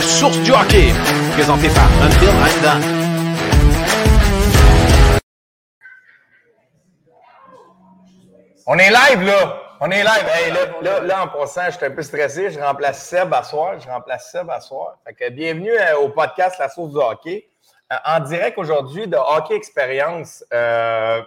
[0.00, 0.92] source du hockey.
[1.32, 3.00] Présenté par I'm Done.
[8.66, 9.60] On est live, là!
[9.82, 10.82] On est live.
[10.82, 12.50] Là, en passant, je suis un peu stressé.
[12.50, 13.80] Je remplace Seb à soir.
[13.80, 14.98] Je remplace Seb à soir.
[15.18, 17.48] Fait bienvenue euh, au podcast La Source du hockey.
[17.90, 20.44] Euh, en direct aujourd'hui de Hockey Expérience.
[20.52, 21.22] Euh,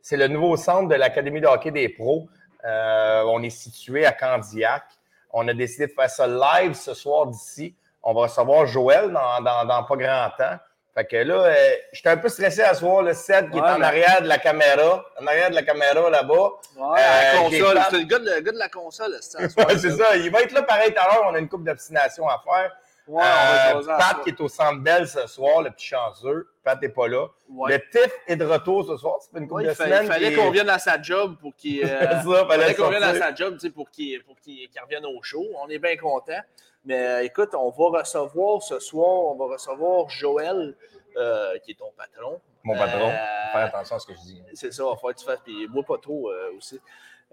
[0.00, 2.28] c'est le nouveau centre de l'Académie de hockey des pros.
[2.64, 4.84] On est situé à Candiac.
[5.30, 7.76] On a décidé de faire ça live ce soir d'ici.
[8.10, 10.56] On va recevoir Joël dans, dans, dans pas grand temps.
[10.94, 11.54] Fait que là, euh,
[11.92, 14.38] j'étais un peu stressé à soir, le set qui est en mais- arrière de la
[14.38, 15.04] caméra.
[15.20, 16.32] En arrière de la caméra là-bas.
[16.76, 17.82] Ouais, Euh, la console.
[17.90, 20.16] C'est le gars de, le gars de la console, c'est Ouais, c'est ça.
[20.16, 21.24] Il va être là pareil tout à l'heure.
[21.26, 22.72] On a une coupe d'obstination à faire.
[23.08, 23.22] Ouais,
[23.74, 26.46] Euh, Pat qui est au centre belle ce soir, le petit chanceux.
[26.62, 27.26] Pat n'est pas là.
[27.48, 27.72] Ouais.
[27.72, 29.16] Le TIF est de retour ce soir.
[29.32, 30.04] Fait une couple de semaines.
[30.04, 33.14] il fallait qu'on vienne à sa job pour qu'il euh, C'est fallait qu'on vienne à
[33.14, 34.36] sa job pour qu'il pour
[34.82, 35.44] revienne au show.
[35.62, 36.40] On est bien content.
[36.84, 40.76] Mais euh, écoute, on va recevoir ce soir, on va recevoir Joël,
[41.64, 42.40] qui est ton patron.
[42.62, 43.10] Mon patron.
[43.52, 44.42] Faire attention à ce que je dis.
[44.52, 45.40] C'est ça, il va falloir que tu fasses.
[45.42, 46.78] Puis bois pas trop aussi.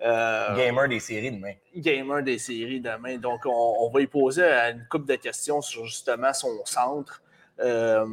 [0.02, 1.54] Euh, Gamer des séries demain.
[1.76, 3.18] gamer des séries demain.
[3.18, 7.22] Donc, on, on va y poser une couple de questions sur justement son centre.
[7.60, 8.06] Euh,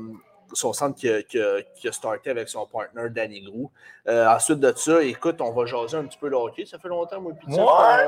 [0.55, 3.71] son centre qui a, qui a- qui a starté avec son partner Danny Grou.
[4.07, 6.67] Euh, ensuite de ça, écoute, on va jaser un petit peu le hockey.
[6.67, 7.49] Ça fait longtemps, moi, puis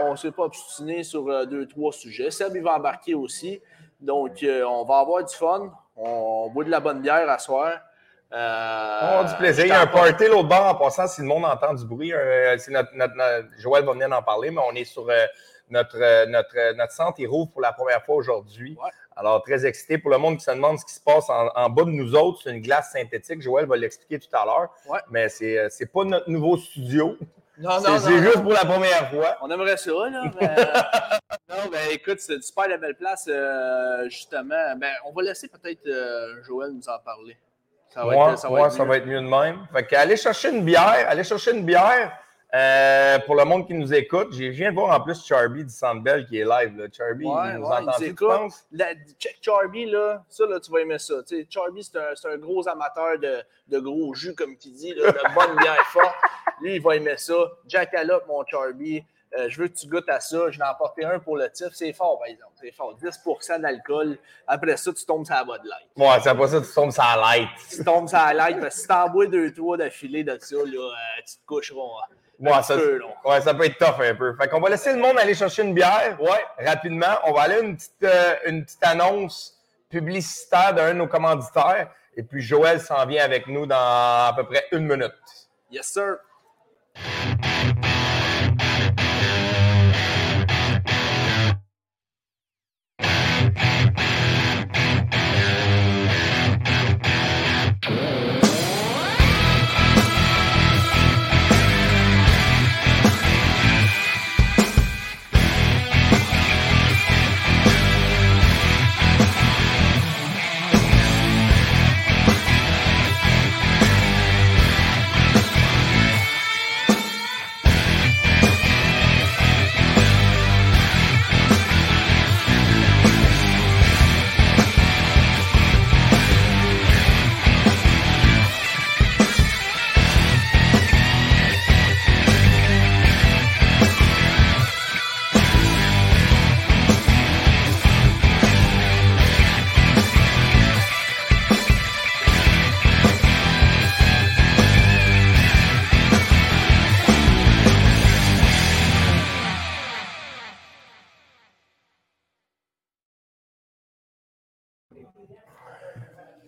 [0.04, 2.30] on ne s'est pas obstiné sur euh, deux, trois sujets.
[2.30, 3.60] Seb, il va embarquer aussi.
[4.00, 5.72] Donc, euh, on va avoir du fun.
[5.96, 7.78] On, boit de la bonne bière à soir.
[8.34, 9.64] Euh, On a du plaisir.
[9.64, 11.06] Il y a un party l'autre bord en passant.
[11.06, 14.50] Si le monde entend du bruit, euh, notre, notre- notre- Joël va venir en parler,
[14.50, 15.24] mais on est sur euh,
[15.70, 17.14] notre, euh, notre, notre centre.
[17.20, 18.76] Il rouvre pour la première fois aujourd'hui.
[18.82, 18.90] Ouais.
[19.16, 19.98] Alors, très excité.
[19.98, 22.16] Pour le monde qui se demande ce qui se passe en, en bas de nous
[22.16, 23.40] autres, c'est une glace synthétique.
[23.40, 24.70] Joël va l'expliquer tout à l'heure.
[24.88, 24.98] Ouais.
[25.10, 27.16] Mais c'est c'est pas notre nouveau studio.
[27.56, 28.42] Non, C'est non, c'est juste non.
[28.42, 29.36] pour la première fois.
[29.42, 30.24] On aimerait ça, là.
[30.40, 30.56] Mais...
[31.48, 33.30] non, ben écoute, c'est une super belle place,
[34.08, 34.74] justement.
[34.76, 35.88] Ben, on va laisser peut-être
[36.44, 37.36] Joël nous en parler.
[37.94, 38.88] Ça va, être, ça va ouais, être ça mieux.
[38.88, 39.66] va être mieux de même.
[39.72, 42.18] Fait que allez chercher une bière, allez chercher une bière.
[42.56, 45.64] euh, pour le monde qui nous écoute, j'ai- je viens de voir en plus Charby
[45.64, 46.76] du Sandbell qui est live.
[46.78, 46.86] Là.
[46.92, 48.64] Charby, Ouais, il nous ouais, entend tu penses?
[48.70, 48.92] La-
[49.42, 51.14] Charby, là, ça, là, tu vas aimer ça.
[51.26, 54.94] Tu sais, Charby, c'est un, un gros amateur de, de gros jus, comme qui dit,
[54.94, 56.14] là, de bonne bière forte.
[56.60, 57.34] Lui, il va aimer ça.
[57.66, 59.04] Jackalope, mon Charby.
[59.38, 60.50] Euh, je veux que tu goûtes à ça.
[60.50, 61.68] Je vais en apporter un pour le tif.
[61.72, 62.52] C'est fort, par exemple.
[62.60, 62.96] C'est fort.
[62.96, 64.16] 10% d'alcool.
[64.46, 65.88] Après ça, tu tombes sur la Bud Light.
[65.96, 67.48] Ouais, c'est pas ça, tu tombes sur la light.
[67.68, 70.56] tu tombes sur la light, parce que si t'en bois deux, trois d'affilée de ça,
[70.56, 71.80] là, euh, tu te coucheras.
[71.80, 72.14] hein.
[72.40, 73.06] Ouais, un ça, petit peu, là.
[73.24, 74.34] ouais, ça peut être tough un peu.
[74.36, 76.16] Fait qu'on va laisser le monde aller chercher une bière.
[76.20, 76.44] Ouais.
[76.66, 77.14] Rapidement.
[77.24, 79.56] On va aller à une petite, euh, une petite annonce
[79.88, 81.90] publicitaire d'un de nos commanditaires.
[82.16, 85.12] Et puis Joël s'en vient avec nous dans à peu près une minute.
[85.70, 86.16] Yes, sir.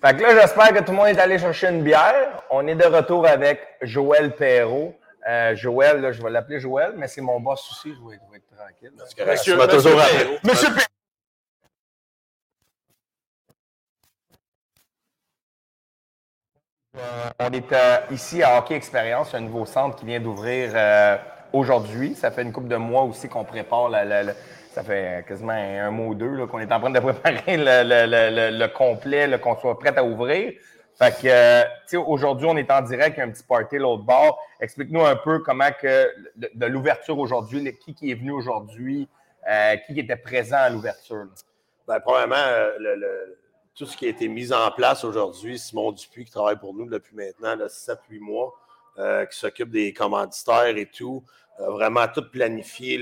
[0.07, 2.43] Fait que là, j'espère que tout le monde est allé chercher une bière.
[2.51, 4.95] On est de retour avec Joël Perrault.
[5.29, 8.31] Euh, Joël, là, je vais l'appeler Joël, mais c'est mon boss aussi, je vais, je
[8.31, 8.93] vais être tranquille.
[9.19, 9.31] correct.
[9.33, 10.19] Monsieur- toujours Monsieur.
[10.19, 10.39] Perrault.
[10.45, 10.87] Monsieur Perrault.
[16.97, 21.17] Euh, on est euh, ici à Hockey Expérience, un nouveau centre qui vient d'ouvrir euh,
[21.53, 22.15] aujourd'hui.
[22.15, 24.33] Ça fait une couple de mois aussi qu'on prépare la, la- la-
[24.77, 28.07] ça fait quasiment un mois ou deux qu'on est en train de préparer le, le-
[28.07, 30.53] le- le- le complet, qu'on soit prêt à ouvrir.
[30.99, 34.39] Fait que, euh, tu aujourd'hui, on est en direct, un petit party l'autre bord.
[34.61, 39.09] Explique-nous un peu comment que de, l'ouverture aujourd'hui, qui, qui est venu aujourd'hui,
[39.51, 41.25] euh, qui était présent à l'ouverture.
[41.89, 43.39] Ben, premièrement, euh, le-
[43.75, 46.85] tout ce qui a été mis en place aujourd'hui, Simon Dupuis, qui travaille pour nous
[46.87, 48.53] depuis maintenant 7-8 mois,
[49.31, 51.23] qui s'occupe des commanditaires et tout,
[51.59, 52.99] vraiment tout planifié,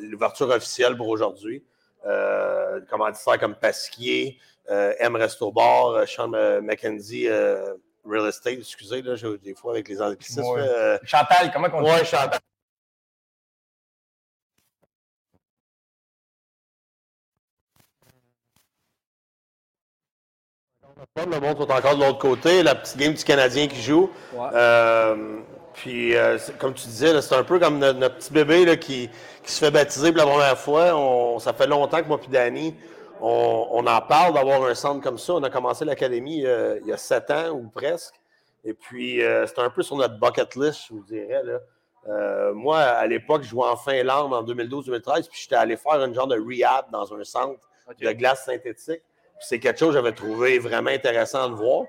[0.00, 1.62] l'ouverture officielle pour aujourd'hui.
[2.06, 4.38] euh, commanditaires comme Pasquier,
[4.70, 7.72] euh, M Resto Bar, Sean euh, McKenzie euh,
[8.04, 10.42] Real Estate, excusez, là, j'ai- des fois avec les anglicismes.
[10.42, 10.60] Ouais.
[10.60, 11.90] euh, Chantal, comment on dit?
[11.90, 12.38] ouais, Chantal.
[21.16, 22.62] Le monde sont encore de l'autre côté.
[22.62, 24.10] La petite game du Canadien qui joue.
[24.32, 24.48] Ouais.
[25.74, 29.10] Puis, euh, comme tu disais, c'est un peu comme notre, notre petit bébé là, qui,
[29.42, 30.94] qui se fait baptiser pour la première fois.
[30.94, 32.74] On- ça fait longtemps que moi et Danny,
[33.20, 35.34] on, on en parle d'avoir un centre comme ça.
[35.34, 38.14] On a commencé l'académie euh, il y a sept ans ou presque.
[38.64, 41.42] Et puis, euh, c'est un peu sur notre bucket list, je vous dirais.
[41.44, 41.58] Là.
[42.08, 46.14] Euh, moi, à l'époque, je jouais en Finlande en 2012-2013, puis j'étais allé faire une
[46.14, 47.58] genre de rehab dans un centre
[48.00, 49.02] de glace synthétique.
[49.40, 51.84] C'est quelque chose que j'avais trouvé vraiment intéressant de voir.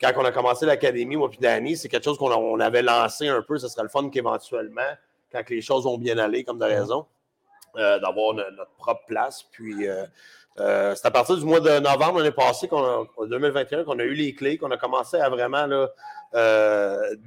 [0.00, 3.42] Quand on a commencé l'académie, moi puis Danny, c'est quelque chose qu'on avait lancé un
[3.42, 3.58] peu.
[3.58, 4.82] Ce serait le fun qu'éventuellement,
[5.32, 7.06] quand les choses vont bien aller, comme de raison,
[7.76, 9.42] euh, d'avoir no- notre propre place.
[9.52, 10.04] Puis euh,
[10.60, 13.98] euh, c'est à partir du mois de novembre l'année passée, qu'on a- en 2021, qu'on
[13.98, 15.66] a eu les clés, qu'on a commencé à vraiment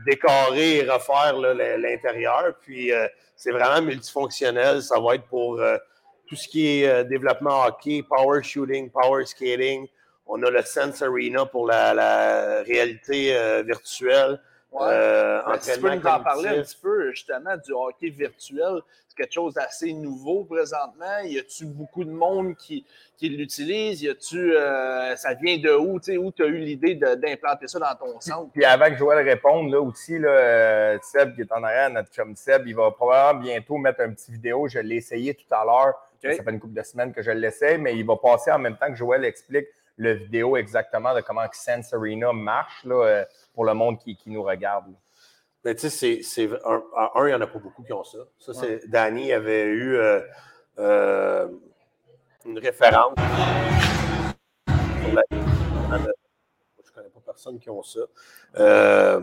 [0.05, 2.53] décorer et refaire l'intérieur.
[2.61, 2.91] Puis
[3.35, 4.81] c'est vraiment multifonctionnel.
[4.81, 5.59] Ça va être pour
[6.27, 9.87] tout ce qui est développement hockey, power shooting, power skating.
[10.31, 14.39] On a le Sense Arena pour la, la réalité euh, virtuelle.
[14.71, 14.81] Ouais.
[14.83, 18.09] Euh, Ben, si tu peux entraînement nous en parler un petit peu justement du hockey
[18.09, 18.81] virtuel.
[19.07, 21.17] C'est quelque chose d'assez nouveau présentement.
[21.23, 22.85] Y a-tu beaucoup de monde qui,
[23.17, 24.03] qui l'utilise?
[24.03, 25.99] Y a-tu euh, ça vient de où?
[25.99, 28.51] Tu où tu as eu l'idée de- d'implanter ça dans ton centre?
[28.53, 32.13] Puis avant que Joël réponde, là aussi, là, euh, Seb qui est en arrière, notre
[32.13, 34.67] chum Seb, il va probablement bientôt mettre un petit vidéo.
[34.67, 35.95] Je l'ai essayé tout à l'heure.
[36.21, 38.77] Ça fait une couple de semaines que je l'essaie, mais il va passer en même
[38.77, 39.67] temps que Joël explique
[39.99, 41.41] le vidéo exactement de comment
[41.93, 44.87] Arena marche là, euh, pour le monde qui, qui nous regarde.
[44.87, 44.93] là.
[45.65, 46.81] Mais tu sais, c'est- un,
[47.15, 48.19] un, il n'y en a pas beaucoup qui ont ça.
[48.39, 50.21] Ça, c'est Danny avait eu euh,
[50.79, 51.49] euh,
[52.45, 53.13] une référence.
[55.13, 57.99] la- Je ne connais pas personne qui ont ça.
[58.57, 59.21] Euh,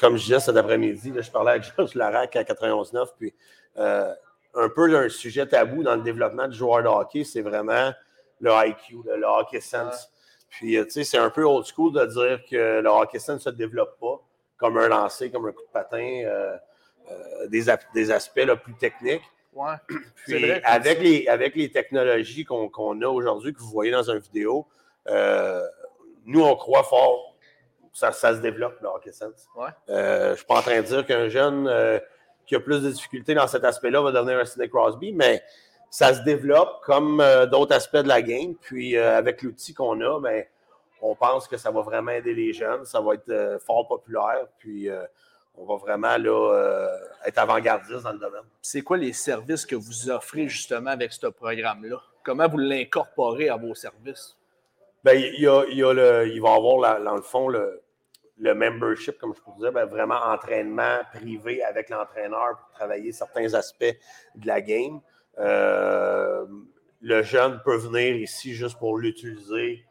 [0.00, 3.32] comme je disais cet après-midi, je parlais avec Georges Larac à 91.9, puis
[3.76, 7.92] un peu là, un sujet tabou dans le développement du joueur de hockey, c'est vraiment
[8.40, 10.10] le IQ, le, le hockey sense.
[10.48, 13.38] Puis, euh, tu sais, c'est un peu old school de dire que le hockey ne
[13.38, 14.22] se développe pas
[14.56, 16.56] comme un lancer, comme un coup de patin, euh,
[17.10, 17.64] euh, des,
[17.94, 19.22] des aspects là, plus techniques.
[19.52, 19.74] Ouais.
[20.26, 24.18] Puis vrai avec les, avec les technologies qu'on a aujourd'hui, que vous voyez dans une
[24.18, 24.66] vidéo,
[25.08, 25.62] euh,
[26.24, 27.36] nous, on croit fort
[27.80, 29.46] que ça, ça se développe, le hockey sense.
[29.56, 29.68] Ouais.
[29.88, 31.70] Je ne suis pas en train de dire qu'un jeune
[32.46, 35.42] qui a plus de difficultés dans cet aspect-là va devenir un Sidney Crosby, mais
[35.96, 38.54] ça se développe comme euh, d'autres aspects de la game.
[38.60, 40.44] Puis euh, avec l'outil qu'on a, ben,
[41.00, 42.84] on pense que ça va vraiment aider les jeunes.
[42.84, 44.46] Ça va être euh, fort populaire.
[44.58, 44.90] Puis
[45.56, 46.90] on va vraiment là,
[47.24, 48.42] être avant-gardiste dans le domaine.
[48.60, 51.96] C'est quoi les services que vous offrez justement avec ce programme-là?
[52.22, 54.36] Comment vous l'incorporez à vos services?
[55.02, 57.22] Ben, il, y a, il, y a le, il va y avoir, la- dans le
[57.22, 57.80] fond, le,
[58.38, 63.54] le membership, comme je vous disais, ben, vraiment entraînement privé avec l'entraîneur pour travailler certains
[63.54, 63.96] aspects
[64.34, 65.00] de la game.
[65.38, 66.46] Euh,
[67.00, 69.84] le jeune peut venir ici juste pour l'utiliser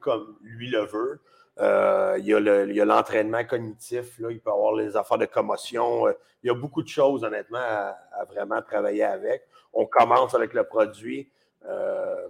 [0.00, 1.20] comme lui le veut.
[1.58, 6.06] Euh, il y a l'entraînement cognitif, là, il peut avoir les affaires de commotion.
[6.06, 9.42] Euh, il y a beaucoup de choses, honnêtement, à, vraiment travailler avec.
[9.74, 11.30] On commence avec le produit,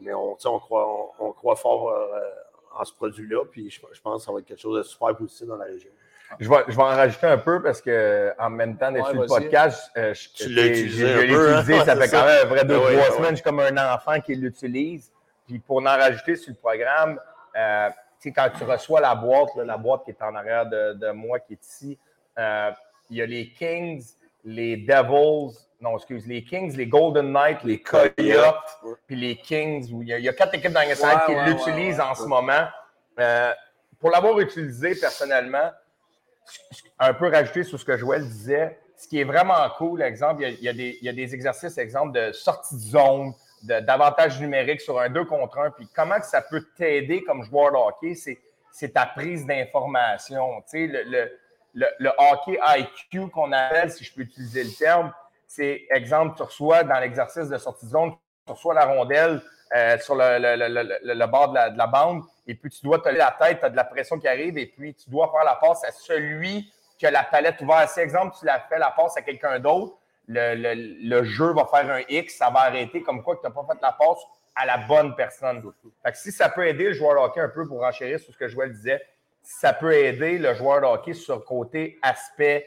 [0.01, 1.97] mais on, on, croit, on, croit fort
[2.75, 5.17] en ce produit-là, puis je, je pense que ça va être quelque chose de super
[5.17, 5.91] positif dans la région.
[6.39, 9.13] Je vais, je vais en rajouter un peu parce que en même temps d'être Ouais,
[9.13, 11.61] sur le podcast, euh, je, Tu l'as j'ai- utilisé j'ai- un je l'ai peu, hein?
[11.63, 13.17] utilisé, ça fait quand même un vrai deux, ouais, trois ouais.
[13.17, 13.31] semaines.
[13.31, 15.11] Je suis comme un enfant qui l'utilise.
[15.47, 17.19] Puis pour en rajouter sur le programme,
[17.57, 17.89] euh,
[18.25, 21.41] quand tu reçois la boîte, là, la boîte qui est en arrière de, de moi,
[21.41, 21.99] qui est ici,
[22.39, 22.71] euh,
[23.11, 24.05] il y a les Kings,
[24.45, 28.15] les Devils, non, excuse, les Kings, les Golden Knights, les Coyotes,
[28.85, 28.95] Ouais.
[29.07, 29.93] puis les Kings.
[29.93, 32.05] Où il, y a, il y a quatre équipes dans Ouais, qui ouais, l'utilisent ouais,
[32.05, 32.11] ouais.
[32.11, 32.67] en ce moment.
[33.19, 33.53] Euh,
[33.99, 35.71] pour l'avoir utilisé personnellement,
[36.99, 40.63] un peu rajouter sur ce que Joël disait, ce qui est vraiment cool, exemple, il
[40.63, 44.81] y a, des, il y a des exercices, exemple, de sortie de zone, d'avantage numérique
[44.81, 48.15] sur un 2 contre 1, puis comment que ça peut t'aider comme joueur de hockey,
[48.15, 48.39] c'est,
[48.73, 50.63] c'est ta prise d'information.
[50.63, 51.31] Tu sais, le, le,
[51.75, 55.13] le, le hockey IQ qu'on appelle, si je peux utiliser le terme,
[55.47, 58.13] c'est, exemple, tu reçois dans l'exercice de sortie de zone,
[58.47, 59.43] tu reçois la rondelle
[59.77, 62.83] euh, sur le, le, le, le, bord de la, de la bande, et puis tu
[62.85, 65.09] dois te lever la tête, tu as de la pression qui arrive, et puis tu
[65.11, 67.89] dois faire la passe à celui qui a la palette ouverte.
[67.91, 69.95] Si, exemple, tu la fais la passe à quelqu'un d'autre,
[70.27, 70.75] le, le,
[71.09, 73.67] le jeu va faire un X, ça va arrêter comme quoi que tu n'as pas
[73.73, 74.19] fait la passe
[74.55, 75.63] à la bonne personne.
[76.05, 78.33] Fait que si ça peut aider le joueur de hockey un peu pour enchérir sur
[78.33, 79.01] ce que Joël disait,
[79.43, 82.67] si ça peut aider le joueur de hockey sur le côté aspect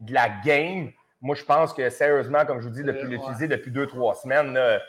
[0.00, 0.90] de la game,
[1.20, 3.10] moi je pense que sérieusement, comme je vous dis, depuis Ouais.
[3.12, 4.80] l'utiliser depuis deux, trois semaines, là,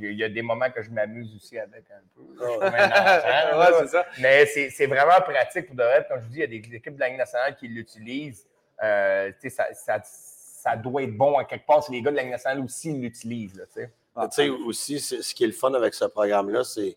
[0.00, 2.22] Il y a des moments que je m'amuse aussi avec un peu.
[3.80, 4.06] Ouais, ça.
[4.20, 6.06] Mais c'est c'est vraiment pratique pour de vrai.
[6.08, 8.46] Comme je dis, il y a des équipes de la Ligue nationale qui l'utilisent.
[8.82, 12.10] Euh, tu sais, ça, ça, ça doit être bon à quelque part si les gars
[12.10, 13.66] de la Ligue nationale aussi l'utilisent.
[13.74, 13.90] tu sais.
[14.66, 16.96] Aussi, c'est- ce qui est le fun avec ce programme-là, c'est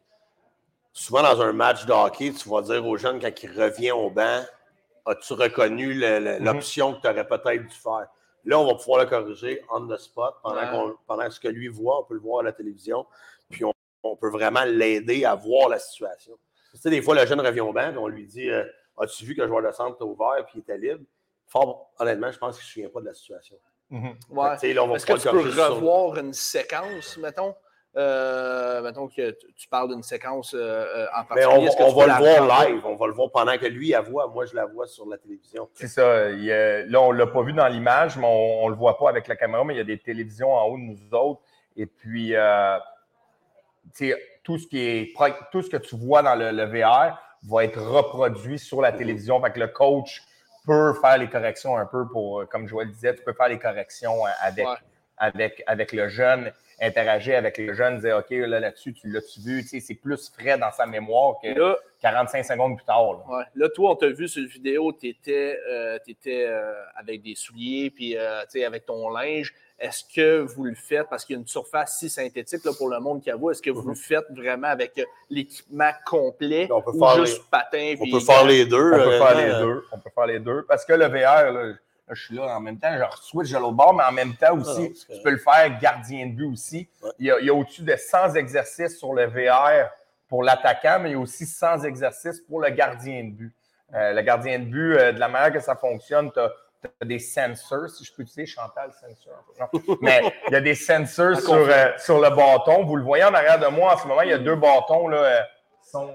[0.93, 4.09] souvent dans un match de hockey, tu vas dire aux jeunes quand ils reviennent au
[4.09, 4.41] banc,
[5.05, 8.07] as-tu reconnu le- le- l'option que tu aurais peut-être dû faire?
[8.46, 10.93] Là, on va pouvoir le corriger on the spot pendant, Ouais.
[11.08, 13.05] pendant ce que lui voit, on peut le voir à la télévision,
[13.50, 16.38] puis on, on peut vraiment l'aider à voir la situation.
[16.72, 18.63] Tu sais, des fois, le jeune revient au banc, puis on lui dit euh,
[18.98, 21.03] As-tu vu que le joueur de centre t'a ouvert puis il était libre?
[21.48, 23.55] Fort, honnêtement, je pense qu'il ne se souvient pas de la situation.
[23.89, 24.74] Ouais.
[24.74, 27.55] Là, on va Est-ce que tu peux revoir une séquence, mettons?
[27.98, 31.69] Euh, mettons que tu- tu parles d'une séquence euh, euh, en Mais particulier.
[31.79, 32.13] on, va le
[32.46, 34.27] voir live, on va le voir pendant que lui la voit.
[34.27, 35.67] Moi, je la vois sur la télévision.
[35.74, 36.29] C'est ça.
[36.29, 36.46] il
[36.88, 39.27] là, on ne l'a pas vu dans l'image, mais on ne le voit pas avec
[39.27, 41.41] la caméra, mais il y a des télévisions en haut de nous autres.
[41.75, 42.77] Et puis, euh,
[44.43, 45.13] tout ce qui est
[45.51, 49.41] tout ce que tu vois dans le, le VR va être reproduit sur la télévision.
[49.41, 50.22] Fait que le coach
[50.65, 54.25] peut faire les corrections un peu pour, comme Joël disait, tu peux faire les corrections
[54.41, 54.75] avec, Ouais.
[55.17, 59.62] avec, avec le jeune, interagir avec le jeune, dire OK, là, là-dessus, tu l'as-tu vu?
[59.62, 63.13] Tu sais, c'est plus frais dans sa mémoire que Là, 45 secondes plus tard.
[63.13, 63.38] là.
[63.38, 63.43] ouais.
[63.55, 65.59] Là, toi, on t'a vu sur la vidéo, tu étais,
[66.95, 69.53] avec des souliers, puis euh, tu sais, avec ton linge.
[69.79, 72.89] Est-ce que vous le faites, parce qu'il y a une surface si synthétique là, pour
[72.89, 76.67] le monde qui a vu, est-ce que vous le fait vraiment avec euh, l'équipement complet
[76.69, 77.95] On peut ou faire juste patin?
[78.00, 78.91] On peut faire les deux.
[78.93, 79.86] On peut faire les deux.
[79.93, 80.65] On peut faire les deux.
[80.67, 81.75] Parce que le VR,
[82.09, 84.35] là, je suis là en même temps, je switch de l'autre bord, mais en même
[84.35, 86.89] temps aussi, Ah non, c'est tu peux le faire gardien de but aussi.
[87.01, 87.11] Ouais.
[87.19, 89.89] Il y a, il y a au-dessus de 100 exercices sur le VR
[90.27, 93.53] pour l'attaquant, mais il y a aussi 100 exercices pour le gardien de but.
[93.93, 96.51] Euh, le gardien de but, euh, de la manière que ça fonctionne, tu as,
[97.05, 99.43] des sensors, si je peux utiliser Chantal, sensor.
[99.59, 99.97] Non.
[100.01, 102.85] Mais il y a des sensors sur, euh, sur le bâton.
[102.85, 105.07] Vous le voyez en arrière de moi en ce moment, il y a deux bâtons
[105.07, 105.45] là,
[105.83, 106.13] qui, sont,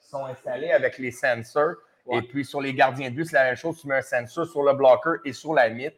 [0.00, 1.74] qui sont installés avec les sensors.
[2.06, 2.18] Ouais.
[2.18, 3.80] Et puis sur les gardiens de but, c'est la même chose.
[3.80, 5.96] Tu mets un sensor sur le bloqueur et sur la mythe.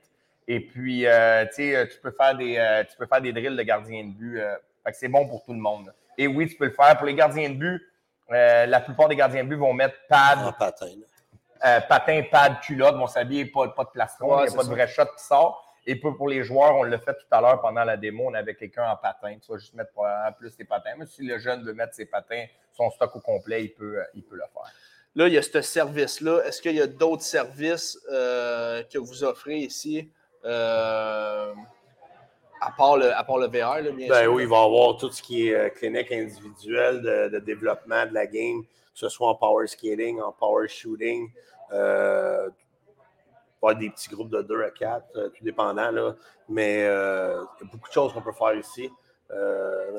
[0.49, 3.33] Et puis, euh, tu sais, euh, tu peux faire des, euh, tu peux faire des
[3.33, 4.39] drills de gardien de but.
[4.41, 5.93] euh, fait que c'est bon pour tout le monde.
[6.17, 6.97] Et oui, tu peux le faire.
[6.97, 7.83] Pour les gardiens de but,
[8.29, 10.87] la plupart des gardiens de but vont mettre pad, En patin.
[11.89, 14.69] patin, pad, culotte, vont s'habiller, pas, pas de plastron, Ouais, il n'y a pas de
[14.71, 15.63] vrai shot qui sort.
[15.89, 18.35] Et pour, pour les joueurs, on l'a fait tout à l'heure pendant la démo, on
[18.35, 19.37] avait quelqu'un en patin.
[19.45, 19.91] Tu vas juste mettre
[20.39, 20.95] plus tes patins.
[20.99, 24.23] Mais si le jeune veut mettre ses patins, son stock au complet, il peut, il
[24.25, 24.73] peut le faire.
[25.17, 26.43] Là, il y a ce service-là.
[26.45, 30.11] Est-ce qu'il y a d'autres services euh, que vous offrez ici,
[30.45, 31.55] euh,
[32.61, 34.33] à, part le, à part le VR, là, bien Ben sûr?
[34.35, 38.05] oui, il va y avoir tout ce qui est euh, clinique individuelle de, de développement
[38.05, 41.31] de la game, que ce soit en power skating, en power shooting.
[41.73, 42.51] Euh,
[43.61, 45.91] pas des petits groupes de 2 à 4, euh, tout dépendant.
[45.91, 46.15] Là.
[46.51, 48.91] Mais euh, il y a beaucoup de choses qu'on peut faire ici.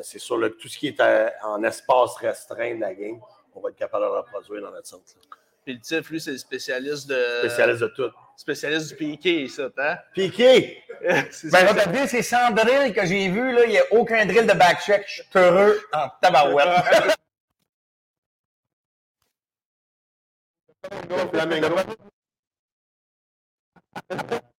[0.03, 3.19] C'est sûr, là, tout ce qui est à- en espace restreint de la game,
[3.57, 5.03] on va être capable de reproduire dans notre centre.
[5.15, 5.37] là.
[5.65, 7.39] Puis le TIF, lui, c'est le spécialiste de.
[7.39, 8.09] Spécialiste de tout.
[8.37, 9.97] spécialiste du piqué, ça, hein?
[10.13, 10.81] Piqué!
[11.31, 11.71] C'est Ben, ça.
[11.73, 15.03] regardez, ces 100 drills que j'ai vus, là, il n'y a aucun drill de backcheck.
[15.07, 17.17] Je suis heureux en tabarouette.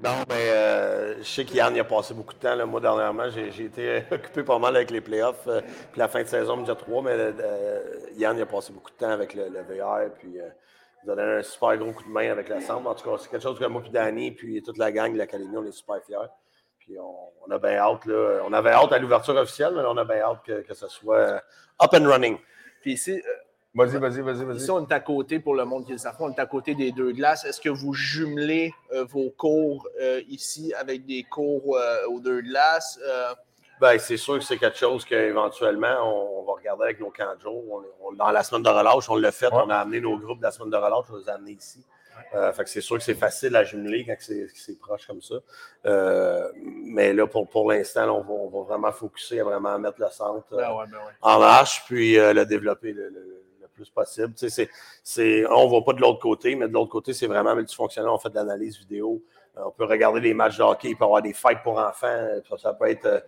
[0.00, 2.54] Non, mais euh, je sais qu'Yann y a passé beaucoup de temps.
[2.54, 2.64] Là.
[2.66, 5.48] Moi, dernièrement, j'ai été occupé pas mal avec les playoffs.
[5.48, 7.80] euh, puis la fin de saison, dit trois, mais euh,
[8.14, 10.14] Yann a passé beaucoup de temps avec le, VR.
[10.16, 10.48] Puis euh,
[11.04, 12.86] il a donné un super gros coup de main avec l'ensemble.
[12.86, 15.18] En tout cas, c'est quelque chose que moi, puis Danny, puis toute la gang de
[15.18, 16.28] l'Académie, on est super fiers.
[16.78, 18.06] Puis on, a bien hâte.
[18.06, 20.88] Là, on avait hâte à l'ouverture officielle, mais on a bien hâte que, que ce
[20.88, 21.38] soit euh,
[21.82, 22.38] up and running.
[22.80, 23.32] Puis ici, euh,
[23.74, 24.56] Vas-y, vas-y, vas-y, vas-y.
[24.56, 26.46] ici, on est à côté, pour le monde qui le savent pas, on est à
[26.46, 27.44] côté des deux glaces.
[27.44, 32.40] Est-ce que vous jumelez euh, vos cours euh, ici avec des cours euh, aux deux
[32.40, 32.98] glaces?
[33.06, 33.34] Euh,
[33.80, 37.36] Ben, c'est sûr que c'est quelque chose qu'éventuellement, on, on va regarder avec nos camps
[37.36, 37.62] de jour.
[37.70, 39.46] On- on- dans la semaine de relâche, on l'a fait.
[39.46, 39.60] Ouais.
[39.64, 41.84] On a amené nos groupes de la semaine de relâche, on les a amenés ici.
[42.34, 45.36] Euh, fait que c'est sûr que c'est facile à jumeler quand c'est proche comme ça.
[45.86, 50.00] Euh, mais là, pour, pour l'instant, on va, on va vraiment focuser à vraiment mettre
[50.00, 51.12] le centre euh, ben ouais, ben ouais.
[51.22, 53.44] en marche, puis euh, le développer le, le- le
[53.78, 54.34] plus possible.
[54.34, 54.68] Tu sais,
[55.04, 58.10] c'est- on ne va pas de l'autre côté, mais de l'autre côté, c'est vraiment multifonctionnel.
[58.10, 59.22] On fait de l'analyse vidéo.
[59.56, 61.78] Euh, on peut regarder des matchs de hockey, il peut y avoir des fêtes pour
[61.78, 62.26] enfants.
[62.48, 63.24] Ça, ça peut être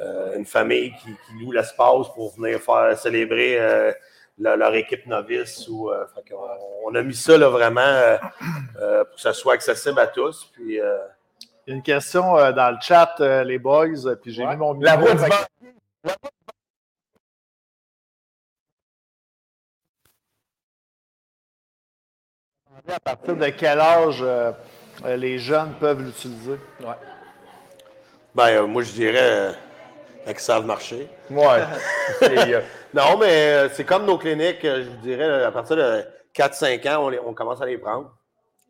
[0.00, 3.92] euh, une famille qui, qui loue l'espace pour venir faire célébrer euh,
[4.38, 5.68] leur, leur équipe novice.
[5.68, 6.04] Ou, euh,
[6.84, 8.18] on, a mis ça là, vraiment
[8.74, 10.50] pour que ça soit accessible à tous.
[10.54, 10.98] Puis, euh,
[11.66, 14.50] Il y a une question euh, dans le chat, euh, les boys, puis j'ai Ouais.
[14.52, 15.14] mis mon La micro.
[15.16, 16.10] voix du
[22.88, 24.52] À partir de quel âge euh,
[25.04, 26.58] euh, les jeunes peuvent l'utiliser?
[26.80, 26.94] Ouais.
[28.34, 29.52] ben, euh, moi, je dirais, euh,
[30.26, 31.08] qu'ils savent marcher.
[31.30, 31.62] Ouais.
[32.22, 32.60] Euh,
[32.94, 36.86] Non, mais euh, c'est comme nos cliniques, euh, je vous dirais, à partir de 4-5
[36.94, 38.12] ans, on, les- on commence à les prendre.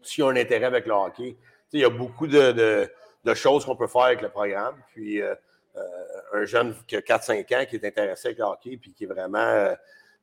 [0.02, 1.36] S'il y a un intérêt avec le hockey.
[1.72, 2.90] Il y a beaucoup de, de-
[3.24, 4.76] de choses qu'on peut faire avec le programme.
[4.92, 5.34] Puis euh,
[5.76, 5.80] euh,
[6.34, 9.08] un jeune qui a 4-5 ans qui est intéressé avec le hockey puis qui est
[9.08, 9.38] vraiment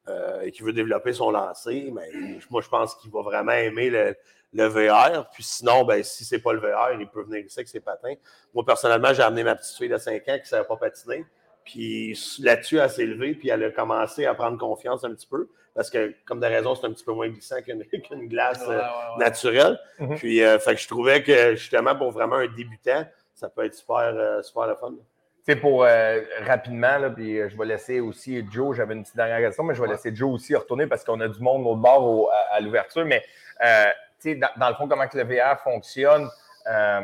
[0.09, 2.09] euh, et qui veut développer son lancer, mais
[2.49, 4.15] moi je pense qu'il va vraiment aimer le,
[4.53, 5.29] le VR.
[5.31, 8.13] Puis sinon, ben, si c'est pas le VR, il peut venir ici avec ses patins.
[8.53, 11.25] Moi, personnellement, j'ai amené ma petite fille de 5 ans qui ne savait pas patiner.
[11.65, 15.49] Puis là-dessus, elle s'est levée, puis elle a commencé à prendre confiance un petit peu.
[15.75, 17.83] Parce que, comme de raison, c'est un petit peu moins glissant qu'une
[18.27, 19.23] glace Ouais, euh, ouais, ouais.
[19.23, 19.79] naturelle.
[19.99, 20.15] Mhm.
[20.15, 23.75] Puis, euh, fait que je trouvais que, justement, pour vraiment un débutant, ça peut être
[23.75, 24.95] super, euh, super le fun.
[25.45, 29.15] Sais, pour euh, rapidement, là, puis euh, je vais laisser aussi Joe, j'avais une petite
[29.15, 31.75] dernière question, mais je vais laisser Joe aussi retourner parce qu'on a du monde au
[31.75, 33.05] bord au- à, à l'ouverture.
[33.05, 33.23] Mais
[33.65, 33.85] euh,
[34.21, 36.27] tu sais, dans, dans le fond, comment que le VR fonctionne,
[36.67, 37.01] euh,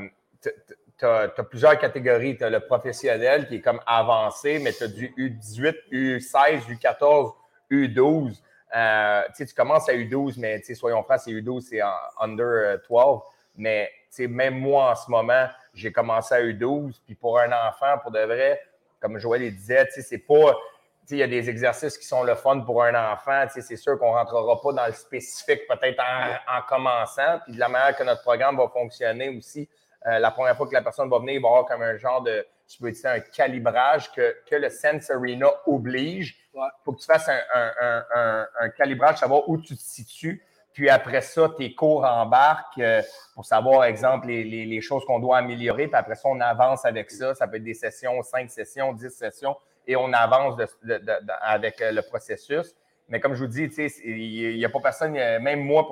[0.98, 2.38] tu as, plusieurs catégories.
[2.38, 7.34] Tu as le professionnel qui est comme avancé, mais tu as du U18, U16, U14,
[7.72, 8.42] U12.
[8.76, 11.80] Euh, tu commences à U12, mais tu sais, soyons francs, c'est U12, c'est
[12.20, 13.20] under euh, 12.
[13.58, 13.90] Mais
[14.20, 17.00] même moi, en ce moment, j'ai commencé à U12.
[17.06, 18.62] Puis pour un enfant, pour de vrai,
[19.00, 20.54] comme Joël il disait, tu sais, c'est pas.
[21.02, 23.46] tu sais, Il y a des exercices qui sont le fun pour un enfant.
[23.48, 27.40] tu sais, C'est sûr qu'on ne rentrera pas dans le spécifique peut-être en, en commençant.
[27.44, 29.70] Puis de la manière que notre programme va fonctionner aussi,
[30.08, 32.22] euh, la première fois que la personne va venir, il va avoir comme un genre
[32.22, 36.38] de, je peux dire, un calibrage que, que le Sense Arena oblige.
[36.54, 36.68] Il Ouais.
[36.86, 40.42] faut que tu fasses un, un- un- un- un calibrage, savoir où tu te situes.
[40.76, 43.02] Puis après ça, tes cours embarquent euh,
[43.34, 45.88] pour savoir, exemple, les, les- les choses qu'on doit améliorer.
[45.88, 47.34] Puis après ça, on avance avec ça.
[47.34, 49.56] Ça peut être des sessions, 5 sessions, 10 sessions,
[49.88, 52.76] et on avance de- de- de- avec euh, le processus.
[53.10, 55.88] Mais comme je vous dis, tu sais, il n'y a pas personne, euh, même moi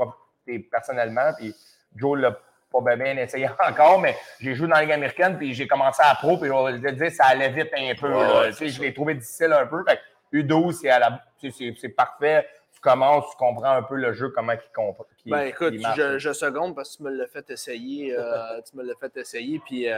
[0.72, 1.56] personnellement, puis
[1.96, 2.32] Joe l'a
[2.72, 6.02] pas bien, bien essayé encore, mais j'ai joué dans la Ligue américaine, puis j'ai commencé
[6.04, 8.12] à pro, puis je vais dire, ça allait vite un peu.
[8.14, 8.52] Ouais, là.
[8.70, 9.84] je l'ai trouvé difficile un peu.
[9.88, 10.00] Fait
[10.32, 12.48] que U12, c'est à la- tu sais, c'est- c'est parfait.
[12.84, 15.06] Tu commences, tu comprends un peu le jeu, comment il comprend.
[15.26, 18.14] Ben écoute, je, je seconde parce que tu me l'as fait essayer.
[18.18, 19.96] euh, tu me l'as fait essayer, puis euh,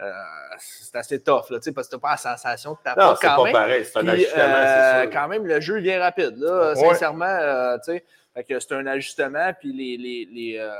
[0.00, 0.12] euh,
[0.58, 2.88] c'est assez tough, là, tu sais, parce que tu n'as pas la sensation que tu
[2.90, 3.52] Non, pas c'est quand pas même.
[3.52, 3.84] pareil.
[3.84, 6.74] C'est un Puis, ajustement, euh, quand même, le jeu vient rapide, là, Ouais.
[6.76, 10.72] sincèrement, euh, c'est un ajustement, puis les, les, les, euh,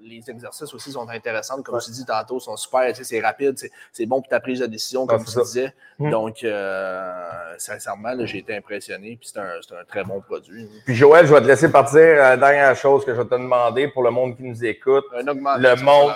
[0.00, 1.80] les exercices aussi sont intéressants, comme Ouais.
[1.84, 3.58] tu dis tantôt, sont super, tu sais, c'est rapide,
[3.92, 5.42] c'est- bon pour ta prise de décision, comme tu ça.
[5.42, 5.74] disais.
[5.98, 6.10] Mm.
[6.10, 10.68] Donc, euh, sincèrement, j'ai été impressionné, puis c'est un, c'est un très bon produit.
[10.84, 12.00] Puis Joël, je vais te laisser partir.
[12.00, 15.04] Euh, dernière chose que je vais te demander pour le monde qui nous écoute.
[15.14, 16.12] Un augmentation Le monde.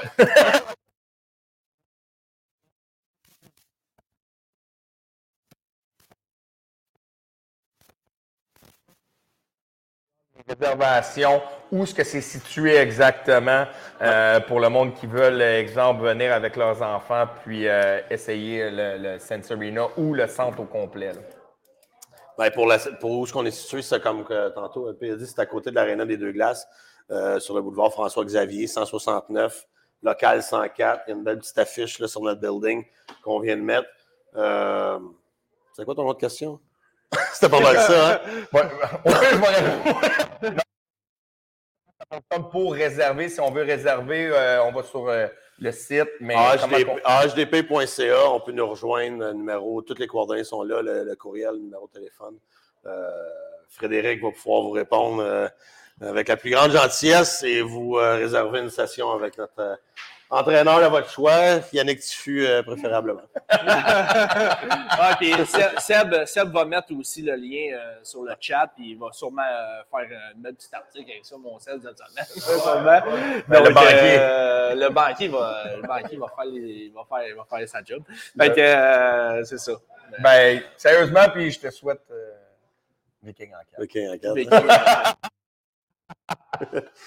[10.47, 10.79] Salariale.
[10.79, 13.65] réservation, où est-ce que c'est situé exactement
[14.01, 18.99] euh, pour le monde qui veut, exemple, venir avec leurs enfants puis euh, essayer le,
[18.99, 21.13] le Sense Arena ou le centre au complet.
[22.41, 24.25] Ben, pour, la, pour où est-ce qu'on est situé, c'est comme
[24.55, 26.67] tantôt, un dit, c'est à côté de l'Arena des Deux Glaces,
[27.11, 29.67] euh, sur le boulevard François-Xavier, 169,
[30.03, 31.03] local 104.
[31.07, 32.83] Il y a une belle petite affiche sur notre building
[33.23, 33.89] qu'on vient de mettre.
[34.37, 34.99] Euh,
[35.75, 36.61] c'est quoi ton autre question?
[37.33, 38.21] C'était pas mal ça, hein?
[38.53, 38.63] Ouais,
[39.05, 40.61] au pire,
[42.33, 45.27] je pour réserver, si on veut réserver, euh, on va sur euh,
[45.61, 46.09] le site.
[46.21, 50.83] Mais HDP qu'on- HDP.ca, on peut nous rejoindre, le numéro, toutes les coordonnées sont là,
[50.83, 52.37] le, le courriel, le numéro de téléphone.
[52.87, 53.11] Euh,
[53.69, 55.49] Frédéric va pouvoir vous répondre euh,
[56.01, 59.77] avec la plus grande gentillesse et vous euh, réserver une session avec notre euh,
[60.31, 63.23] entraîneur de votre choix, Yannick Tiffu euh, préférablement.
[65.03, 68.91] Ah, puis Seb, Seb, Seb va mettre aussi le lien euh, sur le chat, puis
[68.93, 72.25] il va sûrement euh, faire euh, notre petit article avec ça, mon Seb, cette semaine.
[72.27, 73.01] Sûrement.
[73.49, 74.17] Ben, le banquier.
[74.19, 77.83] euh, le banquier va, le banquier va faire, les- il va faire, va faire sa
[77.83, 78.03] job.
[78.39, 79.73] Fait que, euh, c'est ça.
[80.21, 82.33] Ben, sérieusement, puis je te souhaite euh,
[83.23, 83.83] Viking en quatre.
[83.83, 84.37] OK, regarde.
[84.39, 85.40] Fait que,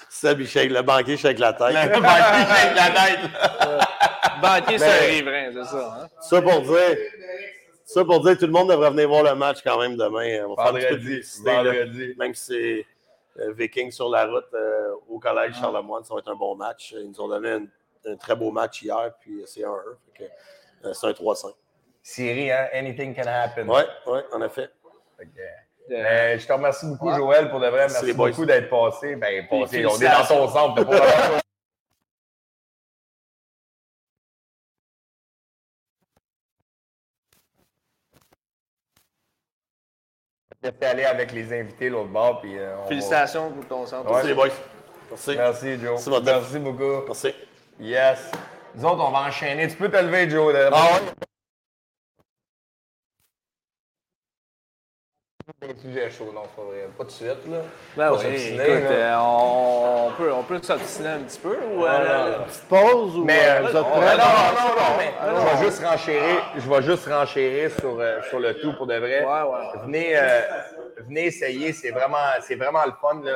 [0.08, 1.74] Seb, il shake- le banquier shake la tête.
[1.74, 3.88] Le banquier shake la tête.
[4.42, 5.98] banquier, c'est un riverain, c'est ça.
[6.02, 6.08] Hein?
[6.20, 6.96] Ça pour dire.
[7.84, 10.44] Ça pour dire, tout le monde devrait venir voir le match quand même demain.
[10.48, 11.10] On va faire un petit peu de Vendredi.
[11.10, 12.14] publicité, là.
[12.18, 16.30] Même si c'est euh, Viking sur la route euh, au collège Charlemagne, ça va être
[16.30, 16.92] un bon match.
[16.96, 17.66] Ils nous ont donné un,
[18.06, 19.66] un très beau match hier, puis c'est 1-1.
[20.16, 21.52] Fait que, euh, C'est un 3-5.
[22.02, 22.68] Siri, hein?
[22.72, 23.68] Anything can happen.
[23.68, 24.68] Oui, oui, en effet.
[25.90, 27.16] Euh, euh, je te remercie beaucoup, Ouais.
[27.16, 27.86] Joël, pour de vrai.
[27.90, 29.16] Merci, beaucoup d'être passé.
[29.16, 29.84] Ben, passé.
[29.86, 30.82] On est dans ton centre.
[40.62, 42.40] t'as pas aller avec les invités l'autre bord.
[42.40, 44.06] Puis, euh, on va- Félicitations pour ton centre.
[44.06, 44.12] Ouais.
[44.14, 44.48] Merci les boys.
[45.10, 45.36] Merci.
[45.36, 46.22] Merci, Joe.
[46.24, 47.04] Merci, beaucoup.
[47.06, 47.34] Merci.
[47.80, 48.30] Yes.
[48.74, 49.68] Nous autres, on va enchaîner.
[49.68, 50.52] Tu peux te lever, Joe.
[50.54, 51.12] de- Ah ouais?
[55.60, 56.88] Des sujets chauds, non, c'est pas vrai.
[56.96, 57.58] Pas de suite, là.
[57.96, 58.64] Ben oui, écoute, là.
[58.64, 61.84] euh, on, on peut, on peut s'obstiner un petit peu ou...
[61.84, 62.44] euh, non.
[62.44, 64.16] Petite pause ou Mais euh, euh, vous êtes non, prêts?
[64.16, 65.44] non, non, non, Ah, je non.
[65.60, 69.22] vais juste renchérir, je vais juste renchérir sur, euh, sur le tout pour de vrai.
[69.22, 69.80] Ouais, ouais.
[69.84, 70.40] Venez, euh,
[71.06, 73.20] venez essayer, c'est vraiment, c'est vraiment le fun.
[73.22, 73.32] Là.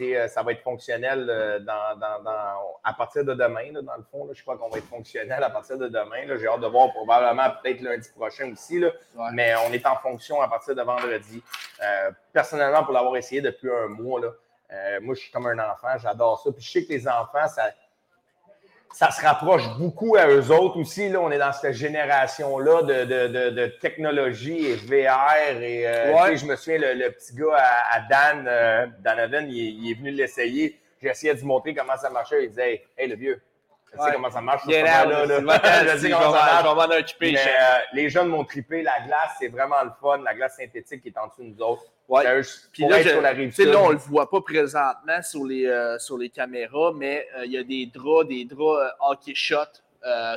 [0.00, 3.96] Euh, ça va être fonctionnel euh, dans, dans, dans- à partir de demain, là, dans
[3.96, 4.24] le fond.
[4.26, 6.36] Là, je crois qu'on va être fonctionnel à partir de demain.
[6.38, 8.80] J'ai hâte de voir probablement peut-être lundi prochain aussi.
[8.80, 8.88] Là.
[9.14, 9.28] Ouais.
[9.34, 11.42] Mais on est en fonction à partir de vendredi.
[11.82, 14.28] Euh, personnellement, pour l'avoir essayé depuis un mois, là,
[14.72, 16.50] euh, moi, je suis comme un enfant, j'adore ça.
[16.52, 17.64] Puis je sais que les enfants, ça,
[18.92, 21.08] ça se rapproche beaucoup à eux autres aussi.
[21.08, 25.60] Là, on est dans cette génération-là de, de, de, de technologie et VR.
[25.60, 26.36] Et, euh, Ouais.
[26.36, 29.90] je me souviens, le, le petit gars à, à Dan, euh, Donovan, il, est- il
[29.90, 30.78] est venu l'essayer.
[31.00, 32.44] J'ai essayé de lui montrer comment ça marchait.
[32.44, 33.42] Il disait Hey, hey, le vieux,
[33.90, 34.12] tu sais Ouais.
[34.12, 34.62] comment ça marche?
[34.66, 35.26] Là, là.
[35.26, 35.84] là.
[35.94, 37.16] Je sais comment ça marche.
[37.20, 38.82] Mais, euh, les jeunes m'ont trippé.
[38.82, 40.18] La glace, c'est vraiment le fun.
[40.22, 41.82] La glace synthétique qui est en dessous de nous autres.
[42.12, 42.42] Ouais.
[42.72, 45.22] Puis là, je- sur la tu rive sais, sud, là, on le voit pas présentement
[45.22, 48.80] sur les, euh, sur les caméras, mais euh, il y a des draps, des draps
[48.82, 49.56] euh, hockey shot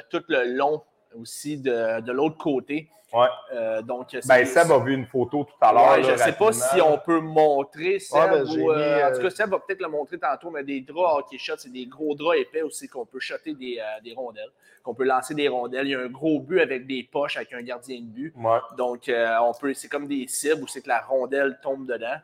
[0.10, 0.82] tout le long
[1.20, 2.90] aussi de, de l'autre côté.
[3.14, 3.28] Ouais.
[3.54, 5.92] Euh, donc, c'est- Ben, Seb a vu une photo tout à l'heure.
[5.92, 9.04] Ouais, je ne sais pas si on peut montrer, Seb, Ouais, ben, ou, euh, mis,
[9.04, 11.54] en euh, tout cas, Seb va peut-être le montrer tantôt, mais des draps hockey shot,
[11.58, 14.50] c'est des gros draps épais aussi qu'on peut shotter des, euh, des rondelles,
[14.84, 15.88] qu'on peut lancer des rondelles.
[15.88, 18.34] Il y a un gros but avec des poches avec un gardien de but.
[18.36, 18.60] Ouais.
[18.78, 22.18] Donc, euh, on peut, c'est comme des cibles où c'est que la rondelle tombe dedans.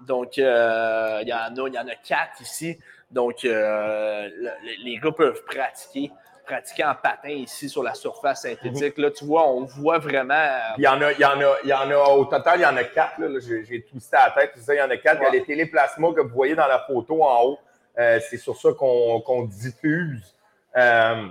[0.00, 2.76] Donc, euh, il y en a, il y en a quatre ici.
[3.10, 4.50] Donc, euh, le-
[4.84, 6.10] les gars peuvent pratiquer,
[6.44, 8.98] pratiquer en patin ici sur la surface synthétique.
[8.98, 10.34] Là, tu vois, on voit vraiment.
[10.34, 12.60] euh, Il y en a, il y en a, il y en a, au total,
[12.60, 13.18] il y en a quatre.
[13.18, 14.52] Là, j'ai, j'ai twisté à la tête.
[14.54, 15.20] tout ça, il y en a quatre.
[15.22, 17.58] Il y a les téléplasmas que vous voyez dans la photo en haut.
[17.98, 20.34] Euh, c'est sur ça qu'on, diffuse
[20.76, 21.26] euh,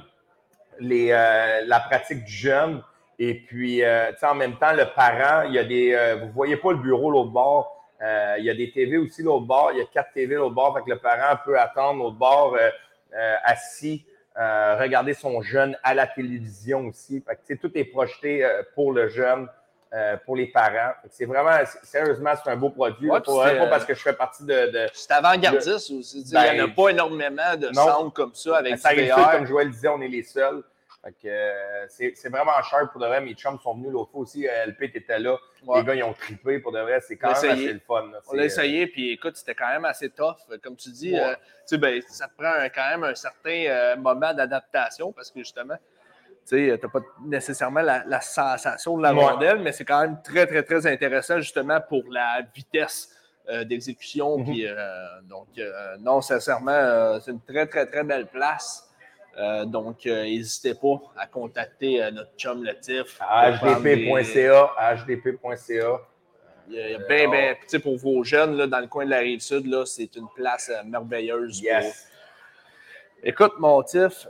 [0.80, 2.82] les, euh, la pratique du jeune.
[3.20, 6.18] Et puis, tu sais, en même temps, le parent, il y a des.
[6.22, 7.80] vous voyez pas le bureau l'autre bord.
[8.02, 9.70] Il y a des TV aussi l'autre bord.
[9.72, 10.76] Il y a quatre TV l'autre bord.
[10.76, 12.58] Fait que le parent peut attendre l'autre bord
[13.44, 14.04] assis,
[14.40, 17.22] euh, regarder son jeune à la télévision aussi.
[17.22, 19.48] Fait que, tout est projeté euh, pour le jeune,
[19.94, 20.94] euh, pour les parents.
[21.12, 23.10] C'est vraiment, sérieusement, c'est un beau produit.
[23.10, 24.72] Ouais, là, pour pas parce que je fais partie de.
[24.72, 26.04] de C'est avant-gardiste aussi.
[26.04, 27.86] sais, il n'y en a Ben, pas énormément de non.
[27.86, 28.90] centres comme ça avec ça
[29.34, 30.64] comme Joël disait, on est les seuls?
[31.04, 33.20] Fait que, euh, c'est vraiment cher pour de vrai.
[33.20, 34.48] Mes chums sont venus l'autre fois aussi.
[34.48, 35.38] euh, LP était là.
[35.66, 35.80] Ouais.
[35.80, 37.02] Les gars, ils ont trippé pour de vrai.
[37.02, 38.08] C'est quand même assez le fun.
[38.12, 38.20] là.
[38.30, 40.38] On l'a euh, essayé, puis écoute, c'était quand même assez tough.
[40.64, 41.20] Comme tu dis, Ouais.
[41.22, 45.12] euh, tu sais, ben, ça te prend un- quand même un certain euh, moment d'adaptation
[45.12, 45.76] parce que justement,
[46.48, 49.24] tu t'as pas nécessairement la, la sensation de la Ouais.
[49.26, 53.10] rondelle, mais c'est quand même très, très, très intéressant justement pour la vitesse
[53.50, 54.38] euh, d'exécution.
[54.38, 54.46] Mhm.
[54.46, 54.76] Puis, euh,
[55.24, 55.48] donc,
[56.00, 58.90] non, sincèrement, c'est une très, très, très belle place.
[59.38, 63.20] Euh, donc, euh, n'hésitez pas à contacter euh, notre chum Latif.
[63.20, 66.00] HDP.ca, HDP.ca.
[66.70, 69.10] Il y a, ben, ben, tu sais, pour vos jeunes, là, dans le coin de
[69.10, 71.60] la rive sud, là, c'est une place merveilleuse.
[71.60, 72.08] pour- Yes.
[73.26, 74.28] Écoute, mon Tiff,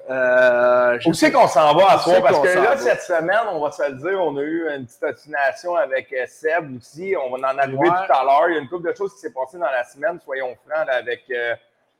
[1.05, 2.77] Où c'est qu'on s'en va à c'est Parce que là, va?
[2.77, 6.77] cette semaine, on va se le dire, on a eu une petite obstination avec Seb
[6.77, 7.15] aussi.
[7.19, 7.87] On va en arriver Ouais.
[7.89, 8.49] tout à l'heure.
[8.49, 10.85] Il y a une couple de choses qui s'est passées dans la semaine, soyons francs,
[10.87, 11.23] là, avec,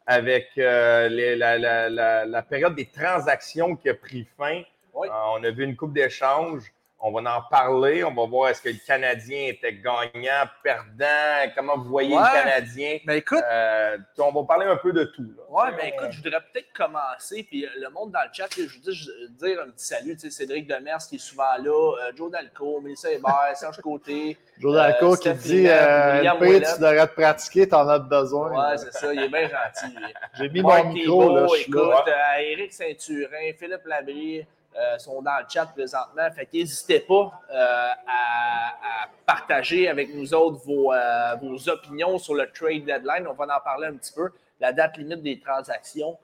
[0.06, 4.62] avec euh, les- la, la- la- la période des transactions qui a pris fin.
[4.94, 5.08] Oui.
[5.08, 6.64] Euh, on a vu une coupe d'échanges.
[7.06, 8.02] On va en parler.
[8.06, 12.22] On va voir est-ce que le Canadien était gagnant, perdant, comment vous voyez Ouais.
[12.22, 12.98] le Canadien.
[13.06, 15.24] Ben écoute, Euh, on va parler un peu de tout.
[15.26, 18.64] Tu ben écoute, je voudrais peut-être commencer, puis euh, le monde dans le chat, là,
[18.68, 22.12] je veux dire, un petit salut, tu sais, Cédric Demers qui est souvent là, euh,
[22.16, 24.38] Joe Dalco, Mélissa Hébert, Serge Côté.
[24.60, 26.62] Joe Dalco Euh, qui dit euh, William LP, Ouellet.
[26.74, 28.70] tu devrais te pratiquer, t'en as besoin.
[28.72, 29.94] Ouais, c'est ça, il est bien gentil.
[30.36, 32.38] J'ai mis mon micro, Thibault, là, je suis écoute, là.
[32.38, 36.30] euh, Éric Saint-Turin, Philippe Labrie euh, sont dans le chat présentement.
[36.36, 42.34] Fait qu'hésitez pas euh, à, à partager avec nous autres vos, euh, vos opinions sur
[42.34, 43.28] le trade deadline.
[43.30, 44.32] On va en parler un petit peu.
[44.60, 46.18] La date limite des transactions.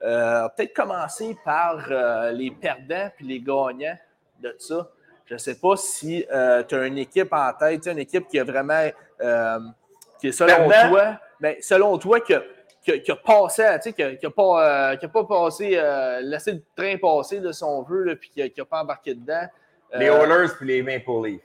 [0.00, 1.88] Peut-être commencer par
[2.32, 3.96] les perdants puis les gagnants
[4.40, 4.88] de ça.
[5.26, 8.44] Je ne sais pas si tu as une équipe en tête, une équipe qui a
[8.44, 8.88] vraiment,
[10.18, 10.88] qui est selon Perdant?
[10.88, 12.42] toi, ben, selon toi, qui a,
[12.82, 15.08] qui a- qui a passé, tu sais, qui a, qui a pas, euh, qui a
[15.08, 18.64] pas passé, euh, laissé le train passer, de si on veut, là, puis qui n'a
[18.64, 19.46] pas embarqué dedans.
[19.94, 21.40] Les Euh, Oilers puis les Maple Leafs.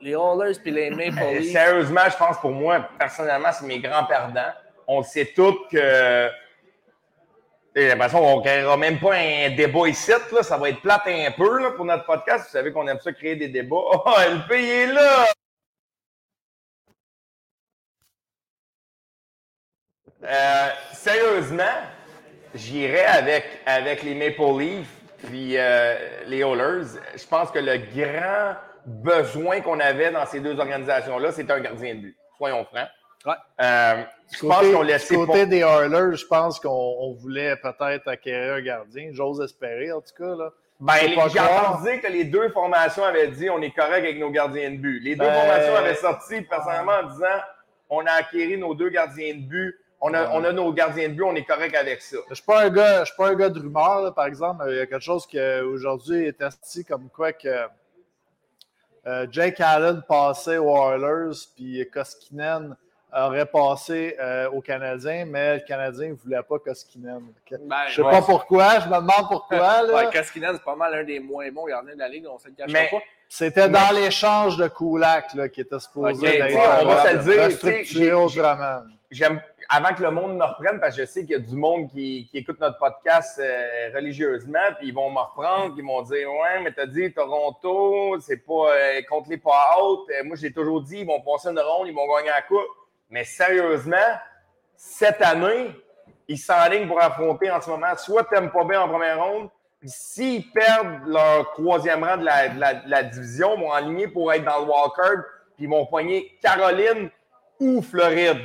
[0.00, 1.00] Les Oilers puis les Maple
[1.40, 1.52] Leafs.
[1.52, 4.52] Sérieusement, je pense pour moi, personnellement, c'est mes grands perdants.
[4.86, 6.28] On sait tous que.
[7.74, 10.10] J'ai l'impression qu'on ne créera même pas un débat ici.
[10.10, 10.42] Là.
[10.42, 12.44] Ça va être plate un peu là, pour notre podcast.
[12.46, 13.76] Vous savez qu'on aime ça créer des débats.
[14.04, 15.24] Oh, LP il est là!
[20.24, 21.62] Euh, sérieusement,
[22.54, 24.86] j'irais avec, avec les Maple Leafs.
[25.26, 25.94] puis euh,
[26.26, 28.54] les Oilers, je pense que le grand
[28.86, 32.16] besoin qu'on avait dans ces deux organisations-là, c'était un gardien de but.
[32.38, 32.88] Soyons francs.
[33.24, 33.34] Ouais.
[33.60, 37.12] Euh, je Du pense côté, qu'on du laissait côté des Oilers, je pense qu'on on
[37.14, 39.10] voulait peut-être acquérir un gardien.
[39.12, 40.34] J'ose espérer, en tout cas.
[40.36, 40.50] Là.
[40.80, 40.94] Ben,
[41.32, 44.70] j'ai entendu dire que les deux formations avaient dit on est correct avec nos gardiens
[44.70, 44.98] de but.
[45.00, 47.38] Les deux Ben- formations avaient sorti personnellement en disant
[47.88, 51.14] on a acquéri nos deux gardiens de but, on a, on a nos gardiens de
[51.14, 52.16] but, on est correct avec ça.
[52.28, 54.64] Je suis pas un gars, je suis pas un gars de rumeur, là, par exemple.
[54.68, 57.68] Il y a quelque chose qui aujourd'hui est assis comme quoi que
[59.06, 62.76] euh, Jake Allen passait aux Oilers, puis Koskinen
[63.14, 67.22] aurait passé euh, aux Canadiens, mais le Canadien ne voulait pas Koskinen.
[67.50, 68.10] Ben, je sais ouais.
[68.10, 69.82] pas pourquoi, je me demande pourquoi.
[69.82, 69.94] là.
[69.94, 72.48] Ouais, Kaskinen, c'est pas mal un des moins bons gardiens de la ligue, on se
[72.48, 72.98] le Mais- pas.
[73.28, 77.02] C'était dans l'échange de Kulak là, qui était supposé Ok, d'être tu sais, on va
[77.02, 78.86] se le dire, sais.
[79.10, 79.40] J'aime
[79.74, 81.88] avant que le monde me reprenne, parce que je sais qu'il y a du monde
[81.88, 86.60] qui, écoute notre podcast euh, religieusement, puis ils vont me reprendre, ils vont dire Ouais,
[86.62, 90.10] mais t'as dit Toronto, c'est pas euh, contre les pas hautes.
[90.10, 92.60] Euh, moi, j'ai toujours dit ils vont passer une ronde, ils vont gagner la coupe.
[93.08, 93.96] Mais sérieusement,
[94.76, 95.70] cette année,
[96.28, 99.48] ils s'enlignent pour affronter en ce moment soit Tampa Bay en première ronde,
[99.80, 104.58] puis s'ils perdent leur troisième rang de la, division, ils vont aligner pour être dans
[104.58, 105.24] le wildcard,
[105.56, 107.08] puis ils vont pogner Caroline
[107.58, 108.42] ou Floride.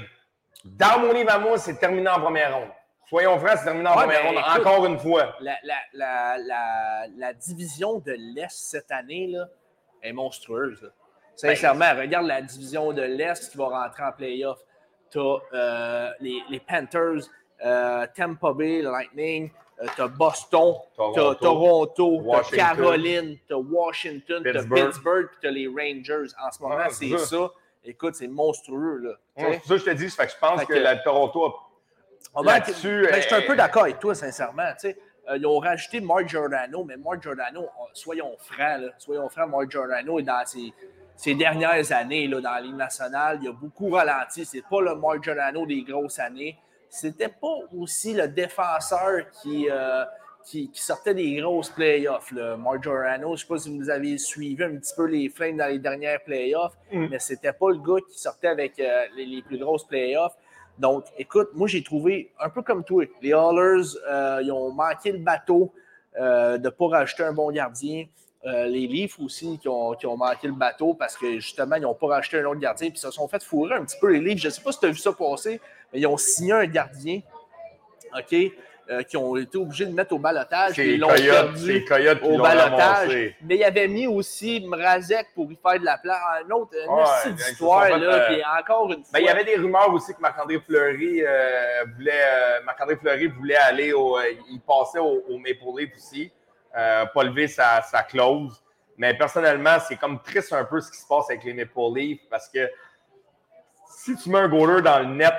[0.75, 2.69] Dans mon livre à moi, c'est terminé en première ronde.
[3.09, 5.35] Soyons francs, c'est terminé en Ouais, première mais ronde, écoute- encore une fois.
[5.39, 9.45] La, la, la, la, la division de l'Est cette année là,
[10.03, 10.81] est monstrueuse.
[10.81, 10.89] là.
[11.35, 14.59] Sincèrement, regarde la division de l'Est qui va rentrer en playoff.
[15.11, 17.29] Tu as les, les Panthers,
[17.63, 19.51] euh, Tampa Bay, Lightning,
[19.95, 24.57] tu as Boston, tu Toronto, as Toronto, tu as Washington, Caroline, tu as Washington, tu
[24.57, 25.27] as Pittsburgh.
[25.29, 26.31] Puis tu as les Rangers.
[26.43, 27.25] En ce moment, Ah, c'est c'est ça.
[27.25, 27.51] ça.
[27.87, 28.97] Écoute, c'est monstrueux.
[28.97, 30.09] Là, C'est ça que je te dis.
[30.09, 31.49] fait que je pense Fait que, que- la Toronto a
[32.35, 34.69] Ah ben, Là-dessus, ben, je suis un euh, peu d'accord avec toi, sincèrement.
[34.73, 34.97] tu sais.
[35.29, 39.49] Euh, ils ont rajouté Mark Giordano, mais Mark Giordano, euh, soyons francs, là, soyons francs,
[39.49, 40.73] Mark Giordano est dans ses,
[41.15, 43.39] ses dernières années là, dans la Ligue nationale.
[43.41, 44.45] Il a beaucoup ralenti.
[44.45, 46.57] C'est pas le Mark Giordano des grosses années.
[46.89, 50.03] C'était pas aussi le défenseur qui, euh,
[50.47, 52.31] qui, qui sortait des grosses playoffs.
[52.31, 52.55] Là.
[52.55, 55.57] Mark Giordano, je ne sais pas si vous avez suivi un petit peu les Flames
[55.57, 57.07] dans les dernières playoffs, Mm.
[57.11, 60.35] mais c'était pas le gars qui sortait avec euh, les, les plus grosses playoffs.
[60.79, 63.03] Donc, écoute, moi, j'ai trouvé un peu comme toi.
[63.21, 65.73] Les Hallers, euh, ils ont manqué le bateau
[66.17, 68.05] euh, de ne pas rajouter un bon gardien.
[68.45, 71.93] Les Leafs aussi qui ont, qui ont manqué le bateau parce que justement, ils n'ont
[71.93, 74.21] pas rajouté un autre gardien puis ils se sont fait fourrer un petit peu les
[74.21, 74.37] Leafs.
[74.39, 75.59] Je ne sais pas si tu as vu ça passer,
[75.91, 77.19] mais ils ont signé un gardien,
[78.17, 78.35] OK,
[78.89, 80.77] euh, qui ont été obligés de mettre au balotage.
[80.77, 81.85] Ils l'ont perdu
[82.23, 83.33] au balotage.
[83.41, 86.19] Mais il avait mis aussi Mrazek pour y faire de la place.
[86.45, 87.95] Un autre, une Ouais, histoire, là.
[88.13, 89.11] euh, Puis encore une fois.
[89.13, 93.57] Ben, il y avait des rumeurs aussi que Marc-André Fleury euh, voulait Marc-André Fleury voulait
[93.57, 94.17] aller au.
[94.49, 96.31] il passait au, au Maple Leaf aussi,
[96.73, 98.61] pas lever sa, sa clause.
[98.97, 102.21] Mais personnellement, c'est comme triste un peu ce qui se passe avec les Maple Leafs
[102.29, 102.67] parce que
[103.89, 105.33] si tu mets un goaler dans le net,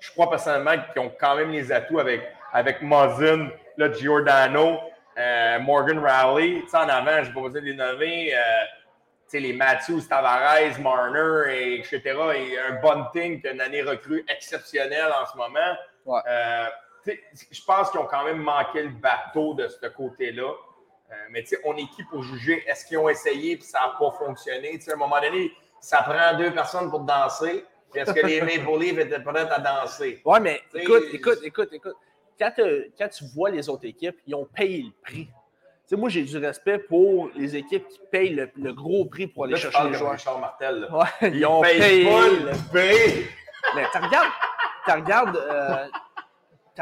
[0.00, 4.78] je, crois personnellement qu'ils ont quand même les atouts avec, avec Muzzin, là, Giordano,
[5.18, 6.62] euh, Morgan Rowley.
[6.72, 8.34] En avant, je n'ai pas besoin de les nommer.
[8.34, 8.38] euh,
[9.28, 12.00] tu sais, les Matthews, Tavares, Marner, et etc.
[12.34, 15.76] Et un Bunting qui a une année recrue exceptionnelle en ce moment.
[16.04, 16.20] Ouais.
[16.26, 16.66] Euh,
[17.06, 20.52] je pense qu'ils ont quand même manqué le bateau de ce côté-là.
[21.30, 22.62] Mais tu sais, on est qui pour juger?
[22.68, 24.72] Est-ce qu'ils ont essayé et ça n'a pas fonctionné?
[24.72, 27.64] Tu sais, à un moment donné, ça prend deux personnes pour danser.
[27.94, 30.20] Est-ce que les Maple Leafs étaient prêts à danser?
[30.24, 31.94] Ouais, mais T'sais, écoute, écoute, écoute, écoute.
[32.38, 35.26] Quand, euh, quand tu vois les autres équipes, ils ont payé le prix.
[35.26, 35.32] Tu
[35.86, 39.44] sais, moi, j'ai du respect pour les équipes qui payent le, le gros prix pour
[39.44, 40.12] aller Là, je chercher parle les joueurs.
[40.12, 40.80] Richard Martel.
[40.80, 40.96] là.
[40.96, 42.04] Ouais, ils, Ils ont payé.
[42.04, 43.26] le- le prix.
[43.74, 44.30] Mais tu regardes,
[44.86, 45.86] tu regardes, euh,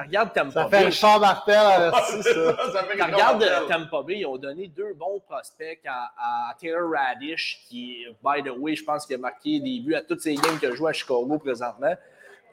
[0.03, 0.85] tu regardes Tampa Ça fait Bay.
[0.87, 2.03] Richard Martel à ça.
[2.03, 6.13] fait euh, Tampa Bay, ils ont donné deux bons prospects à,
[6.51, 10.03] à Taylor Radish, qui, by the way, je pense qu'il a marqué des buts à
[10.03, 11.95] toutes ces games qu'il a joué à Chicago présentement.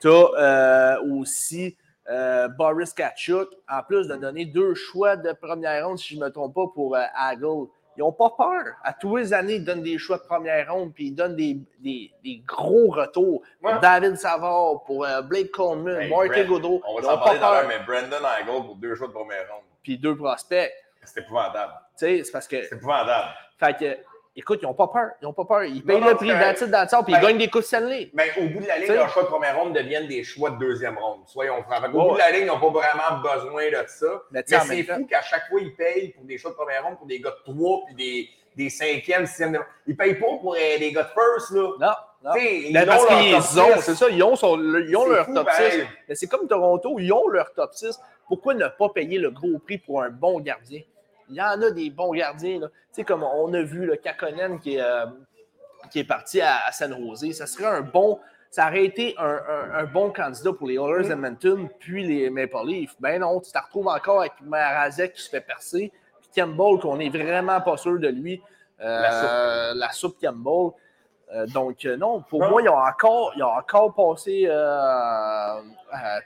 [0.01, 1.75] Tu as aussi
[2.09, 6.25] euh, Boris Kachuk, en plus de donner deux choix de première ronde, si je ne
[6.25, 7.65] me trompe pas, pour euh, Hagel.
[7.97, 8.75] Ils n'ont pas peur.
[8.83, 11.57] À tous les années, ils donnent des choix de première ronde, puis ils donnent des,
[11.79, 13.41] des, des gros retours.
[13.61, 13.79] Pour.
[13.79, 16.81] David Savard, pour euh, Blake Coleman, Hey, Martin Godot.
[16.87, 19.47] On va s'en parler tout à l'heure, mais Brandon Hagel pour deux choix de première
[19.51, 19.63] ronde.
[19.83, 20.71] Puis deux prospects.
[21.03, 21.73] C'est épouvantable.
[21.97, 23.29] Tu sais, c'est parce que C'est épouvantable.
[23.59, 23.97] fait que,
[24.35, 25.09] écoute, ils n'ont pas peur.
[25.21, 25.63] Ils n'ont pas peur.
[25.63, 27.67] Ils payent non, le prix it, that's all, puis ils Ben- gagnent des coups de
[27.67, 28.09] Stanley.
[28.13, 30.57] Mais au bout de la ligne, leurs choix de première ronde deviennent des choix de
[30.57, 31.21] deuxième ronde.
[31.27, 31.81] Soyons francs.
[31.83, 31.89] Ouais.
[31.89, 34.07] bout de la ligne, ils n'ont pas vraiment besoin de ça.
[34.31, 37.07] Mais c'est fou qu'à chaque fois, ils payent pour des choix de première ronde pour
[37.07, 38.29] des gars de 3 puis des,
[38.63, 39.51] des 5e, 6e.
[39.53, 41.51] de- Ils ne payent pas pour euh, des gars de first.
[41.51, 41.61] Là.
[41.79, 42.35] Non, non.
[42.41, 43.81] Ils ont parce qu'ils ont, 6.
[43.81, 45.71] c'est ça, ils ont, son- ils ont leur fou, top pareil.
[45.71, 45.87] 6.
[46.09, 47.99] Mais c'est comme Toronto, ils ont leur top 6.
[48.27, 50.81] pourquoi ne pas payer le gros prix pour un bon gardien?
[51.29, 52.59] Il y en a des bons gardiens.
[52.59, 55.05] Tu sais, comme on a vu le Kakonen qui est, euh,
[55.91, 57.31] qui est parti à, San Jose.
[57.33, 58.19] Ça serait un bon.
[58.51, 62.95] Ça aurait été un, bon candidat pour les Oilers Edmonton, puis les Maple Leafs.
[63.01, 66.95] Ben non, tu te retrouves encore avec Marazek qui se fait percer, puis Campbell, qu'on
[66.95, 68.41] n'est vraiment pas sûr de lui.
[68.79, 70.71] Euh, la soupe, Campbell.
[71.33, 75.61] Euh, donc, non, pour moi, il a encore, il a encore passé, euh,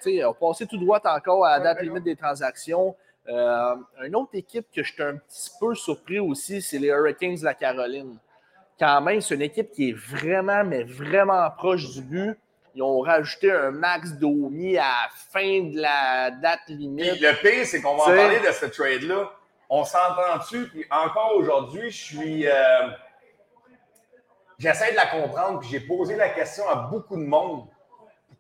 [0.05, 2.95] il a passé tout droit encore à la date limite des transactions.
[3.29, 7.45] Une autre équipe que je suis un petit peu surpris aussi, c'est les Hurricanes de
[7.45, 8.17] la Caroline
[8.79, 12.39] quand même, c'est une équipe qui est vraiment, mais vraiment proche du but.
[12.75, 17.19] Ils ont rajouté un max Domi à la fin de la date limite.
[17.19, 19.31] le pire, c'est qu'on va en parler de ce trade-là.
[19.69, 20.67] On s'entend-tu?
[20.69, 22.47] Puis encore aujourd'hui, je suis.
[22.47, 22.53] Euh,
[24.57, 27.67] j'essaie de la comprendre, puis j'ai posé la question à beaucoup de monde.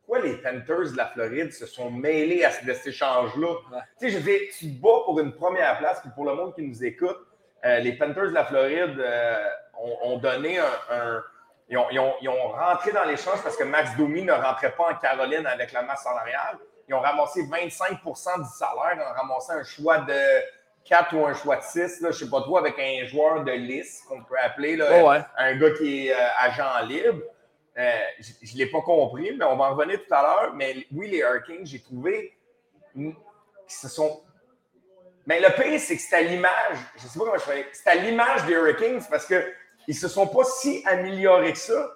[0.09, 3.55] Pourquoi les Panthers de la Floride se sont mêlés à cet échange-là?
[3.99, 6.55] Tu sais, je veux tu te bats pour une première place, puis pour le monde
[6.55, 7.19] qui nous écoute,
[7.63, 8.99] euh, les Panthers de la Floride.
[8.99, 9.37] Euh,
[10.03, 11.23] ont, donné un.
[11.69, 15.71] ils, ont, rentré dans l'échange parce que Max Domi ne rentrait pas en Caroline avec
[15.71, 16.57] la masse salariale.
[16.87, 20.19] Ils ont ramassé 25% du salaire, ils ont ramassé un choix de
[20.85, 23.43] 4 ou un choix de 6, là, je ne sais pas trop, avec un joueur
[23.43, 27.21] de liste qu'on peut appeler, là, oh, un gars qui est euh, agent libre.
[27.79, 30.53] Euh, je ne l'ai pas compris, mais on va en revenir tout à l'heure.
[30.53, 32.37] Mais oui, les Hurricanes, j'ai trouvé
[32.93, 33.13] qu'ils
[33.67, 34.21] se sont.
[35.25, 37.67] Mais le pire, c'est que c'est à l'image, je ne sais pas comment je fais,
[37.71, 39.53] c'est à l'image des Hurricanes parce que
[39.87, 41.89] ils ne se sont pas si améliorés que ça.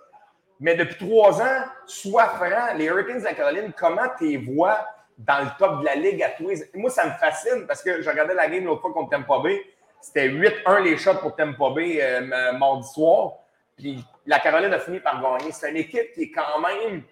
[0.60, 5.44] Mais depuis trois ans, sois franc, les Hurricanes de la Caroline, comment tu vois dans
[5.44, 8.34] le top de la ligue à tous Moi, ça me fascine parce que je regardais
[8.34, 9.62] la game l'autre fois contre Tampa Bay.
[10.00, 13.34] C'était 8-1 les shots pour Tampa Bay euh, mardi soir.
[13.78, 15.52] Puis la Caroline a fini par gagner.
[15.52, 17.04] C'est une équipe qui est quand même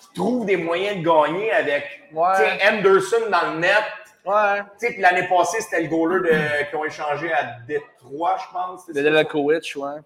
[0.00, 3.84] qui trouve des moyens de gagner avec Anderson dans le net.
[4.24, 4.62] Ouais.
[4.98, 8.86] L'année passée, c'était le goaler de, qui ont échangé à Détroit, je pense.
[8.86, 10.00] De Delakovic, ouais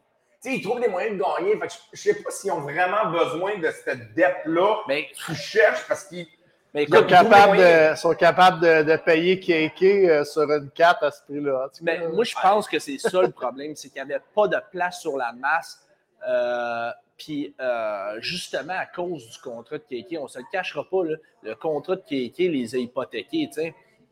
[0.45, 1.59] ils trouvent des moyens de gagner.
[1.93, 6.05] je ne sais pas s'ils ont vraiment besoin de cette dette-là mais tu cherches parce
[6.05, 6.27] qu'ils
[6.91, 11.69] sont capables, de, sont capables de, payer KK euh, sur une carte à ce prix-là.
[11.83, 14.59] Mais moi, je pense que c'est ça le problème, c'est qu'il n'y avait pas de
[14.71, 15.81] place sur la masse.
[16.27, 20.85] Euh, puis euh, justement, à cause du contrat de KK, on ne se le cachera
[20.89, 21.03] pas,
[21.43, 23.51] le contrat de KK les a hypothéqués.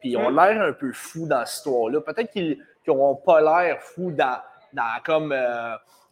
[0.00, 0.36] Puis ils ont hmm.
[0.36, 2.00] l'air un peu fous dans cette histoire-là.
[2.00, 4.40] Peut-être qu'ils n'auront pas l'air fous dans,
[4.72, 5.34] dans comme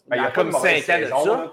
[0.06, 1.52] ben, il y a comme 5 ans de ça.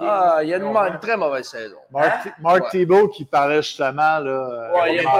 [0.00, 1.78] Ah, il y a une, très mauvaise saison.
[1.90, 2.32] Mark, hein?
[2.40, 4.20] Mark Thibault qui parlait justement.
[4.20, 5.10] Là, ouais, il y a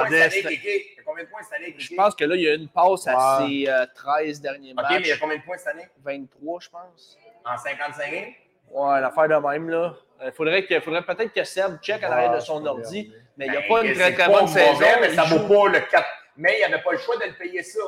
[1.05, 1.75] combien de points cette année?
[1.77, 4.87] Je pense que là, il y a une passe à ses 13 euh, derniers matchs.
[4.87, 5.89] OK, mais il y a combien de points cette année?
[6.05, 7.19] 23, je pense.
[7.45, 8.25] En 55 games?
[8.71, 9.95] Ouais, l'affaire de même, là.
[10.25, 13.57] Il faudrait, faudrait peut-être que Seb check à l'arrière de son ordi, mais il n'y
[13.57, 14.79] a ben, pas une très très bonne saison.
[15.01, 16.07] Mais ça vaut pas le 4.
[16.37, 17.81] Mais il n'y avait pas le choix de le payer ça.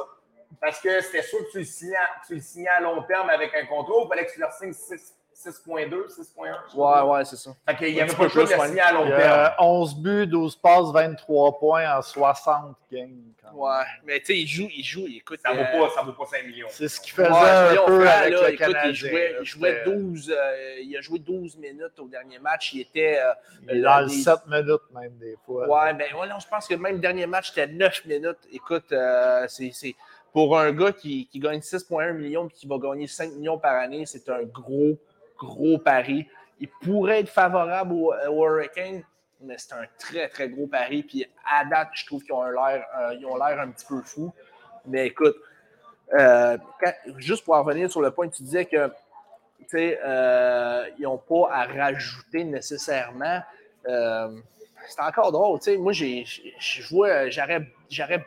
[0.61, 3.55] Parce que c'était sûr que tu le, signais, tu le signais à long terme avec
[3.55, 4.73] un contrat ou il fallait que tu leur signes
[5.40, 6.74] 6.2, 6.1?
[6.74, 7.57] Ouais, ouais, c'est ça.
[7.66, 9.55] Fait qu'il n'y avait pas le choix de le signer à long terme.
[9.59, 13.33] 11 buts, 12 passes, 23 points en 60 games.
[13.55, 13.70] Ouais,
[14.05, 15.40] mais tu sais, il joue, il joue, il écoute.
[15.42, 16.68] Ça ne vaut, pas, vaut pas 5 millions.
[16.70, 20.76] C'est ce qu'il faisait un peu avec le écoute, il jouait, il, jouait 12, euh,
[20.83, 22.72] il a joué 12 minutes au dernier match.
[22.74, 23.18] Il était.
[23.18, 23.33] Euh,
[23.72, 25.66] il dans 7 minutes même, des fois.
[25.68, 28.38] Ouais, mais ouais, non, je pense que même le dernier match, c'était 9 minutes.
[28.53, 29.96] Écoute, euh, c'est
[30.33, 34.07] pour un gars qui, gagne 6,1 millions et qui va gagner 5 millions par année,
[34.07, 34.98] c'est un gros,
[35.40, 36.29] gros pari.
[36.61, 39.03] Il pourrait être favorable aux, Hurricanes,
[39.40, 41.03] mais c'est un très, très gros pari.
[41.03, 44.32] Puis à date, je trouve qu'ils ont l'air euh, un petit peu fous.
[44.86, 45.36] Mais écoute,
[46.14, 46.59] euh,
[47.16, 48.91] juste pour en revenir sur le point, tu disais que
[49.74, 53.41] euh, ils n'ont pas à rajouter nécessairement
[54.88, 55.59] c'est encore drôle.
[55.78, 56.24] moi, j'aurais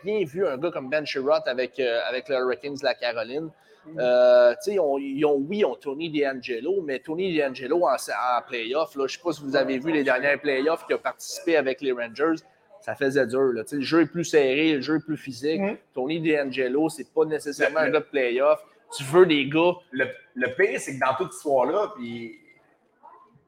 [0.04, 3.50] bien vu un gars comme Ben Sherrod avec, euh, avec le Hurricanes de la Caroline.
[3.86, 4.00] Mm.
[4.00, 9.02] Euh, ils ont, oui, ils ont Tony DeAngelo, mais Tony DeAngelo en, en playoff, je
[9.02, 11.92] ne sais pas si vous avez vu les derniers playoffs qui a participé avec les
[11.92, 12.42] Rangers,
[12.82, 13.54] ça faisait dur.
[13.54, 13.64] Là.
[13.72, 15.62] Le jeu est plus serré, le jeu est plus physique.
[15.62, 15.78] Mm.
[15.94, 18.64] Tony DeAngelo, c'est pas nécessairement un gars de playoff.
[18.96, 19.74] Tu veux des gars.
[19.92, 22.40] Le, le pire, c'est que dans toute cette histoire-là, puis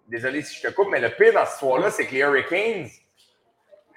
[0.07, 2.87] désolé si je te coupe, mais le pire dans cette histoire-là, c'est que les Hurricanes,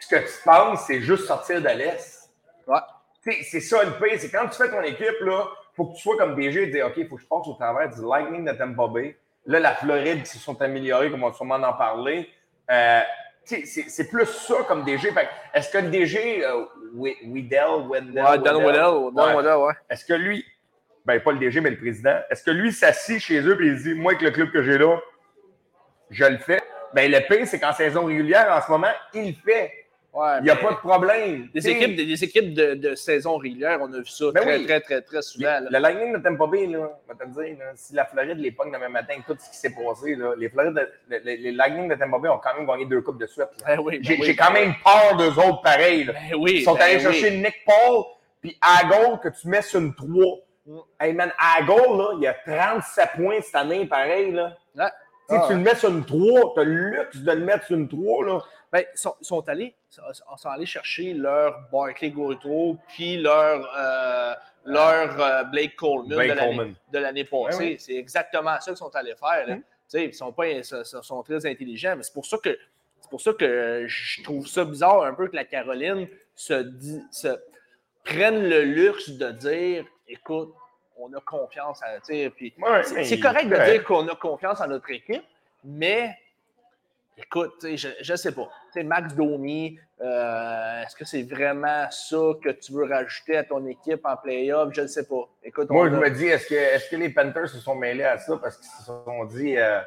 [0.01, 2.30] ce que tu penses, c'est juste sortir de l'Est.
[2.66, 2.78] Ouais.
[3.43, 5.26] C'est ça le pire, c'est quand tu fais ton équipe, il
[5.78, 7.54] faut que tu sois comme DG et dire OK, il faut que je passe au
[7.54, 9.16] travers du Lightning de Tampa Bay.
[9.46, 12.28] Là, la Floride qui se sont améliorés, comme on va sûrement en parler.
[12.70, 13.00] Euh,
[13.44, 15.08] c'est plus ça comme DG.
[15.54, 19.72] Est-ce que le DG, euh, Weddell, Wendell, ouais, Dan Weddell, ouais.
[19.88, 20.44] Est-ce que lui,
[21.06, 23.82] ben pas le DG, mais le président, est-ce que lui s'assit chez eux et il
[23.82, 24.98] dit Moi, avec le club que j'ai là,
[26.10, 26.60] je le fais?
[26.92, 29.88] Ben, le pire, c'est qu'en saison régulière, en ce moment, il le fait.
[30.40, 31.48] Il n'y a pas de problème.
[31.54, 34.56] Des équipes, des, des équipes de, de saison régulière, on a vu ça Ben très,
[34.58, 34.66] oui.
[34.66, 35.46] très, très, très souvent.
[35.46, 35.68] là.
[35.70, 38.50] Le Lightning de Tampa Bay, là, on va te dire, là, si la Floride les
[38.52, 41.94] pogne demain matin, tout ce qui s'est passé, là, les, Florides de- les, Lightning de
[41.94, 43.48] Tampa Bay ont quand même gagné deux coupes de suite.
[43.60, 43.76] là.
[43.76, 46.04] Ben oui, ben J'ai oui, quand même peur d'eux autres pareil.
[46.04, 46.12] là.
[46.38, 48.04] Oui, Ils sont allés chercher Nick Paul,
[48.40, 50.08] puis à goal que tu mets sur une 3.
[50.66, 50.78] Mm.
[51.00, 54.32] Hey man, à goal, là, il y a 37 points cette année, pareil.
[54.32, 54.56] Là.
[54.76, 54.84] Ouais.
[55.28, 57.66] Tu Ah, tu le mets sur une 3, tu as le luxe de le mettre
[57.66, 58.24] sur une 3.
[58.24, 58.38] Là.
[58.72, 60.02] Ben, ils sont, sont allés, sont,
[60.36, 64.34] sont allés chercher leur Barclay Goodrow puis leur, euh,
[64.66, 66.74] leur euh, Blake Coleman Blake de l'année- Coleman.
[66.92, 67.58] de l'année passée.
[67.58, 67.76] Ouais, ouais.
[67.78, 69.48] C'est exactement ça qu'ils sont allés faire.
[69.56, 69.62] Mm.
[69.86, 72.58] Sais, Ils sont, pas, ils sont- très intelligents, mais c'est pour ça que
[73.00, 77.00] c'est pour ça que je trouve ça bizarre un peu que la Caroline se, dit,
[77.10, 77.28] se
[78.04, 80.52] prenne le luxe de dire écoute,
[80.98, 82.00] on a confiance à.
[82.00, 85.22] tu sais, Puis Ouais, c'est correct de dire qu'on a confiance en notre équipe,
[85.64, 86.14] mais
[87.18, 88.48] écoute, je ne sais pas.
[88.72, 93.44] Tu sais, Max Domi, euh, est-ce que c'est vraiment ça que tu veux rajouter à
[93.44, 94.72] ton équipe en playoff?
[94.72, 95.28] Je ne sais pas.
[95.42, 98.04] Écoute, Moi, je a- me dis, est-ce que, est que les Panthers se sont mêlés
[98.04, 99.80] à ça parce qu'ils se sont dit, euh,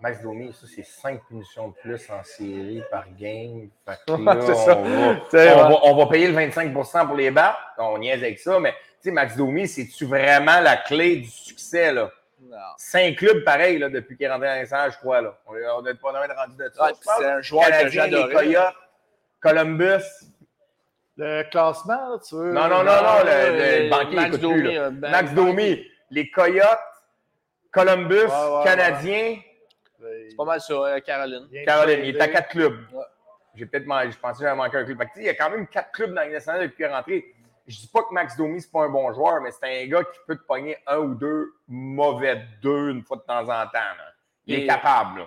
[0.00, 3.68] Max Domi, ça, c'est 5 punitions de plus en série par game.
[3.86, 3.96] Là,
[4.40, 4.76] C'est ça.
[4.78, 7.58] On, va, on va- on va payer le 25% pour les battre.
[7.78, 11.92] On niaise avec ça, mais tu sais, Max Domi, c'est-tu vraiment la clé du succès?
[11.92, 12.10] là?
[12.78, 15.20] Cinq clubs pareils là, depuis qu'il est rentré dans les je crois.
[15.20, 15.38] Là.
[15.46, 16.90] On n'est pas de rendu de ça.
[17.18, 18.32] C'est un joueur que Canadien, les.
[18.32, 18.74] Coyotes,
[19.40, 20.04] Columbus.
[21.18, 22.52] Le classement, là, tu veux?
[22.52, 24.80] Non, non, non, non, le, le Euh, banquier Max écoute Domi, plus, là.
[24.84, 26.78] euh, ben- Max Domi, les Coyotes,
[27.70, 29.36] Columbus, Ouais, ouais, Canadiens,
[30.00, 31.46] C'est pas mal ça, euh, Caroline.
[31.50, 32.00] Bien Caroline.
[32.04, 32.78] Il est à quatre clubs.
[32.92, 33.04] Ouais.
[33.54, 34.98] J'ai peut-être je pensais que j'avais manqué un club.
[34.98, 37.34] Que, il y a quand même quatre clubs dans nationale depuis qu'il est rentré.
[37.66, 40.02] Je dis pas que Max Domi, c'est pas un bon joueur, mais c'est un gars
[40.04, 43.72] qui peut te pogner un ou deux mauvais deux une fois de temps en temps.
[43.74, 44.12] là.
[44.46, 45.20] Il est capable.
[45.20, 45.26] là.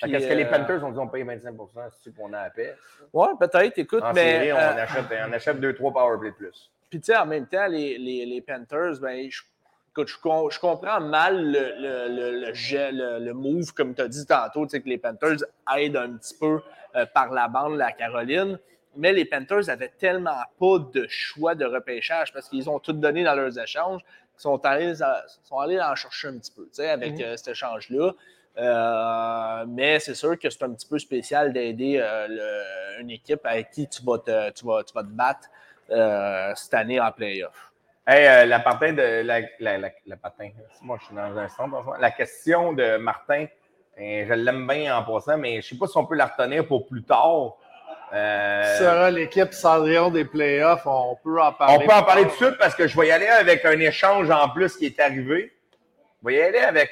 [0.00, 1.68] Fait Puis, qu'est-ce que les euh, Panthers ont dit on paye 25%
[2.02, 2.76] c'est qu'on a à paix?
[3.12, 3.78] Ouais, peut-être.
[3.78, 4.20] Écoute, En mais.
[4.32, 6.70] série, on, euh, achète, on achète deux, trois powerplay de plus.
[6.90, 9.42] Puis, tu sais, en même temps, les, les, les Panthers, ben, je,
[9.90, 14.66] écoute, je, com- je comprends mal le, le, le, move, comme tu as dit tantôt,
[14.66, 15.38] que les Panthers
[15.76, 16.60] aident un petit peu
[16.96, 18.58] euh, par la bande la Caroline.
[18.98, 23.22] Mais les Panthers n'avaient tellement pas de choix de repêchage parce qu'ils ont tout donné
[23.24, 26.74] dans leurs échanges qu'ils sont allés, à- sont allés en chercher un petit peu, tu
[26.74, 27.22] sais, avec Mhm.
[27.22, 28.12] euh, cet échange-là.
[28.58, 33.70] Euh, mais c'est sûr que c'est un petit peu spécial d'aider euh, une équipe avec
[33.70, 35.48] qui tu vas te, tu vas, tu vas te battre
[35.90, 37.72] euh, cette année en playoff.
[38.06, 40.48] Hey, la patin de la, la, la, la patin.
[40.82, 41.96] Moi, je suis dans un centre.
[42.00, 43.46] La question de Martin,
[44.00, 46.26] euh, je l'aime bien en passant, mais je ne sais pas si on peut la
[46.26, 47.52] retenir pour plus tard.
[48.12, 50.86] Euh, sera l'équipe Cendrillon des playoffs?
[50.86, 51.76] On peut en parler.
[51.76, 53.78] on peut en parler tout de suite parce que je vais y aller avec un
[53.80, 55.52] échange en plus qui est arrivé.
[56.22, 56.90] Je vais y aller avec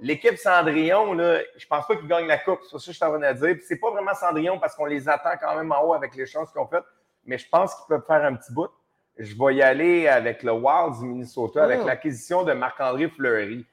[0.00, 1.14] l'équipe Cendrillon.
[1.14, 2.60] Là, je pense pas qu'ils gagnent la coupe.
[2.64, 3.56] C'est ça que je suis en train de dire.
[3.66, 6.60] C'est pas vraiment Cendrillon parce qu'on les attend quand même en haut avec l'échange qu'ils
[6.60, 6.82] ont fait.
[7.24, 8.68] Mais je pense qu'ils peuvent faire un petit bout.
[9.18, 11.86] Je vais y aller avec le Wild du Minnesota, avec Mm.
[11.86, 13.64] l'acquisition de Marc-André Fleury.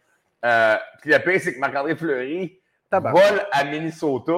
[0.46, 2.60] Euh, puis le pire, c'est que Marc-André Fleury
[2.92, 4.34] vole à Minnesota.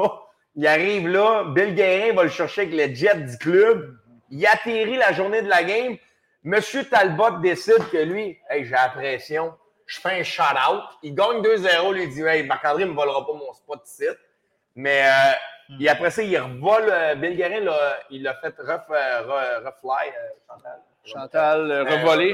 [0.56, 3.96] Il arrive là, Bill Guérin va le chercher avec le jet du club.
[4.30, 5.98] Il atterrit la journée de la game.
[6.44, 9.54] Monsieur Talbot décide que lui, hey, j'ai la pression,
[9.86, 10.84] je fais un shout-out.
[11.04, 14.06] Il gagne 2-0, lui il dit Hey, Marc-André ne me volera pas mon spot ici.
[14.76, 16.90] Mais euh, et après ça, il revole.
[16.90, 20.80] euh, Bill Guérin, là, il l'a fait ref, euh, re- refly, euh, Chantal.
[21.06, 21.72] Chantal.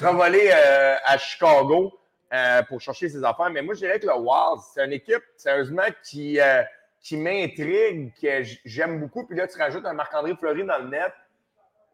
[0.00, 1.98] Renvolé euh, à Chicago
[2.32, 3.50] euh, pour chercher ses affaires.
[3.50, 6.62] Mais moi, je dirais que le Wild, c'est une équipe, sérieusement, qui, euh,
[7.04, 9.26] qui m'intrigue, que j'aime beaucoup.
[9.26, 11.12] Puis là, tu rajoutes un Marc-André Fleury dans le net.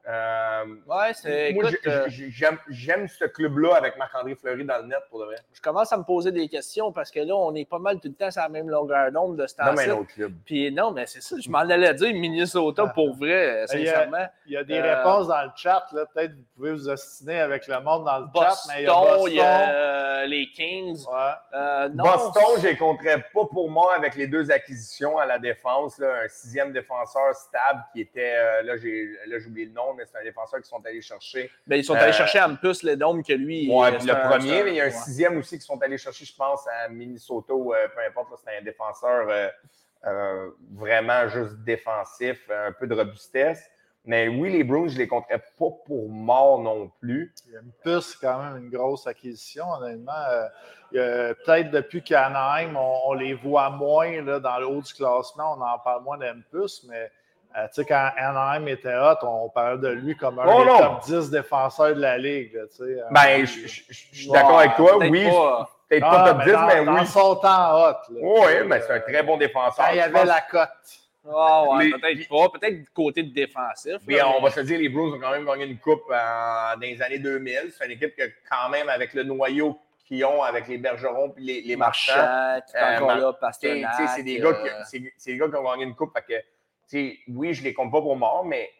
[0.08, 1.52] Euh, Ouais, c'est.
[1.52, 5.26] moi, euh, j'ai- j'aime, j'aime ce club-là avec Marc-André Fleury dans le net, pour de
[5.26, 5.36] vrai.
[5.52, 8.08] je commence à me poser des questions parce que là, on est pas mal tout
[8.08, 9.90] le temps sur la même longueur d'onde de ce Non, mais temps-ci.
[9.90, 10.32] un autre club.
[10.46, 13.92] Puis non, mais c'est ça, je m'en allais dire Minnesota pour vrai, Il y a-
[13.94, 14.26] sincèrement.
[14.46, 15.84] Il y a des Euh, réponses dans le chat.
[15.92, 16.04] là.
[16.12, 18.48] Peut-être que vous pouvez vous ostiner avec le monde dans le chat.
[18.48, 19.26] Boston, Mais il y a Boston.
[19.28, 21.04] il y a les Kings.
[21.06, 21.30] Ouais.
[21.54, 25.38] Euh, non, Boston, je les compterais pas pour moi avec les deux acquisitions à la
[25.38, 25.98] défense.
[25.98, 30.04] là, un sixième défenseur stable qui était, là, j'ai, là, j'ai oublié le nom, mais
[30.06, 31.50] c'est un défenseur qu'ils sont allés chercher.
[31.66, 33.70] ben, ils sont Euh, allés chercher en plus les dômes que lui.
[33.70, 34.92] Ouais, euh, puis c'est le un- premier, c'est mais il y a un ouais.
[34.92, 38.28] sixième aussi qui sont allés chercher, je pense, à Minnesota ou euh, peu importe.
[38.38, 39.48] C'était un défenseur euh,
[40.06, 43.68] euh, vraiment juste défensif, un peu de robustesse.
[44.06, 47.34] Mais oui, les Bruins, je les compterais pas pour mort non plus.
[47.46, 50.12] Il y a une puce, c'est quand même une grosse acquisition, honnêtement.
[50.94, 55.54] Euh, Peut-être depuis qu'Anaheim, on, on les voit moins là, dans le haut du classement,
[55.56, 57.12] on en parle moins d'Empus, mais
[57.56, 60.66] euh, tu sais, quand Anaheim était hot, on parlait de lui comme un Oh des
[60.70, 60.78] non.
[60.78, 62.54] top 10 défenseurs de la Ligue.
[62.54, 62.62] là.
[62.80, 63.82] Euh, Ben, je, je- je-
[64.12, 64.98] je suis d'accord avec toi.
[64.98, 65.70] Peut-être Oui, pas.
[65.88, 67.06] peut-être ah, pas top mais 10, dans, mais dans oui.
[67.06, 67.92] son temps hot.
[68.10, 69.84] là, Oui, mais c'est un très bon défenseur.
[69.84, 70.68] Quand il y avait pense- la cote.
[71.32, 72.48] Ah ouais, Les- peut-être pas.
[72.58, 73.96] Peut-être du côté de défensif.
[74.08, 76.14] Là, on mais- va se dire, les Blues ont quand même gagné une coupe euh,
[76.74, 77.72] dans les années 2000.
[77.76, 81.44] C'est une équipe que, quand même, avec le noyau qu'ils ont, avec les Bergerons puis
[81.44, 85.56] les, les Marchands, Marchand, Euh, c'est des, gars qui- euh, c'est- c'est des gars qui
[85.56, 86.12] ont gagné une coupe.
[86.16, 86.42] Fait que,
[86.92, 88.70] oui, je les compte pas pour mort, mais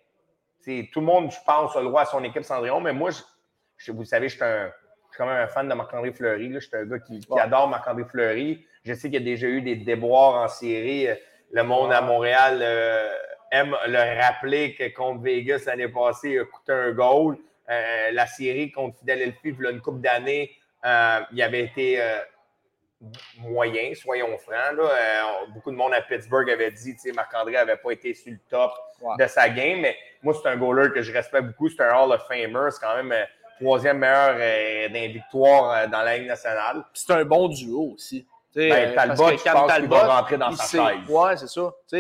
[0.93, 2.81] tout le monde, je pense, a le droit à son équipe Cendrillon.
[2.81, 3.21] Mais moi, je,
[3.77, 6.53] je- vous savez, je suis un- je suis quand même un fan de Marc-André Fleury.
[6.53, 8.65] Je suis un gars qui, adore Marc-André Fleury.
[8.85, 11.09] Je sais qu'il y a déjà eu des déboires en série.
[11.53, 12.01] Le monde à.
[12.01, 13.09] Montréal euh,
[13.51, 17.37] aime le rappeler que contre Vegas l'année passée, il a coûté un goal.
[17.69, 20.51] Euh, la série contre Philadelphie, il y a une coupe d'années,
[20.85, 22.19] euh, il avait été euh,
[23.39, 24.77] moyen, soyons francs.
[24.77, 24.83] Là.
[24.85, 28.39] Euh, beaucoup de monde à Pittsburgh avait dit que Marc-André n'avait pas été sur le
[28.49, 29.15] top Ouais.
[29.19, 31.71] de sa game, mais moi, c'est un goaler que je respecte beaucoup.
[31.71, 32.69] C'est un Hall of Famer.
[32.71, 33.25] C'est quand même euh,
[33.59, 36.85] troisième meilleur euh, victoires euh, dans la Ligue nationale.
[36.93, 38.27] C'est un bon duo aussi.
[38.55, 40.99] Ben, Talbot, parce que je pense qu'il Talbot, va rentrer dans sa chaise.
[41.09, 41.73] Ouais, c'est ça.
[41.93, 41.99] Il,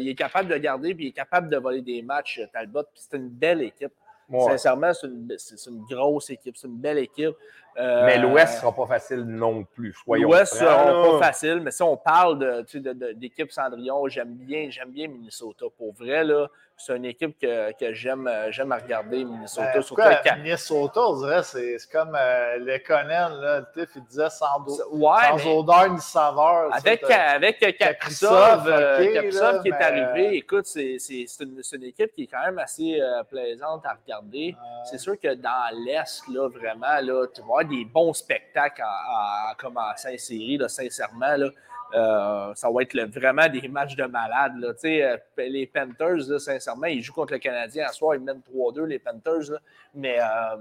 [0.00, 2.82] il est capable de garder puis il est capable de voler des matchs, Talbot.
[2.94, 3.92] C'est une belle équipe.
[4.28, 4.40] Ouais.
[4.50, 6.56] Sincèrement, c'est une, c'est- c'est une grosse équipe.
[6.56, 7.34] C'est une belle équipe.
[7.78, 9.96] Euh, Mais l'Ouest ne sera pas facile non plus.
[10.06, 13.50] L'Ouest francs, sera pas facile, mais si on parle de, tu sais, de- de- d'équipe
[13.50, 15.66] Cendrillon, j'aime bien, j'aime bien Minnesota.
[15.78, 19.70] Pour vrai, là, c'est une équipe que, que j'aime, j'aime à regarder, Minnesota.
[19.74, 24.30] Ben, pourquoi Minnesota, on dirait, c'est comme euh, le Conan, là, le Tiff, il disait
[24.30, 26.74] sans, Ouais, sans mais- odeur ni saveur.
[26.74, 30.96] Avec, avec Kaprizov, Kaprizov, euh, ok, Kaprizov là, qui est mais- arrivé, écoute, c'est,
[31.40, 34.56] une, équipe qui est quand même assez euh, plaisante à regarder.
[34.90, 39.50] C'est sûr que dans l'Est, là, vraiment, là, tu vas avoir des bons spectacles en,
[39.50, 41.36] en commençant une série, là, sincèrement.
[41.36, 41.48] Là,
[41.94, 44.54] Euh, ça va être le- vraiment des matchs de malades.
[44.56, 44.68] Là.
[44.82, 47.84] Euh, les Panthers, là, sincèrement, ils jouent contre le Canadien.
[47.86, 49.50] À soir, ils mènent 3-2, les Panthers.
[49.52, 49.58] là.
[49.92, 50.56] Mais euh,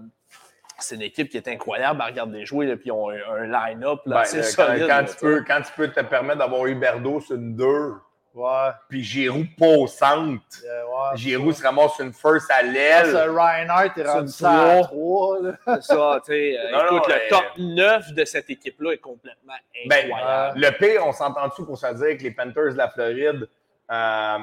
[0.77, 2.65] c'est une équipe qui est incroyable à regarder jouer.
[2.65, 4.23] Là, puis ils ont un, un line-up Ben,
[4.57, 7.93] quand, quand tu peux, quand tu peux te permettre d'avoir Huberdo sur une 2,
[8.33, 11.17] Ouais, puis Giroud pas au centre, euh, ouais.
[11.17, 13.13] Giroud se ramasse sur une first à l'aile.
[13.29, 14.87] Reinhardt est rendu le ça à trois.
[14.87, 15.39] 3.
[15.41, 15.51] Là.
[15.65, 16.57] C'est ça, tu sais.
[16.57, 19.53] euh, Non, non, écoute, le mais- top 9 de cette équipe-là est complètement
[19.85, 20.59] Ben, incroyable.
[20.61, 23.49] Le pire, on s'entend dessus pour se dire que les Panthers de la Floride
[23.91, 24.37] euh,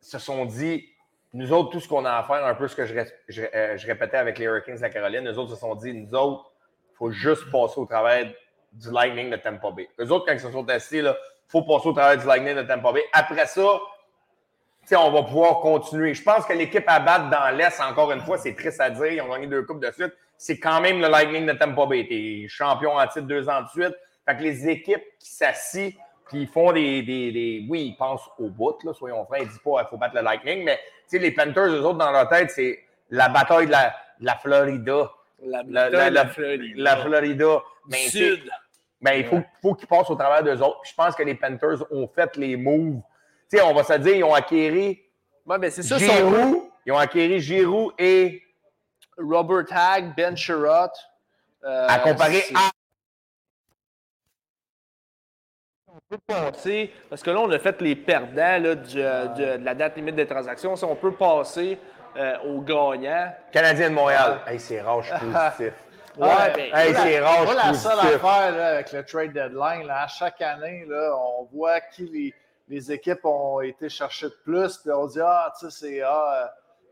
[0.00, 0.88] se sont dit,
[1.32, 3.42] nous autres, tout ce qu'on a à faire, un peu ce que je, ré- je,
[3.54, 6.14] euh, je répétais avec les Hurricanes de la Caroline, nous autres se sont dit, nous
[6.14, 6.52] autres,
[6.92, 8.26] il faut juste passer au travers
[8.72, 9.88] du Lightning de Tampa Bay.
[9.98, 11.14] Eux autres, quand ils se sont testés, il
[11.48, 13.02] faut passer au travers du Lightning de Tampa Bay.
[13.12, 13.62] Après ça,
[14.92, 16.14] on va pouvoir continuer.
[16.14, 19.06] Je pense que l'équipe à battre dans l'Est, encore une fois, c'est triste à dire,
[19.06, 20.12] ils ont gagné deux coupes de suite.
[20.36, 22.06] C'est quand même le Lightning de Tampa Bay.
[22.08, 23.94] T'es champion en titre deux ans de suite.
[24.26, 25.96] Fait que les équipes qui s'assient,
[26.28, 29.38] puis ils font des, des, des- Oui, ils pensent au bout, là, soyons francs.
[29.40, 30.78] Ils disent pas qu'il faut battre le Lightning, mais
[31.12, 32.78] les Panthers, eux autres, dans leur tête, c'est
[33.10, 35.10] la bataille de la, de la Florida.
[35.42, 36.74] La, La, la, la- Floride.
[36.76, 37.62] la Florida.
[37.90, 38.50] Sais, Sud.
[39.00, 40.80] Ben, il faut, faut qu'ils passent au travers d'eux autres.
[40.84, 43.00] Je pense que les Panthers ont fait les moves.
[43.50, 45.00] Tu sais, on va se dire, ils ont acquéri
[45.46, 46.62] Ouais, ben c'est ça, son Giroud.
[46.84, 48.42] Ils ont acquéri Giroud et
[49.16, 50.92] Robert Hag, Ben Sherratt.
[51.64, 52.70] euh, à comparer à.
[55.90, 59.56] on peut passer, parce que là, on a fait les perdants là, du- euh, de,
[59.58, 60.76] de la date limite des transactions.
[60.76, 61.78] Si on peut passer
[62.16, 63.32] euh, aux gagnants.
[63.52, 64.40] Canadien de Montréal.
[64.46, 65.72] Hey, c'est rare, je suis positif.
[66.18, 69.86] Ouais, ben, Hey, Moi, c'est rare, moi, la seule affaire là, avec le trade deadline,
[69.86, 72.34] là, à chaque année, là, on voit qui les,
[72.68, 74.78] les équipes ont été chercher de plus.
[74.78, 76.46] Puis on dit Ah, tu sais, c'est ah, euh,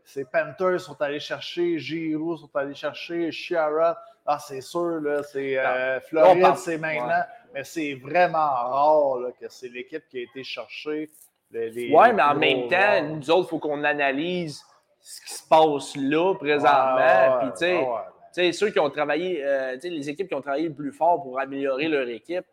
[0.05, 3.97] ces Panthers sont allés chercher, Giroud sont allés chercher, Chiara.
[4.25, 7.07] Ah, c'est sûr, là, c'est euh, Floride, c'est maintenant.
[7.07, 7.13] ouais.
[7.53, 11.09] Mais c'est vraiment rare là, que c'est l'équipe qui a été chercher.
[11.51, 14.61] les- les- Ouais, les mais en même temps, nous autres, il faut qu'on analyse
[14.99, 16.95] ce qui se passe là, présentement.
[16.97, 17.85] Ouais, Puis, tu sais, ouais.
[18.37, 21.23] Tu sais, ceux qui ont travaillé, euh, les équipes qui ont travaillé le plus fort
[21.23, 22.45] pour améliorer leur équipe.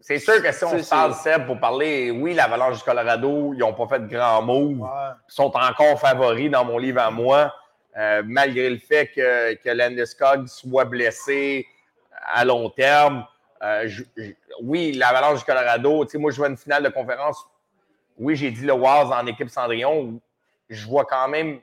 [0.00, 3.58] C'est sûr que si on se parle, Seb, pour parler, oui, l'Avalanche du Colorado, ils
[3.58, 4.80] n'ont pas fait de grands moves.
[4.80, 4.88] Ouais.
[5.28, 7.52] Ils sont encore favoris dans mon livre à moi,
[7.96, 11.66] euh, malgré le fait que, que Landeskog soit blessé
[12.34, 13.24] à long terme.
[13.62, 14.30] Euh, je- je-
[14.60, 17.44] oui, l'Avalanche du Colorado, tu sais, moi, je vois une finale de conférence.
[18.18, 20.20] Oui, j'ai dit le Waz en équipe Cendrillon.
[20.68, 21.60] Je vois quand même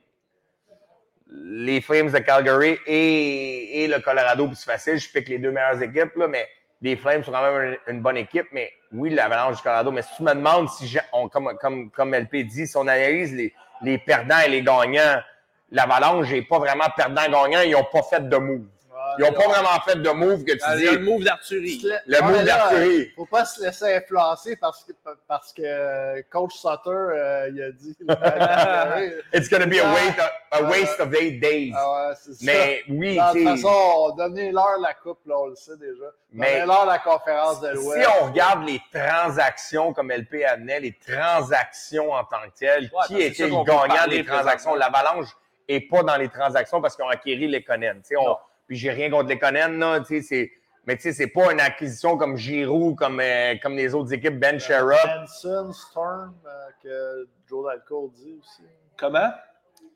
[1.31, 5.81] les Flames de Calgary et, et le Colorado, c'est facile, je pique les deux meilleures
[5.81, 6.47] équipes, là, mais
[6.81, 9.91] les Flames sont quand même une, bonne équipe, mais oui, l'Avalanche du Colorado.
[9.91, 13.33] Mais si tu me demandes si, on- comme, comme, comme LP dit, si on analyse
[13.33, 15.21] les, les perdants et les gagnants,
[15.71, 18.65] l'Avalanche n'est pas vraiment perdant-gagnant, ils n'ont pas fait de move.
[19.19, 21.81] Ils n'ont pas vraiment fait de move que tu Il a le move d'Arthurie.
[22.05, 23.11] Le Ouais, move mais là, d'Arthurie.
[23.15, 24.91] Faut pas se laisser influencer parce que,
[25.27, 27.97] parce que euh, Coach Sutter, euh, il a dit.
[29.33, 29.93] It's going to be a Ah.
[29.93, 31.73] waste of, a waste of eight days.
[31.75, 32.39] ah ouais, c'est ça.
[32.45, 36.05] Mais oui, De toute façon, donnez-leur la coupe, là, on le sait déjà.
[36.31, 38.09] Mais- Donnez-leur la conférence de si l'Ouest.
[38.21, 43.43] on regarde les transactions comme LP amenait, les transactions en tant que telles, qui était
[43.47, 44.75] le qu'on gagnant des transactions?
[44.75, 45.27] L'Avalanche
[45.67, 47.95] n'est pas dans les transactions parce qu'ils ont acquis les Conan.
[48.11, 48.37] Non.
[48.69, 50.51] Puis j'ai rien contre les Conan, là, tu sais, c'est-
[50.85, 54.39] mais tu sais, c'est pas une acquisition comme Giroud, comme, euh, comme les autres équipes,
[54.39, 54.93] Ben Sherrod.
[55.21, 56.49] Hanson, Storm, euh,
[56.81, 58.61] que Joe Dalco dit aussi.
[58.95, 59.31] Comment?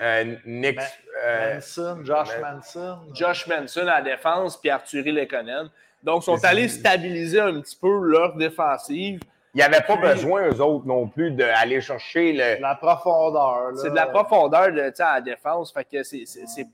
[0.02, 0.76] Euh, Nick.
[0.78, 0.84] Ben-
[1.24, 2.98] euh, Manson, Josh mais- Manson.
[3.14, 5.70] Josh Manson à la défense, puis Arthurie Lekonen.
[6.02, 9.20] Donc, ils sont Mais allés stabiliser un petit peu leur défensive.
[9.54, 12.60] il n'y avait pas Puis- besoin, eux autres, non plus, d'aller chercher le.
[12.60, 13.72] La profondeur.
[13.76, 16.26] C'est de la profondeur de, tu sais, à la défense, fait que c'est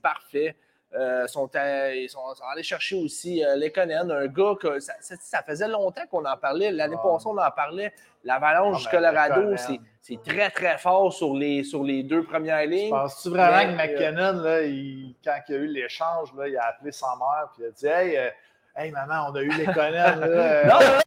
[0.02, 0.56] parfait.
[0.92, 4.92] Euh, sont à- ils sont, sont allés chercher aussi euh, Lekonen, un gars que ça,
[5.00, 6.72] ça- ça faisait longtemps qu'on en parlait.
[6.72, 7.02] L'année Ah.
[7.02, 7.92] passée, on en parlait.
[8.24, 9.78] L'Avalanche Ah, du ben, Colorado, Lekonen.
[10.00, 12.90] c'est très, très fort sur les, sur les deux premières lignes.
[12.90, 16.64] Penses-tu vraiment Mais, que McKinnon, là, il- quand il y a eu l'échange, il a
[16.66, 18.30] appelé sa mère et il a dit Hey, euh,
[18.74, 19.92] hey maman, on a eu les Conan.
[19.92, 21.00] là, euh, Non, non, non.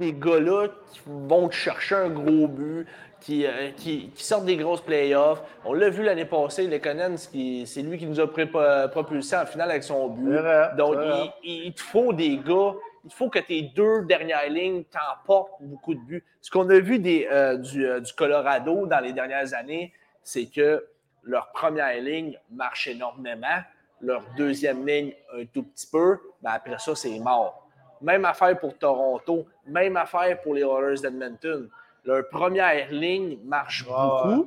[0.00, 2.86] Ces gars-là qui vont te chercher un gros but,
[3.22, 5.42] qui, euh, qui, qui sortent des grosses playoffs.
[5.64, 8.50] On l'a vu l'année passée, les Conan, c'est lui qui nous a pré-
[8.90, 10.38] propulsé en finale avec son but.
[10.76, 10.96] Donc,
[11.42, 15.94] il, il te faut des gars, il faut que tes deux dernières lignes t'emportent beaucoup
[15.94, 16.24] de buts.
[16.40, 19.92] Ce qu'on a vu des, euh, du, euh, du Colorado dans les dernières années,
[20.22, 20.84] c'est que
[21.22, 23.62] leur première ligne marche énormément,
[24.00, 27.68] leur deuxième ligne un tout petit peu, mais après ça, c'est mort.
[28.00, 31.68] Même affaire pour Toronto, même affaire pour les Oilers d'Edmonton.
[32.04, 34.40] Leur première ligne marche Ouais, beaucoup,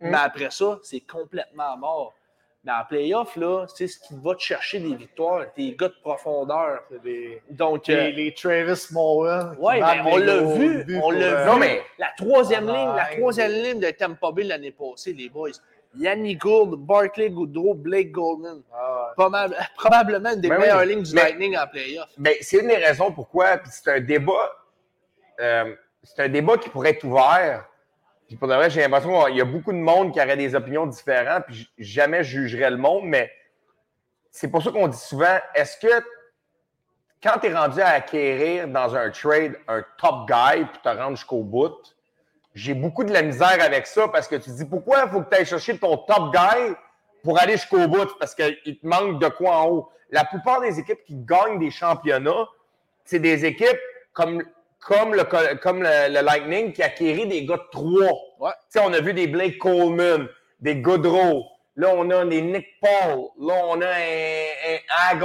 [0.00, 0.10] ouais.
[0.10, 2.14] mais après ça, c'est complètement mort.
[2.64, 5.94] Mais en playoff, là, c'est ce qui va te chercher des victoires, tes gars de
[6.00, 6.80] profondeur.
[7.02, 9.56] des- Donc, euh, les, les Travis Mowen.
[9.58, 11.00] oui, mais on l'a vu.
[11.02, 11.50] On l'a euh, vu.
[11.50, 15.28] Non, mais- La troisième Ah, ligne, la troisième ligne de Tampa Bay l'année passée, les
[15.28, 15.50] boys.
[15.96, 18.62] Yannick Gould, Barclay Goudreau, Blake Goldman.
[18.72, 19.10] Ah.
[19.16, 22.08] Probable- probablement une des Ben oui, meilleures lignes du mais- Lightning en playoff.
[22.16, 24.32] Ben, c'est une des raisons pourquoi, puis c'est un débat,
[25.40, 27.66] euh, c'est un débat qui pourrait être ouvert.
[28.26, 30.54] Puis pour de vrai, j'ai l'impression qu'il y a beaucoup de monde qui aurait des
[30.54, 33.30] opinions différentes, puis jamais je jugerais le monde, mais
[34.30, 36.04] c'est pour ça qu'on dit souvent, est-ce que
[37.22, 41.16] quand tu es rendu à acquérir dans un trade un top guy pour te rendre
[41.16, 41.94] jusqu'au bout,
[42.54, 45.22] j'ai beaucoup de la misère avec ça parce que tu te dis pourquoi il faut
[45.22, 46.74] que tu ailles chercher ton top guy
[47.22, 48.08] pour aller jusqu'au bout?
[48.18, 49.88] Parce qu'il te manque de quoi en haut.
[50.10, 52.48] La plupart des équipes qui gagnent des championnats,
[53.04, 53.80] c'est des équipes
[54.12, 54.42] comme,
[54.84, 55.24] comme, le,
[55.56, 58.18] comme le, le Lightning qui acquérit des gars de trois.
[58.40, 58.52] Ouais.
[58.80, 60.28] On a vu des Blake Coleman,
[60.60, 61.44] des Goodrow.
[61.76, 63.28] Là, on a des Nick Paul.
[63.38, 65.18] Là, on a un, un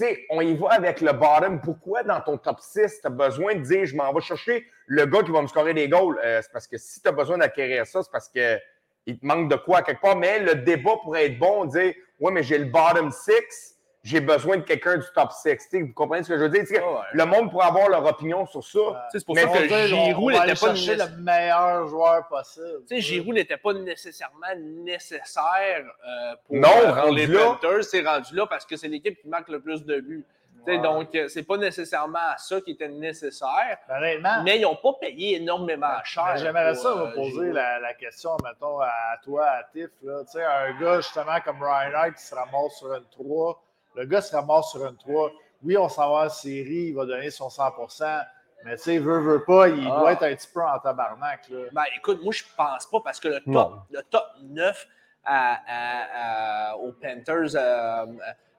[0.00, 1.60] sais, on y va avec le bottom.
[1.60, 5.04] Pourquoi dans ton top 6, tu as besoin de dire je m'en vais chercher le
[5.06, 6.18] gars qui va me scorer des goals?
[6.24, 8.58] Euh, c'est parce que si tu as besoin d'acquérir ça, c'est parce que
[9.06, 10.16] il te manque de quoi à quelque part.
[10.16, 14.56] Mais le débat pourrait être bon, dire Ouais, mais j'ai le bottom 6, j'ai besoin
[14.56, 15.42] de quelqu'un du top 6.
[15.42, 16.64] Tu sais, vous comprenez ce que je veux dire?
[16.70, 17.00] Ouais, ouais.
[17.12, 19.08] Le monde pourrait avoir leur opinion sur ça.
[19.12, 22.84] C'est pour Mais ça que Giroud n'était pas le meilleur joueur possible.
[22.88, 27.28] Tu sais, Giroud n'était pas nécessairement nécessaire euh, pour, Non, euh, pour les.
[27.28, 27.84] Panthers.
[27.84, 30.24] C'est rendu là parce que c'est l'équipe qui marque le plus de buts.
[30.64, 30.82] Tu sais, Ouais.
[30.82, 35.36] Donc, euh, c'est pas nécessairement ça qui était nécessaire, Ben, mais ils n'ont pas payé
[35.36, 36.24] énormément cher.
[36.34, 39.90] Ben, J'aimerais pour, ça euh, vous poser la, la question, mettons, à toi, à Tiff.
[40.02, 40.20] Là.
[40.24, 43.62] Tu sais, un gars, justement, comme Reinhardt qui se ramasse sur une 3.
[43.96, 45.30] Le gars se ramasse sur une 3.
[45.62, 48.24] Oui, on s'en va en série, il va donner son 100%
[48.62, 50.00] mais tu sais, veut, veut pas, il Ah.
[50.00, 51.48] doit être un petit peu en tabarnak.
[51.48, 51.60] Là.
[51.72, 54.86] Ben, écoute, moi, je pense pas parce que le top, le top 9
[55.24, 58.04] à- à- à- aux Panthers euh,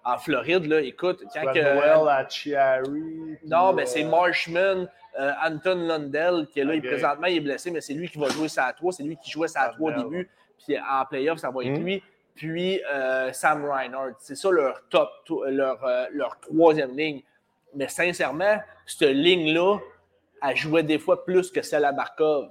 [0.04, 3.38] en Floride, là, écoute, quand que- Noël à Chiari.
[3.46, 6.88] Non, ben euh, c'est Marshman, euh, Anton Lundell, qui est là, il- Ok.
[6.88, 8.92] présentement, il est blessé, mais c'est lui qui va jouer sa 3.
[8.94, 10.30] C'est lui qui jouait sa 3 au début.
[10.66, 11.84] Puis en playoff, ça va être Mhm.
[11.86, 12.04] lui.
[12.36, 14.16] Puis euh, Sam Reinhardt.
[14.20, 17.22] C'est ça leur top, to- leur, euh, leur troisième ligne.
[17.76, 19.78] Mais sincèrement, cette ligne-là,
[20.44, 22.50] elle jouait des fois plus que celle à Barkov.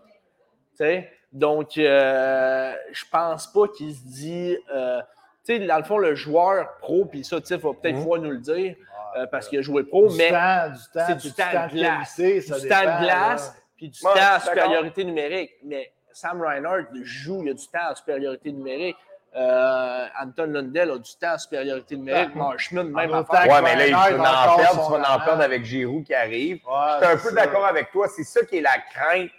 [0.72, 1.10] Tu sais?
[1.32, 4.56] Donc, euh, je pense pas qu'il se dit.
[4.74, 5.00] euh,
[5.44, 8.20] tu sais, dans le fond, le joueur pro, puis ça, tu sais, va peut-être pouvoir
[8.20, 8.76] nous le dire,
[9.16, 11.72] euh, parce qu'il a joué pro, du mais temps, du temps, c'est du temps de
[11.72, 12.16] glace.
[12.16, 14.42] du temps de glace, puis du temps d'accord.
[14.42, 15.52] supériorité numérique.
[15.64, 18.96] Mais Sam Reinhardt joue, il a du temps en supériorité numérique.
[19.36, 22.34] Euh, Anton Lundell a du temps en supériorité numérique.
[22.34, 24.86] Marshman, même En autant Ouais, mais là, il faut en perdre.
[24.86, 26.56] Tu vas en perdre avec Giroud qui arrive.
[26.66, 28.08] Ouais, Je suis un peu d'accord avec toi.
[28.08, 29.30] C'est ça qui est la crainte.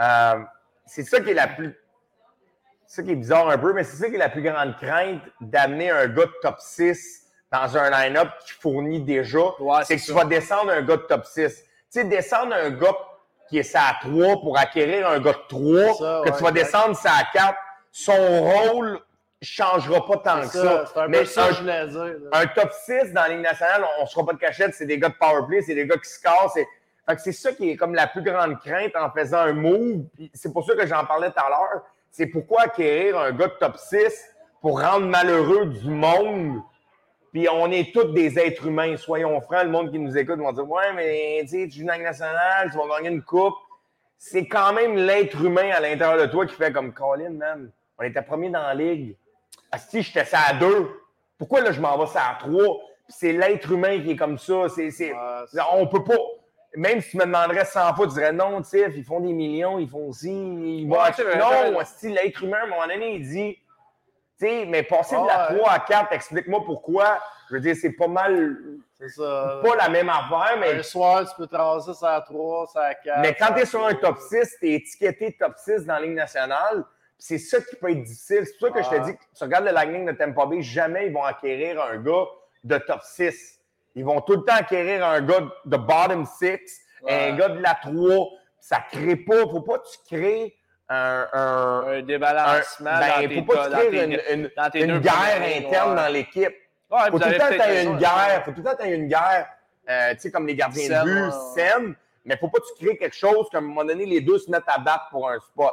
[0.00, 0.42] Euh,
[0.86, 1.76] c'est ça qui est la plus.
[2.86, 4.76] c'est ça qui est bizarre un peu, mais c'est ça qui est la plus grande
[4.78, 9.38] crainte d'amener un gars de top 6 dans un line-up qui fournit déjà.
[9.58, 11.62] Ouais, c'est que tu vas descendre un gars de top 6.
[11.62, 12.96] Tu sais, descendre un gars
[13.48, 16.42] qui est ça à 3 pour acquérir un gars de 3, Ça, que ouais, tu
[16.42, 16.52] vas exact.
[16.52, 17.54] descendre ça à 4,
[17.92, 19.00] son rôle
[19.42, 20.84] changera pas tant que ça.
[20.96, 22.04] un Mais ça un- que je voulais dire.
[22.30, 22.40] là.
[22.40, 24.98] un top 6 dans la Ligue nationale, on ne sera pas de cachette, c'est des
[24.98, 26.50] gars de powerplay, c'est des gars qui scorent.
[26.54, 26.66] C'est
[27.18, 30.04] c'est ça qui est comme la plus grande crainte en faisant un move.
[30.34, 31.82] C'est pour ça que j'en parlais tout à l'heure.
[32.10, 36.60] C'est pourquoi acquérir un gars de top 6 pour rendre malheureux du monde.
[37.32, 39.62] Puis on est tous des êtres humains, soyons francs.
[39.64, 42.70] Le monde qui nous écoute va dire Ouais, mais tu joues dans la Ligue nationale,
[42.72, 43.54] tu vas gagner une coupe.
[44.18, 47.70] C'est quand même l'être humain à l'intérieur de toi qui fait comme Colin, man.
[47.98, 49.14] On était premier dans la ligue.
[49.78, 50.88] Si j'étais ça à deux,
[51.38, 52.78] pourquoi là je m'en vais ça à trois?
[53.08, 54.68] C'est l'être humain qui est comme ça.
[54.74, 56.14] C'est, c'est- Ouais, on peut pas.
[56.74, 59.78] Même si tu me demanderais 100 fois, tu dirais non, Tiff, ils font des millions,
[59.78, 60.30] ils font aussi.
[60.30, 63.58] Ils Ouais, vrai, non, si l'être humain, à un moment donné, il dit.
[64.38, 65.58] Tu sais, mais passer de la Ouais.
[65.58, 67.18] 3 à 4, explique-moi pourquoi.
[67.48, 68.58] Je veux dire, c'est pas mal.
[68.98, 69.60] C'est ça.
[69.64, 72.94] Pas la même affaire, mais Un soir, tu peux tracer ça à 3, ça à
[72.94, 73.20] 4.
[73.20, 76.00] mais quand tu es sur un top 6, tu es étiqueté top 6 dans la
[76.00, 76.84] Ligue nationale.
[77.18, 78.42] C'est ça qui peut être difficile.
[78.44, 81.06] C'est pour ça que je te dis tu regardes le Lightning de Tampa Bay, jamais
[81.06, 82.24] ils vont acquérir un gars
[82.64, 83.58] de top 6.
[83.94, 86.58] Ils vont tout le temps acquérir un gars de bottom 6,
[87.02, 87.30] Ouais.
[87.30, 88.28] un gars de la 3.
[88.60, 89.40] Ça ne crée pas.
[89.50, 90.56] faut pas que tu crées
[90.88, 91.26] un.
[91.32, 94.40] un- Un un- débalancement ben, dans tes faut pas que tu dans crées tes- une,
[94.40, 95.96] une- dans tes une deux guerre interne ouais.
[95.96, 96.54] dans l'équipe.
[96.90, 98.42] Ouais, Faut vous tout le temps que une guerre.
[98.44, 99.48] Faut tout le temps que tu aies une guerre,
[100.14, 101.94] tu sais, comme les gardiens de but, saine.
[102.24, 104.50] Mais faut pas que tu crées quelque chose qu'à un moment donné, les deux se
[104.50, 105.72] mettent à battre pour un spot.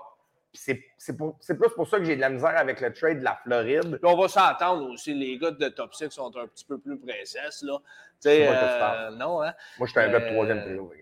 [0.55, 3.19] C'est c'est pour- c'est plus pour ça que j'ai de la misère avec le trade
[3.19, 3.97] de la Floride.
[3.99, 6.97] Puis on va s'entendre aussi, les gars de top 6 sont un petit peu plus
[6.99, 7.77] princesses, là.
[8.21, 9.53] Tu sais, C'est pas que tu euh, non, hein?
[9.79, 10.91] Moi, j'étais un gars de Euh, troisième trio.
[10.93, 10.97] euh.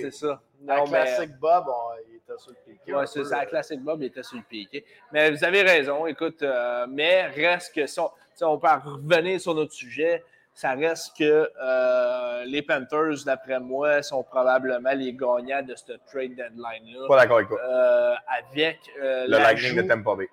[0.00, 0.40] C'est ça.
[0.60, 2.94] Non, mais- classique Bob, on- il était sur le piqué.
[2.94, 3.36] Ouais, un c'est ça.
[3.36, 4.84] La euh, classique Bob il était sur le piqué.
[5.12, 6.06] Mais vous avez raison.
[6.06, 10.24] Écoute, euh, mais reste que si on, si on peut en revenir sur notre sujet,
[10.54, 16.34] ça reste que euh, les Panthers, d'après moi, sont probablement les gagnants de ce trade
[16.34, 17.08] deadline-là.
[17.08, 17.58] Pas d'accord avec toi.
[17.62, 20.28] Euh, avec euh, Le Lightning de Tampa Bay.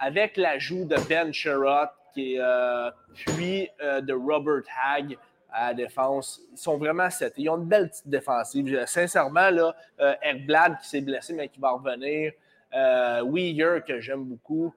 [0.00, 2.92] avec l'ajout de Ben Sherrod, qui est,
[3.26, 5.16] puis de Robert Hagg
[5.50, 7.42] à la défense, ils sont vraiment setés.
[7.42, 8.84] Ils ont une belle petite défensive.
[8.86, 9.74] Sincèrement, là,
[10.22, 12.32] Ekblad qui s'est blessé, mais qui va revenir.
[12.72, 14.74] Weir, que j'aime beaucoup.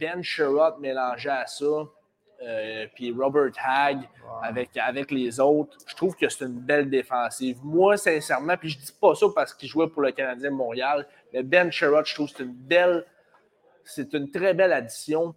[0.00, 1.66] Ben Sherrod mélangé à ça.
[2.44, 4.00] Euh, puis Robert Hagg
[4.42, 5.76] avec, avec les autres.
[5.86, 7.58] Je trouve que c'est une belle défensive.
[7.62, 11.06] Moi, sincèrement, puis je dis pas ça parce qu'il jouait pour le Canadien de Montréal,
[11.32, 13.06] mais Ben Sherrod, je trouve que c'est une belle,
[13.84, 15.34] c'est une très belle addition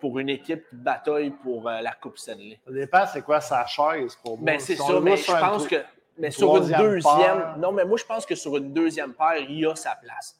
[0.00, 2.58] pour une équipe qui bataille pour euh, la Coupe Stanley.
[2.66, 4.46] Ça dépend, c'est quoi sa chaise pour moi?
[4.46, 5.76] Ben, c'est Si ça, mais je pense que
[6.18, 7.02] mais sur une deuxième.
[7.02, 7.56] paire.
[7.58, 10.36] Non, mais moi, je pense que sur une deuxième paire, il a sa place.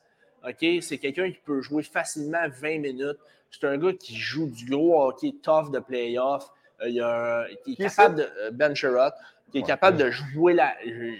[0.47, 0.83] OK?
[0.83, 3.19] C'est quelqu'un qui peut jouer facilement 20 minutes.
[3.51, 6.51] C'est un gars qui joue du gros hockey tough de playoff.
[6.83, 8.23] Euh, il y a un- qui est Qui est capable de.
[8.43, 9.15] euh, Ben Sherratt,
[9.51, 10.75] qui est capable de jouer la,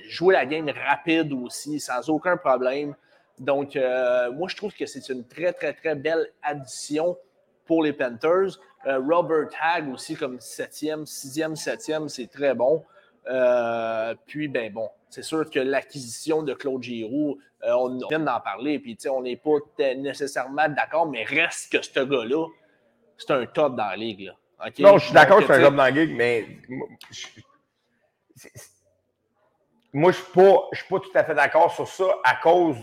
[0.09, 2.95] jouer la game rapide aussi, sans aucun problème.
[3.39, 7.17] Donc, euh, moi, je trouve que c'est une très, très, très belle addition
[7.65, 8.59] pour les Panthers.
[8.87, 12.85] Euh, Robert Hagg aussi, comme septième, sixième, septième, c'est très bon.
[14.27, 18.79] Puis, ben bon, c'est sûr que l'acquisition de Claude Giroux, euh, on vient d'en parler,
[18.79, 19.57] puis tu sais, on n'est pas
[19.97, 22.47] nécessairement d'accord, mais reste que ce gars-là,
[23.17, 24.21] c'est un top dans la ligue.
[24.27, 24.33] Là.
[24.79, 27.17] Non, je suis d'accord, je suis un tu sais, dans la gig, mais moi, je
[28.37, 28.71] c'est- c'est-
[29.95, 32.77] ne suis, pas- je suis pas tout à fait d'accord sur ça à cause.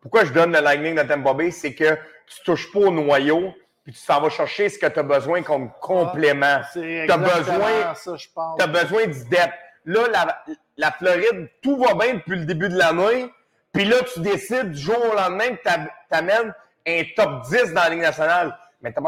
[0.00, 1.94] Pourquoi je donne le Lightning de Tampa Bay, c'est que
[2.26, 3.52] tu ne touches pas au noyau,
[3.84, 6.60] puis tu s'en vas chercher ce que tu as besoin comme complément.
[6.72, 8.56] C'est T'as exactement besoin- ça, je pense.
[8.58, 9.52] Tu as besoin du depth.
[9.84, 10.44] Là, la,
[10.76, 13.32] la Floride, tout va bien depuis le début de l'année.
[13.72, 15.70] Puis là, tu décides du jour au lendemain que tu
[16.10, 16.54] amènes
[16.86, 18.56] un top 10 dans la Ligue nationale.
[18.80, 19.00] Mais t'as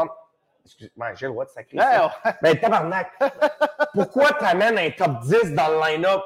[0.65, 1.77] Excuse-moi, j'ai le droit de sacrer.
[1.77, 2.07] ça.
[2.07, 2.31] Ouais, ouais.
[2.41, 3.11] Mais tabarnak,
[3.93, 6.21] pourquoi tu amènes un top 10 dans le line-up?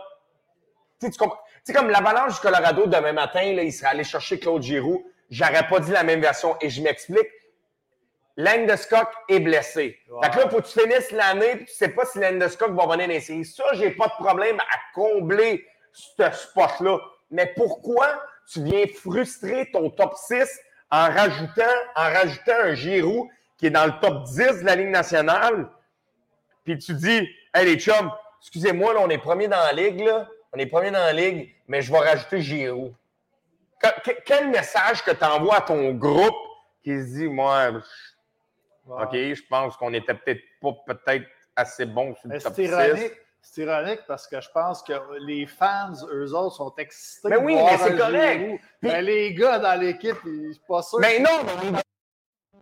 [1.02, 5.06] Tu sais, comme l'Avalanche du Colorado, demain matin, là, il serait allé chercher Claude Giroux.
[5.30, 6.56] J'aurais pas dit la même version.
[6.62, 7.28] Et je m'explique.
[8.42, 10.00] Landeskog est blessé.
[10.08, 12.84] Que là, il faut que tu finisses l'année et tu sais pas si Landeskog va
[12.86, 13.44] venir dans les séries.
[13.46, 16.98] Ça, j'ai pas de problème à combler ce spot-là.
[17.32, 20.48] Mais pourquoi tu viens frustrer ton top 6
[20.90, 21.64] en rajoutant,
[21.96, 25.68] en rajoutant un Giroux qui est dans le top 10 de la Ligue nationale?
[26.64, 28.10] Puis tu dis, hey les chums,
[28.42, 30.28] excusez-moi, là, on est premier dans la ligue, là.
[30.54, 32.94] On est premier dans la ligue, mais je vais rajouter Giroud.
[33.82, 36.36] Que- que- quel message que tu envoies à ton groupe
[36.84, 37.78] qui se dit, moi, je-
[38.90, 41.26] OK, je pense qu'on était peut-être pas peut-être
[41.56, 42.72] assez bon sur le top C'est 6.
[42.72, 43.14] ironique.
[43.42, 47.30] c'est ironique parce que je pense que les fans, eux autres, sont excités.
[47.30, 48.62] Mais de oui, mais c'est correct.
[48.82, 51.00] Puis- Mais les gars dans l'équipe, ils sont pas sûrs.
[51.00, 51.80] Mais non, mais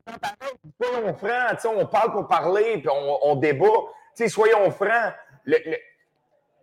[0.06, 1.26] tu
[1.60, 3.66] sais, on parle pour parler, puis on, on débat.
[4.28, 5.14] Soyons francs,
[5.46, 5.78] le- le-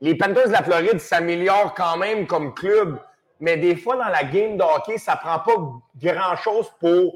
[0.01, 2.99] les Panthers de la Floride s'améliorent quand même comme club,
[3.41, 5.55] mais des fois, dans la game de hockey, ça prend pas
[5.97, 7.15] grand-chose pour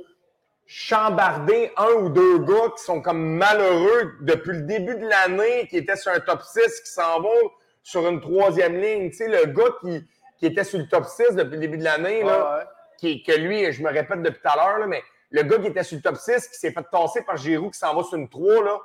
[0.70, 5.78] chambarder un ou deux gars qui sont comme malheureux depuis le début de l'année, qui
[5.78, 7.50] étaient sur un top 6, qui s'en vont
[7.82, 9.08] sur une troisième ligne.
[9.10, 10.06] Tu sais, le gars qui,
[10.38, 12.64] qui était sur le top 6 depuis le début de l'année, là, Ouais,
[12.98, 15.68] qui, que lui, je me répète depuis tout à l'heure, là, mais le gars qui
[15.68, 18.18] était sur le top 6, qui s'est fait tasser par Giroud, qui s'en va sur
[18.18, 18.78] une 3, là.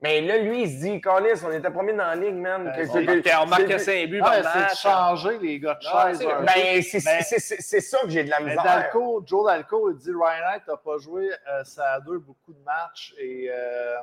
[0.00, 2.64] Mais là, lui, il se dit, Carlis, on était premier dans la ligue, man.
[2.64, 4.80] Ben, Que- on que- On c'est- 5 buts Ouais, par c'est de match.
[4.80, 6.18] changer les gars de Ah, chaise.
[6.18, 6.44] c'est peu.
[6.44, 8.62] Ben, c'est c'est- c'est- c'est ça que j'ai de la Mais misère.
[8.62, 12.62] Dalco, Joe Dalco, il dit Ryan n'a pas joué euh, ça a deux beaucoup de
[12.64, 13.96] matchs et euh,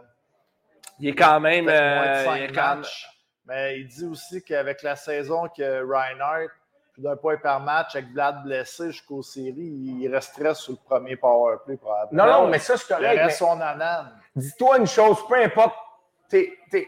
[0.99, 1.65] Il est quand même.
[1.65, 2.81] peut-être moins de euh, cinq il est quand.
[3.47, 6.49] Mais il dit aussi qu'avec la saison que Reinhardt,
[6.93, 11.15] plus d'un point par match, avec Vlad blessé jusqu'aux séries, il resterait sur le premier
[11.15, 12.25] powerplay probablement.
[12.25, 13.07] Non, non, mais ça, c'est Il correct.
[13.19, 14.11] reste mais son anane.
[14.35, 15.75] Dis-toi une chose, peu importe,
[16.29, 16.87] t'es- t'es-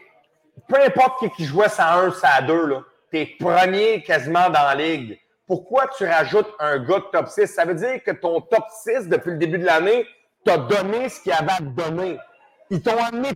[0.68, 4.74] peu importe qui, qui jouait ça 1, ça 2, là, t'es premier quasiment dans la
[4.74, 5.18] ligue.
[5.46, 7.46] Pourquoi tu rajoutes un gars de top 6?
[7.46, 10.06] Ça veut dire que ton top 6, depuis le début de l'année,
[10.44, 12.18] t'a donné ce qu'il y avait à te donner.
[12.70, 13.30] Ils t'ont amené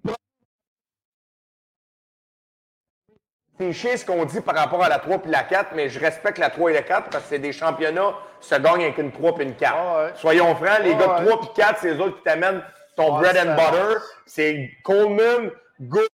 [3.58, 6.00] C'est chiant ce qu'on dit par rapport à la 3 puis la 4, mais je
[6.00, 8.98] respecte la 3 et la 4 parce que c'est des championnats qui se gagnent avec
[8.98, 9.74] une 3 puis une 4.
[9.76, 10.12] Ah ouais.
[10.16, 11.26] Soyons francs, les gars de ouais.
[11.30, 12.62] 3 puis 4, c'est les autres qui t'amènent
[12.96, 13.98] ton bread and butter.
[14.26, 15.50] C'est Coleman,
[15.82, 16.08] Good,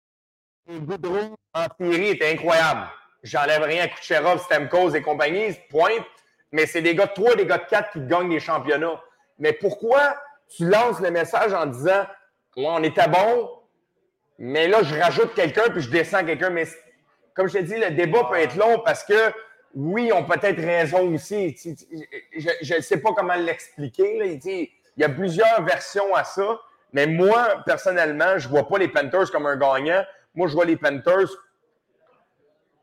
[0.70, 2.88] Goudreau en série était incroyable.
[3.24, 6.06] J'enlève rien à Kucherov, Stamkos et compagnie, pointe.
[6.54, 9.02] Mais c'est des gars de 3 et des gars de 4 qui gagnent des championnats.
[9.40, 10.16] Mais pourquoi
[10.56, 12.06] tu lances le message en disant
[12.56, 13.50] Ouais, on était bon,
[14.40, 16.50] mais là, je rajoute quelqu'un puis je descends quelqu'un.
[16.50, 16.66] Mais
[17.34, 19.34] comme je t'ai dit, le débat peut être long parce que
[19.74, 21.58] oui, on peut peut-être raison aussi.
[22.38, 24.40] Je ne sais pas comment l'expliquer.
[24.46, 26.58] il y a plusieurs versions à ça.
[26.94, 30.04] Mais moi, personnellement, je ne vois pas les Panthers comme un gagnant.
[30.34, 31.30] Moi, je vois les Panthers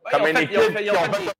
[0.04, 1.32] Ouais, comme une fait- ils ont équipe fait- qui ils ont ont fait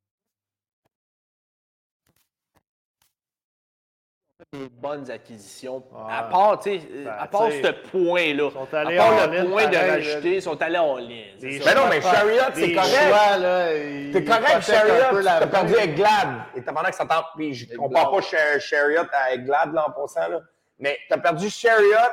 [4.38, 5.76] fait des bonnes acquisitions.
[5.92, 6.12] Ouais.
[6.12, 8.50] À part, tu sais, Ben, à part ce point-là.
[8.50, 11.34] sont À part le ligne, point de rajouter, ils sont allés en ligne.
[11.40, 11.74] c'est ça.
[11.74, 14.12] Ben non, mais Chariot, c'est correct.
[14.12, 16.28] T'es correct, Chariot, t'as perdu avec Glad.
[16.56, 17.26] Et t'as pendant que ça tente.
[17.36, 18.20] Avec compare Glad.
[18.22, 20.40] pas Char- Chariot avec Glad là, en passant, là.
[20.78, 22.10] Mais t'as perdu Chariot,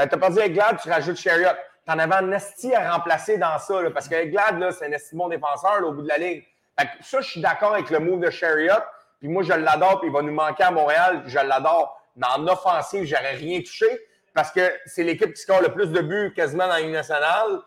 [0.00, 1.48] euh, t'as perdu Glad, tu rajoutes Chariot.
[1.86, 4.92] T'en avais un esti à remplacer dans ça, là, parce qu'avec Glad, là, c'est un
[4.92, 6.42] esti bon défenseur là, au bout de la ligne.
[6.78, 8.82] Fait que ça, je suis d'accord avec le move de Chariot.
[9.20, 11.22] Puis moi, je l'adore, puis il va nous manquer à Montréal.
[11.26, 12.00] Je l'adore.
[12.16, 13.86] Mais en offensive, j'aurais rien touché
[14.34, 17.60] parce que c'est l'équipe qui score le plus de buts quasiment dans la Ligue nationale.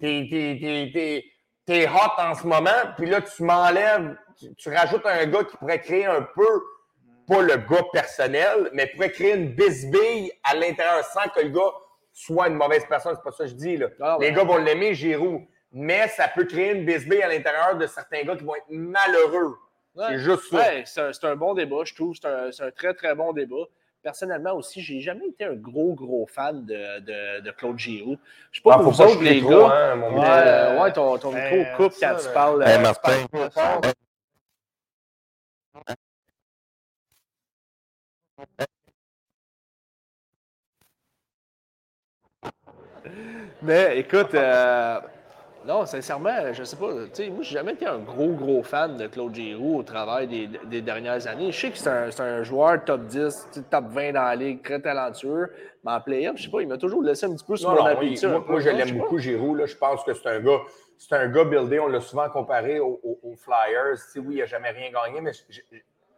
[0.00, 4.16] T'es, hot en ce moment, puis là, tu m'enlèves,
[4.56, 6.62] tu rajoutes un gars qui pourrait créer un peu,
[7.26, 11.72] pas le gars personnel, mais pourrait créer une bisbille à l'intérieur sans que le gars
[12.12, 13.14] soit une mauvaise personne.
[13.16, 13.76] C'est pas ça que je dis.
[13.76, 13.88] Là.
[14.00, 14.28] Ah ouais.
[14.28, 15.42] Les gars vont l'aimer, Giroud.
[15.72, 19.56] Mais ça peut créer une bisbille à l'intérieur de certains gars qui vont être malheureux.
[19.94, 20.04] Ouais.
[20.10, 20.56] C'est juste ça.
[20.56, 22.14] Ouais, c'est un, bon débat, je trouve.
[22.14, 23.64] C'est un, c'est un très, très bon débat.
[24.02, 28.16] Personnellement aussi, j'ai jamais été un gros, gros fan de, de, de Claude Giroux.
[28.52, 29.72] Je sais pas Ah, pour vous autres, les trop, gars.
[29.74, 32.32] hein, mon euh, ouais, ton, ton Ben, micro coupe ça, quand tu là.
[32.32, 32.62] parles.
[32.62, 33.22] Hey, euh, Martin.
[33.32, 33.80] tu parles.
[43.62, 45.00] Mais écoute, euh,
[45.64, 46.88] non, sincèrement, je sais pas.
[47.06, 50.26] Tu sais, moi, j'ai jamais été un gros, gros fan de Claude Giroux au travail
[50.26, 51.50] des, des dernières années.
[51.52, 54.22] Je sais que c'est un, c'est un joueur top 10, tu sais, top 20 dans
[54.22, 55.50] la ligue, très talentueux.
[55.84, 57.76] Mais en play-off, je sais pas, il m'a toujours laissé un petit peu sur Non,
[57.76, 58.00] mon non,
[58.48, 59.58] moi, je l'aime beaucoup, Giroud.
[59.58, 60.60] Là, je pense que c'est un gars,
[60.98, 61.78] c'est un gars buildé.
[61.80, 63.94] On l'a souvent comparé aux, aux- aux Flyers.
[63.94, 65.60] Tu sais, oui, il n'a jamais rien gagné, mais je- je-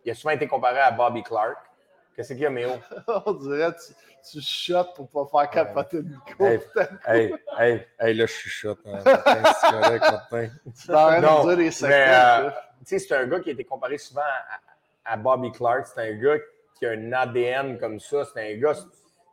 [0.04, 1.56] il a souvent été comparé à Bobby Clark.
[2.18, 2.70] Qu'est-ce qu'il y a, Méo?
[3.26, 3.92] On dirait que tu,
[4.32, 6.44] tu chuchotes pour pas faire capoter micro.
[6.46, 6.60] Hey,
[7.06, 8.80] hey, hey, hey, là, je chuchote.
[8.86, 10.48] Hein, c'est correct, Martin.
[10.74, 12.06] Tu dire des secrets.
[12.46, 12.50] euh,
[12.80, 14.22] tu sais, c'est un gars qui a été comparé souvent
[15.04, 15.86] à, à Bobby Clark.
[15.86, 16.38] C'est un gars
[16.76, 18.24] qui a un ADN comme ça.
[18.24, 18.80] C'est un gars, tu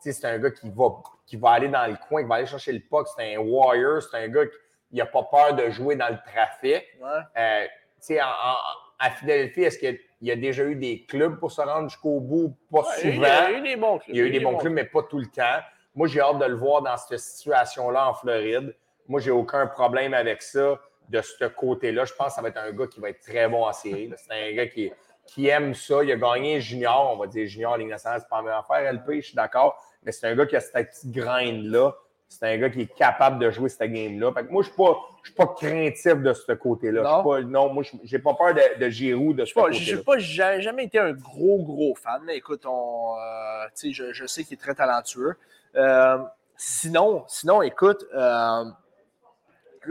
[0.02, 0.90] sais, c'est un gars qui va,
[1.26, 3.08] qui va aller dans le coin, qui va aller chercher le puck.
[3.18, 4.04] C'est un warrior.
[4.04, 6.84] C'est un gars qui n'a pas peur de jouer dans le trafic.
[7.02, 7.10] Ouais.
[7.36, 7.72] Euh, tu
[8.02, 11.62] sais, en- en- à Philadelphie, est-ce qu'il y a déjà eu des clubs pour se
[11.62, 12.56] rendre jusqu'au bout?
[12.72, 13.28] Pas Ouais, il y souvent.
[13.28, 14.16] a eu des bons clubs.
[14.16, 15.60] Il y a eu des bons clubs, mais pas tout le temps.
[15.94, 18.76] Moi, j'ai hâte de le voir dans cette situation-là en Floride.
[19.08, 20.80] Moi, j'ai aucun problème avec ça
[21.10, 22.06] de ce côté-là.
[22.06, 24.12] Je pense que ça va être un gars qui va être très bon en série.
[24.18, 24.92] C'est un gars qui,
[25.26, 26.04] qui aime ça.
[26.04, 28.92] Il a gagné junior, on va dire junior Ligue nationale, c'est pas la même affaire.
[28.94, 29.80] LP, je suis d'accord.
[30.04, 31.96] Mais c'est un gars qui a cette petite graine-là.
[32.28, 34.32] C'est un gars qui est capable de jouer cette game-là.
[34.32, 35.32] Moi, je ne suis, pas- je
[35.68, 37.02] craintif de ce côté-là.
[37.02, 37.24] Je Non?
[37.24, 39.98] pas- Non, moi, je n'ai pas peur de, de Giroud de ce Je côté-là.
[39.98, 44.26] n'ai pas j'ai jamais été un gros, gros fan, mais écoute, on, euh, je, je
[44.26, 45.36] sais qu'il est très talentueux.
[45.76, 46.18] Euh,
[46.58, 48.66] sinon, sinon, écoute, euh, là,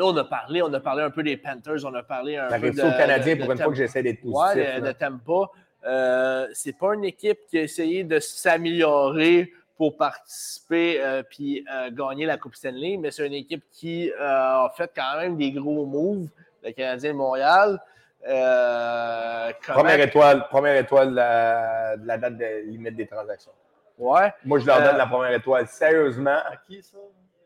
[0.01, 2.51] on a parlé, on a parlé un peu des Panthers, on a parlé un peu
[2.51, 4.57] T'arrives de, au Canadien de- pour une fois que j'essaie d'être positif.
[4.57, 6.49] Ouais, de, Tampa.
[6.53, 12.27] C'est pas une équipe qui a essayé de s'améliorer pour participer euh, puis euh, gagner
[12.27, 15.85] la Coupe Stanley, mais c'est une équipe qui euh, a fait quand même des gros
[15.87, 16.29] moves,
[16.63, 17.81] le Canadien de Montréal.
[18.27, 23.53] Euh, Première étoile, première étoile de la, de la date de limite des transactions.
[23.99, 24.33] Ouais.
[24.45, 26.97] Moi, je leur Euh, donne la première étoile sérieusement À qui ça?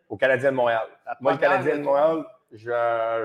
[0.08, 0.86] aux Canadiens de Montréal.
[1.20, 1.82] Moi, le Canadien de.
[1.82, 2.58] Montréal, je,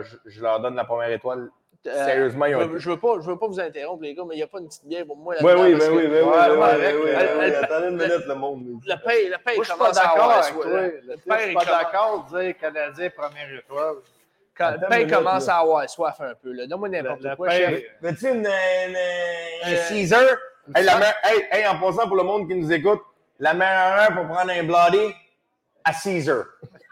[0.03, 1.49] je- je leur donne la première étoile.
[1.85, 4.03] Euh, Sérieusement, ils je ont veux, été- je veux pas, je veux pas vous interrompre,
[4.03, 5.35] les gars, mais il n'y a pas une petite bière pour moi.
[5.41, 7.09] Oui, là-dedans, oui, parce oui, que- oui, oui, Ouais, oui,
[7.41, 8.63] elle- Attendez une minute, le monde.
[8.85, 10.63] Le paye, le paye Moi, je suis pas commence à d'accord avoir avec soif.
[10.65, 10.81] toi.
[10.81, 13.95] Le Le- Je suis pas commence- d'accord de dire Canadien première étoile.
[14.57, 15.55] quand- Attends le une minute, commence là.
[15.55, 16.51] à avoir soif un peu.
[16.53, 16.67] là.
[16.67, 17.49] Donne-moi n'importe Le- quoi.
[17.49, 17.81] chef.
[18.01, 20.21] Veux-tu une, une- un Euh, Caesar?
[20.75, 23.01] Hey, la hey, hey, en passant pour le monde qui nous écoute,
[23.39, 25.13] la meilleure heure pour prendre un bloody
[25.83, 26.45] à Caesar.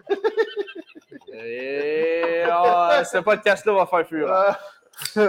[1.34, 4.60] Et oh, ce podcast-là va faire fureur.
[5.16, 5.28] Non,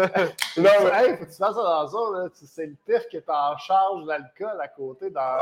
[0.57, 1.99] mais- Hey, faut que tu fasses ça dans ça.
[2.19, 2.29] là.
[2.35, 5.21] C'est le pif qui est en charge de l'alcool à côté dans,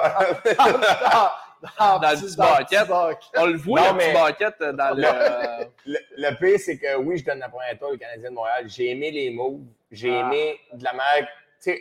[1.79, 2.91] dans, Dans le petit bucket.
[3.37, 5.67] On le voit, Non, la mais- petite baquette euh, dans le.
[5.87, 8.65] Le, le pire, c'est que oui, je donne la première étoile au Canadien de Montréal.
[8.69, 9.61] J'ai aimé les moves.
[9.91, 10.21] J'ai Ah.
[10.21, 11.27] aimé de la manière.
[11.63, 11.81] Tu sais,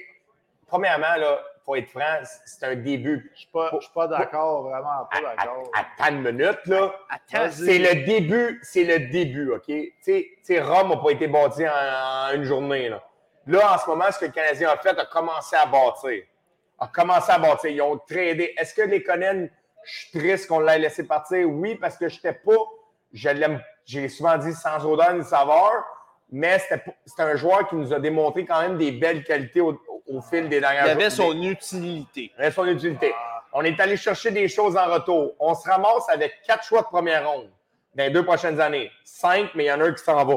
[0.68, 1.39] premièrement, là,
[1.70, 3.30] faut être franc, c'est un début.
[3.36, 5.72] Je suis pas, je suis pas d'accord, vraiment pas d'accord.
[5.76, 6.95] Attends une minute, là.
[7.51, 9.65] C'est le début, c'est le début, OK?
[9.67, 13.03] Tu sais, tu sais, Rome n'a pas été bâti en, en une journée, là.
[13.45, 16.24] Là, en ce moment, ce que le Canadien a fait, a commencé à bâtir.
[16.80, 17.70] A commencé à bâtir.
[17.70, 18.53] Ils ont tradé.
[18.57, 19.47] Est-ce que les Conan,
[19.84, 21.47] je suis triste qu'on l'ait laissé partir?
[21.47, 22.57] Oui, parce que je n'étais pas,
[23.13, 25.72] je l'aime, j'ai souvent dit sans odeur ni saveur,
[26.32, 29.61] mais c'était pas- c'était un joueur qui nous a démontré quand même des belles qualités
[29.61, 29.80] au,
[30.10, 32.32] au fil des dernières il y avait son utilité.
[32.38, 33.14] Il avait son utilité.
[33.53, 35.34] On est allé chercher des choses en retour.
[35.39, 37.49] On se ramasse avec quatre choix de première ronde
[37.95, 38.91] dans les deux prochaines années.
[39.03, 40.36] Cinq, mais il y en a un qui s'en va.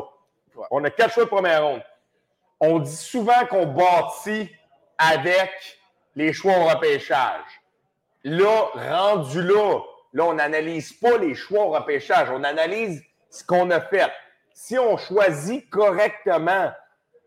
[0.70, 1.82] On a quatre choix de première ronde.
[2.60, 4.50] On dit souvent qu'on bâtit
[4.96, 5.50] avec
[6.14, 7.44] les choix au repêchage.
[8.24, 9.80] Là, rendu là,
[10.12, 12.28] là, on n'analyse pas les choix au repêchage.
[12.30, 14.10] On analyse ce qu'on a fait.
[14.54, 16.72] Si on choisit correctement,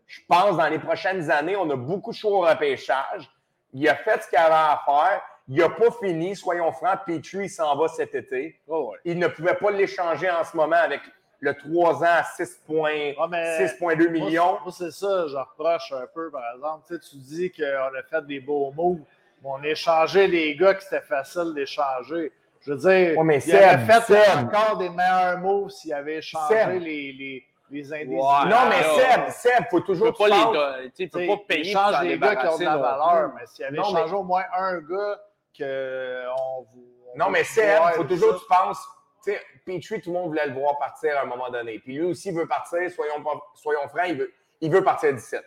[0.06, 3.28] je pense dans les prochaines années, on a beaucoup de choix au repêchage.
[3.72, 5.22] Il a fait ce qu'il avait à faire.
[5.48, 7.00] Il n'a pas fini, soyons francs.
[7.06, 8.60] Petrie, s'en va cet été.
[8.66, 8.98] Oh, ouais.
[9.04, 11.00] Il ne pouvait pas l'échanger en ce moment avec
[11.40, 14.58] le 3 ans à 6,2 Ah, mais 6,2 millions.
[14.62, 16.84] Moi, c'est ça, je reproche un peu, par exemple.
[16.88, 19.00] Tu, sais, tu dis qu'on a fait des beaux moves,
[19.42, 22.32] mais on a échangé les gars que c'était facile d'échanger.
[22.62, 26.80] Je veux dire, Ouais, mais il aurait fait encore des meilleurs moves s'il avait échangé
[26.80, 28.06] les, les, les.
[28.06, 28.16] Ouais.
[28.16, 31.08] non, mais Seb, Seb, faut Tu toujours peux pas tu les penses- don- tu tu
[31.08, 33.76] peux pas payer il pour des gars qui ont de la valeur, mais s'il avait
[33.76, 35.20] Non, mais- au moins un gars
[35.58, 36.88] que on vous.
[37.14, 38.86] on Non, mais Seb, il faut toujours que tu penses.
[39.24, 41.78] Tu sais, Petrie, tout le monde voulait le voir partir à un moment donné.
[41.80, 43.14] Puis lui aussi veut partir, soyons,
[43.54, 45.44] soyons francs, il veut, il veut partir à 17.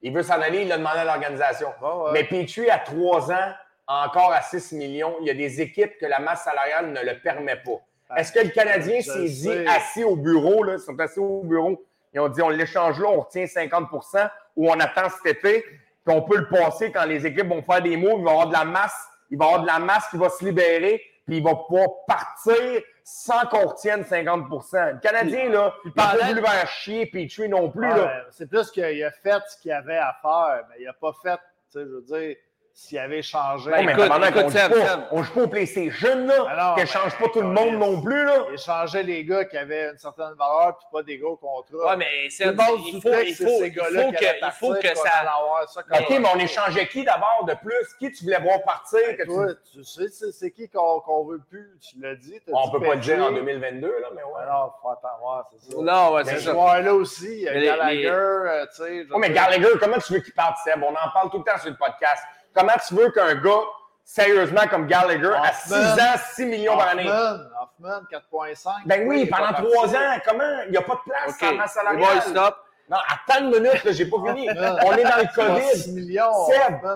[0.00, 1.68] Il veut s'en aller, il l'a demandé à l'organisation.
[1.82, 2.12] Ouais.
[2.12, 3.52] Mais Petrie, à 3 ans,
[3.86, 7.20] encore à 6 millions, il y a des équipes que la masse salariale ne le
[7.20, 7.80] permet pas.
[8.16, 11.84] Est-ce que le Canadien s'est dit, assis au bureau, là, ils sont assis au bureau,
[12.12, 15.62] ils ont dit, on l'échange là, on retient 50% ou on attend cet été,
[16.04, 18.34] puis on peut le passer quand les équipes vont faire des moves, il va y
[18.34, 21.00] avoir de la masse, il va y avoir de la masse qui va se libérer,
[21.26, 26.16] puis il va pouvoir partir sans qu'on retienne 50% Le Canadien, là, il n'a pas
[26.24, 27.88] voulu faire chier Petrie non plus.
[27.88, 28.24] Ouais, là.
[28.30, 31.38] c'est plus qu'il a fait ce qu'il avait à faire, mais il n'a pas fait,
[31.72, 32.36] tu sais, je veux dire,
[32.74, 33.70] s'il avait changé.
[33.70, 36.34] Ben, Non, mais écoute, pendant écoute, qu'on joue pas, on joue pas au PlayStation, là,
[36.48, 38.44] Alors, que ben, change pas tout le monde non plus, là.
[38.48, 41.90] Il échangeait les gars qui avaient une certaine valeur puis pas des gros contrats.
[41.90, 44.12] Ouais, mais c'est Tout le monde il se faut, il faut, ces il gars-là faut
[44.12, 45.08] que, il faut que ça.
[45.20, 47.94] allait avoir ça comme OK, mais on échangeait qui d'abord de plus?
[47.98, 49.00] Qui tu voulais voir partir?
[49.18, 51.78] Que tu- Toi, tu sais, c'est, qui qu'on, qu'on veut plus?
[51.80, 52.40] Tu l'as dit.
[52.46, 53.40] t'as On dit peut pas le dire en Petrie.
[53.44, 54.42] 2022, là, mais ouais.
[54.42, 55.78] Alors, faut attendre voir, c'est ça.
[55.78, 56.52] Non, ouais, Mais c'est ce ça.
[56.52, 59.06] joueur-là aussi, il Gallagher, euh, tu sais.
[59.12, 60.82] Oh, mais Gallagher, comment tu veux qu'il parte, Seb?
[60.82, 62.22] On en parle tout le temps sur le podcast.
[62.54, 63.60] Comment tu veux qu'un gars,
[64.04, 65.92] sérieusement, comme Gallagher, à 6 Hoffman.
[66.04, 67.08] ans, 6 millions par année?
[67.08, 68.70] Hoffman, Hoffman, 4.5.
[68.86, 69.62] Ben oui, pendant parti.
[69.72, 70.60] 3 ans, comment?
[70.66, 71.56] Il n'y a pas de place OK.
[71.58, 72.14] dans salariale.
[72.14, 72.56] boys, stop.
[72.90, 74.48] Non, attends une minute, là, j'ai pas fini.
[74.50, 75.92] On est dans le pas 6 COVID.
[75.94, 76.32] millions.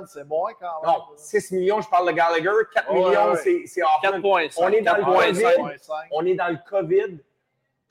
[0.06, 0.90] C'est moins quand même.
[0.92, 2.50] Non, 6 millions, je parle de Gallagher.
[2.74, 3.62] 4 Ouais, millions, ouais.
[3.66, 4.18] c'est Hoffman.
[4.20, 4.54] 4.5.
[4.58, 5.54] On est dans le 4.5.
[5.54, 5.78] COVID.
[6.10, 7.18] on est dans le COVID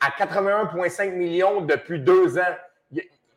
[0.01, 2.55] à 81,5 millions depuis deux ans.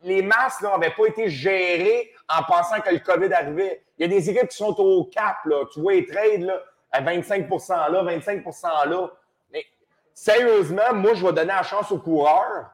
[0.03, 3.83] Les masses n'avaient pas été gérées en pensant que le COVID arrivait.
[3.97, 5.37] Il y a des équipes qui sont au cap.
[5.45, 5.65] Là.
[5.73, 9.09] Tu vois les trades là, à 25% là, 25% là.
[9.51, 9.65] Mais
[10.13, 12.69] sérieusement, moi, je vais donner la chance au coureur.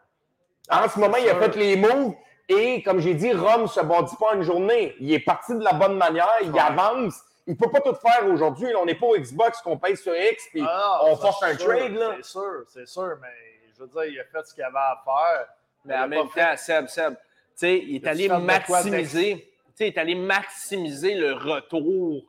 [0.70, 2.14] En ce moment, il a fait les moves
[2.48, 4.96] et, comme j'ai dit, Rome ne se bâtit pas en une journée.
[5.00, 6.60] Il est parti de la bonne manière, il Ouais.
[6.60, 7.16] avance.
[7.48, 8.68] Il ne peut pas tout faire aujourd'hui.
[8.76, 11.68] On n'est pas au Xbox qu'on paye sur X puis Ah, on force un sûr,
[11.68, 11.94] trade.
[11.94, 12.14] Là.
[12.18, 13.28] C'est sûr, c'est sûr, mais
[13.76, 15.48] je veux dire, il a fait ce qu'il avait à faire.
[15.86, 17.20] Mais en même temps, Seb, Seb, tu
[17.56, 22.24] sais, il est allé maximiser, est allé maximiser le retour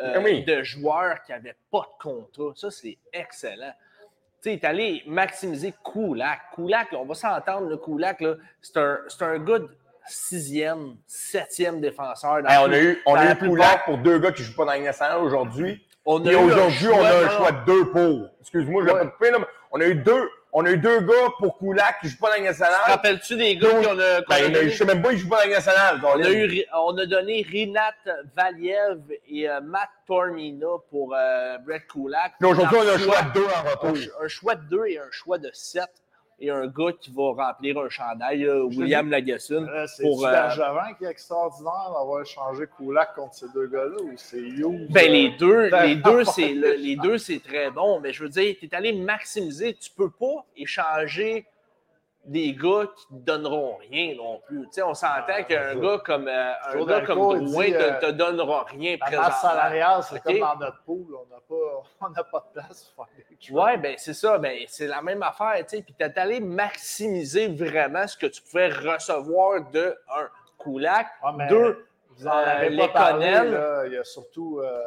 [0.00, 0.44] euh, oui.
[0.44, 2.52] de joueurs qui n'avaient pas de contrat.
[2.54, 3.72] Ça, c'est excellent.
[4.42, 6.40] Tu sais, il est allé maximiser Kulak.
[6.54, 9.68] Kulak, là, on va s'entendre, le Kulak, là, c'est un, un gars de
[10.08, 12.42] sixième, septième défenseur.
[12.42, 14.56] dans Hey, on a eu, on a eu Koulak pour deux gars qui ne jouent
[14.56, 15.84] pas dans nationale aujourd'hui.
[16.24, 18.30] Et aujourd'hui, on a un choix de deux pour.
[18.40, 21.00] Excuse-moi, je vais pas couper, là, mais on a eu deux, on a eu deux
[21.00, 24.34] gars pour Koulak qui jouent pas dans la Te rappelles-tu des gars qu'on a, qu'on
[24.34, 26.00] Ben, a je sais même pas, ils jouent pas dans la nationale.
[26.02, 27.94] On a, eu, on a donné Rinat
[28.34, 32.34] Valiev et euh, Matt Tormina pour euh, Brett Kulak.
[32.40, 34.12] Puis aujourd'hui, on a un choix de deux en retour.
[34.22, 35.90] un choix de deux et un choix de sept.
[36.40, 39.62] Et un gars qui va remplir un chandail, là, William Lagesson.
[39.62, 43.96] Là, C'est Pour, euh, Bergevin qui est extraordinaire d'avoir échangé Kulak contre ces deux gars-là
[44.00, 44.86] ou c'est Hughes?
[44.90, 47.98] Ben, euh, les deux, Ben, les deux, c'est les deux, c'est très bon.
[48.00, 49.74] Mais je veux dire, tu es allé maximiser.
[49.74, 51.44] Tu peux pas échanger
[52.24, 54.68] des gars qui ne donneront rien non plus.
[54.84, 58.64] On s'entend Ah, qu'un gars comme, euh, un gars comme Drouin ne euh, te donnera
[58.64, 59.28] rien La présentement.
[59.30, 61.06] masse salariale, c'est comme dans notre pool.
[61.14, 61.26] On
[62.10, 63.36] n'a pas, pas de place pour faire des.
[63.50, 64.36] Oui, ben c'est ça.
[64.38, 65.54] Ben, c'est la même affaire.
[65.60, 65.82] tu sais.
[65.82, 70.28] Puis tu es allé maximiser vraiment ce que tu pouvais recevoir de un
[70.62, 71.86] Kulak, Ah, deux.
[72.16, 73.86] Vous en euh, avez pas parlé, là.
[73.86, 74.82] Il y a surtout euh,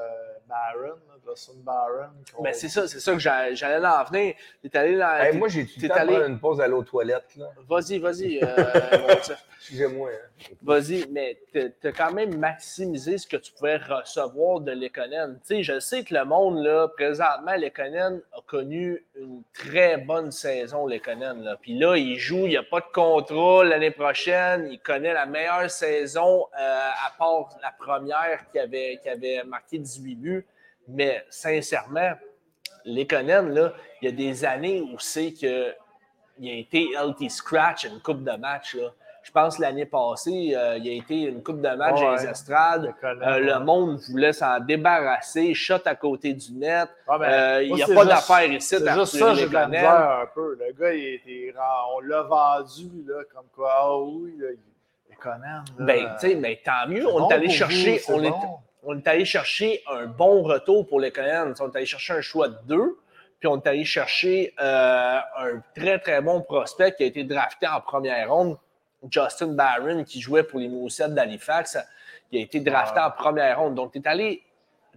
[0.47, 0.99] Barron,
[1.32, 2.09] là, Barron.
[2.36, 4.36] qu'on- Ben, c'est ça, c'est ça que j'a- j'allais en venir.
[4.61, 4.93] Tu es allé.
[5.25, 7.36] Hey, t'es- moi, j'ai tout t'es le allé- une pause à l'eau aux toilettes.
[7.38, 7.47] Là?
[7.69, 8.39] Vas-y, vas-y.
[8.43, 8.45] euh.
[9.57, 10.09] Excusez-moi.
[10.11, 10.53] hein.
[10.63, 15.39] Vas-y, mais tu as quand même maximisé ce que tu pouvais recevoir de Lekonen.
[15.45, 20.32] Tu sais, je sais que le monde, là, présentement, Lekonen a connu une très bonne
[20.32, 21.43] saison, Lekonen.
[21.43, 21.57] Là.
[21.61, 24.67] Puis là, il joue, il n'y a pas de contrat l'année prochaine.
[24.71, 29.77] Il connaît la meilleure saison, euh, à part la première qui avait, qui avait marqué
[29.77, 30.45] 18 buts.
[30.94, 32.12] Mais sincèrement,
[32.86, 35.74] Lekonen, là, il y a des années où c'est que
[36.39, 38.76] il a été LT Scratch une coupe de match.
[38.76, 38.89] Là.
[39.22, 42.26] Je pense que l'année passée, euh, il a été une coupe de match dans les
[42.26, 42.86] estrades.
[42.86, 46.89] Lekonen, Euh, le monde voulait s'en débarrasser, shot à côté du net.
[47.08, 48.76] Ah, ben, Euh, il n'y a pas d'affaire ici.
[48.80, 50.58] C'est à juste ça, j'ai de la un peu.
[50.60, 51.54] Le gars, il était
[51.96, 55.64] on l'a vendu, là, comme quoi, ah oui, là, il est Conan.
[55.78, 57.06] Ben, tu sais, mais tant mieux.
[57.08, 57.98] On est allé chercher.
[57.98, 58.58] vous, c'est on, est, bon.
[58.84, 61.53] On est allé chercher un bon retour pour les Conan.
[61.59, 62.97] On est allé chercher un choix de deux.
[63.39, 67.67] Puis on est allé chercher euh, un très, très bon prospect qui a été drafté
[67.67, 68.57] en première ronde,
[69.09, 71.77] Justin Barron, qui jouait pour les Mousettes d'Halifax.
[72.32, 73.75] Il a été drafté en première ronde.
[73.75, 74.43] Donc, tu es allé.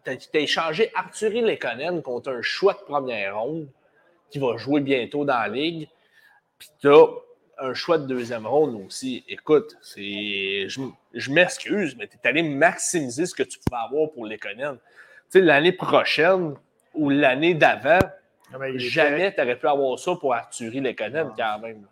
[0.05, 3.69] Tu as, échangé Arthur Lekonen contre un choix de première ronde
[4.31, 5.89] qui va jouer bientôt dans la ligue.
[6.59, 7.07] Puis tu as
[7.59, 9.25] un choix de deuxième ronde aussi.
[9.29, 10.81] Écoute, c'est je,
[11.13, 14.77] je m'excuse, mais tu es allé maximiser ce que tu pouvais avoir pour Lekonen.
[14.77, 14.81] Tu
[15.29, 16.55] sais, l'année prochaine
[16.95, 17.99] ou l'année d'avant,
[18.53, 21.87] Ah, ben, jamais tu aurais pu avoir ça pour Arthur Lekonen quand même.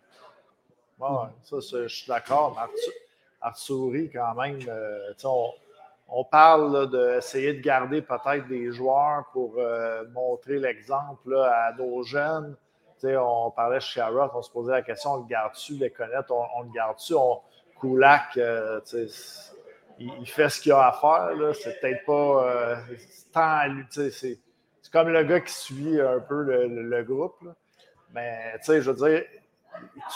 [0.99, 2.53] Ouais, ça, je suis d'accord.
[2.55, 2.93] Mais Arthur,
[3.41, 5.49] Arthurie, quand même, euh, on,
[6.07, 12.55] on parle d'essayer de garder peut-être des joueurs pour euh, montrer l'exemple à nos jeunes.
[13.05, 16.45] On parlait chez Sherrod, on se posait la question on le garde-tu, les connaître, on,
[16.57, 17.13] on le garde-tu?
[17.15, 17.39] On,
[17.79, 18.79] Koulak, euh,
[19.99, 21.31] il, il fait ce qu'il a à faire.
[21.55, 22.75] C'est peut-être pas euh,
[23.33, 23.83] tant à lui.
[23.89, 24.39] C'est
[24.91, 27.35] comme le gars qui suit un peu le, le- le groupe.
[27.43, 27.51] là.
[28.13, 29.23] Mais je veux dire,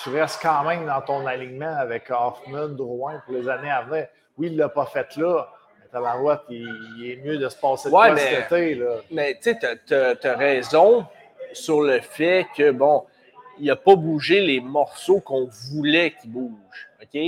[0.03, 4.07] tu restes quand même dans ton alignement avec Hoffman, Drouin pour les années à venir.
[4.37, 5.47] Oui, il ne l'a pas fait là,
[5.81, 6.67] mais Tabarouette, il,
[6.99, 8.75] il est mieux de se passer de Ouais, mais- cet été.
[8.75, 8.95] Là.
[9.11, 9.57] Mais tu sais,
[9.87, 9.93] tu
[10.27, 11.05] as, raison
[11.53, 13.05] sur le fait que, bon,
[13.59, 16.89] il n'a pas bougé les morceaux qu'on voulait qu'il bouge.
[17.01, 17.19] OK?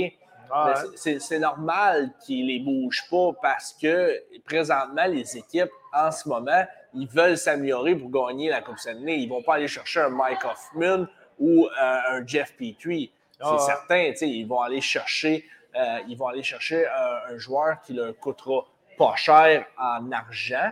[0.52, 1.18] Ah, ouais.
[1.20, 6.64] c'est- normal qu'ils ne les bougent pas parce que présentement, les équipes, en ce moment,
[6.92, 9.20] ils veulent s'améliorer pour gagner la Coupe Stanley.
[9.20, 11.06] Ils ne vont pas aller chercher un Mike Hoffman
[11.38, 11.70] ou euh,
[12.10, 13.12] un Jeff Petrie.
[13.38, 17.32] C'est Ah certain, tu sais, ils vont aller chercher, euh, ils vont aller chercher un,
[17.34, 18.64] un joueur qui leur coûtera
[18.98, 20.70] pas cher en argent.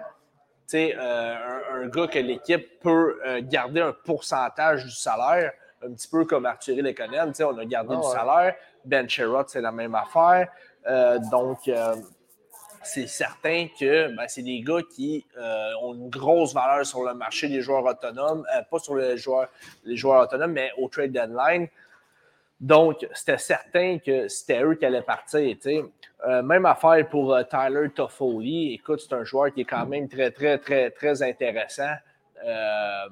[0.68, 5.92] Sais, euh, un, un gars que l'équipe peut euh, garder un pourcentage du salaire, un
[5.94, 7.32] petit peu comme Arthur Lekonen.
[7.40, 8.12] On a gardé Ah du ouais.
[8.12, 8.54] salaire.
[8.84, 10.48] Ben Sherrod, c'est la même affaire.
[10.86, 11.70] Euh, donc,
[12.82, 17.14] c'est certain que ben, c'est des gars qui euh, ont une grosse valeur sur le
[17.14, 19.48] marché des joueurs autonomes, euh, pas sur les joueurs,
[19.84, 21.68] les joueurs autonomes, mais au trade deadline.
[22.60, 25.56] Donc, c'était certain que c'était eux qui allaient partir.
[26.26, 28.74] Euh, même affaire pour euh, Tyler Toffoli.
[28.74, 31.94] Écoute, c'est un joueur qui est quand même très, très, très, très intéressant.
[32.44, 33.08] Euh,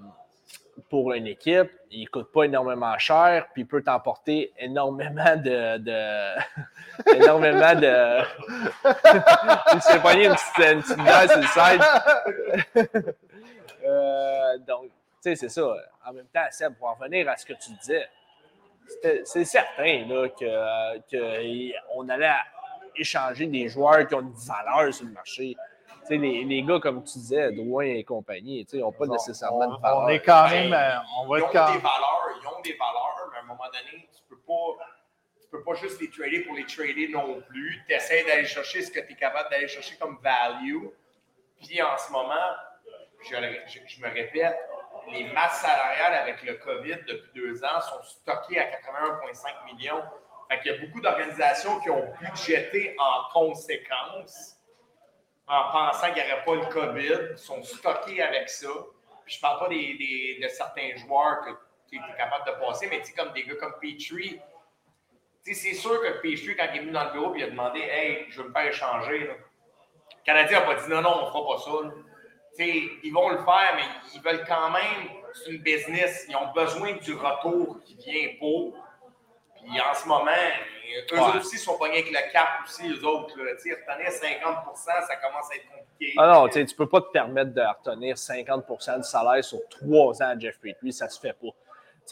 [0.90, 6.36] pour une équipe, il ne coûte pas énormément cher, puis peut t'emporter énormément de.
[7.14, 8.22] énormément de.
[9.74, 11.46] il s'est pogné une petite, une petite sur le
[14.66, 14.90] donc, tu
[15.20, 15.62] sais, c'est ça.
[16.04, 18.08] En même temps, Seb, pour en revenir à ce que tu disais,
[19.24, 22.30] c'est certain là, que, que on allait
[22.96, 25.56] échanger des joueurs qui ont une valeur sur le marché.
[26.02, 29.06] Tu sais, les, les gars, comme tu disais, Drouin et compagnie, tu sais, n'ont pas
[29.06, 29.98] nécessairement de On, valeur.
[30.02, 30.72] on est quand même.
[30.72, 33.44] euh, on va ils ont quand des valeurs, ils ont des valeurs, mais à un
[33.46, 34.36] moment donné, tu peux
[35.40, 37.82] tu peux pas juste les trader pour les trader non plus.
[37.88, 40.86] Tu essaies d'aller chercher ce que tu es capable d'aller chercher comme value.
[41.64, 42.34] Puis en ce moment,
[43.28, 43.34] je,
[43.66, 44.56] je- je me répète,
[45.10, 50.02] les masses salariales avec le COVID depuis deux ans sont stockées à 81,5 millions.
[50.48, 54.56] Fait qu'il y a beaucoup d'organisations qui ont budgété en conséquence
[55.48, 58.68] en pensant qu'il n'y aurait pas le COVID, sont stockés avec ça.
[59.26, 61.50] Je parle pas des, de certains joueurs que
[61.88, 64.40] tu es capable de passer, mais tu comme des gars comme Petrie.
[65.42, 68.26] C'est sûr que Petrie, quand il est venu dans le bureau, il a demandé Hey,
[68.28, 69.18] je veux me faire échanger.
[69.18, 69.36] Le
[70.24, 71.70] Canadien n'a pas dit non, non, on fera pas ça.
[72.64, 73.82] Ils vont le faire, mais
[74.14, 75.08] ils veulent quand même.
[75.34, 76.26] C'est une business.
[76.28, 78.74] Ils ont besoin du retour qui vient pour.
[79.56, 80.30] Puis en ce moment,
[81.12, 81.38] eux Ouais.
[81.38, 83.34] aussi sont pognés avec le cap aussi, eux autres.
[83.34, 83.42] Tu
[83.74, 86.14] retenir 50 ça commence à être compliqué.
[86.16, 90.22] Ah non, tu tu peux pas te permettre de retenir 50% du salaire sur trois
[90.22, 91.48] ans à Jeff Petrie, ça se fait pas.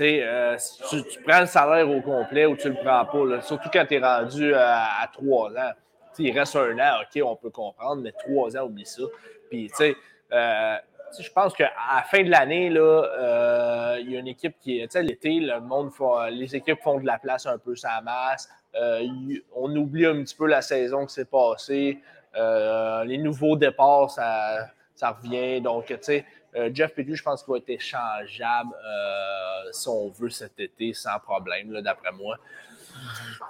[0.01, 3.41] Euh, si tu, tu prends le salaire au complet ou tu le prends pas, là,
[3.43, 5.71] surtout quand tu es rendu euh, à, à trois ans.
[6.19, 9.03] Il reste un an, OK, on peut comprendre, mais trois ans, oublie ça.
[9.51, 9.97] Puis, tu sais,
[10.31, 14.81] je pense qu'à la fin de l'année, là, euh, il y a une équipe qui
[14.81, 14.89] est.
[14.89, 15.91] Tu sais, l'été, le monde
[16.31, 18.49] les équipes font de la place un peu sa masse.
[18.75, 19.07] Euh,
[19.55, 22.01] on oublie un petit peu la saison qui s'est passée.
[22.37, 25.61] Euh, les nouveaux départs, ça, ça revient.
[25.61, 26.25] Donc, tu sais,
[26.57, 30.93] euh, Jeff Petrie, je pense qu'il va être échangeable euh, si on veut cet été
[30.93, 32.37] sans problème, d'après moi.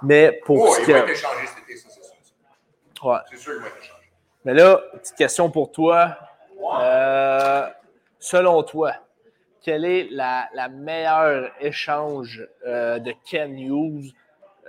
[0.01, 3.05] Mais pour Oh, ce il va être échangé cet été, ça, c'est sûr.
[3.05, 3.17] Ouais.
[3.29, 4.11] C'est sûr qu'il va être échangé.
[4.43, 6.17] Mais là, petite question pour toi.
[6.63, 7.69] Euh,
[8.19, 8.93] selon toi,
[9.61, 14.13] quel est la, meilleure échange euh, de Ken Hughes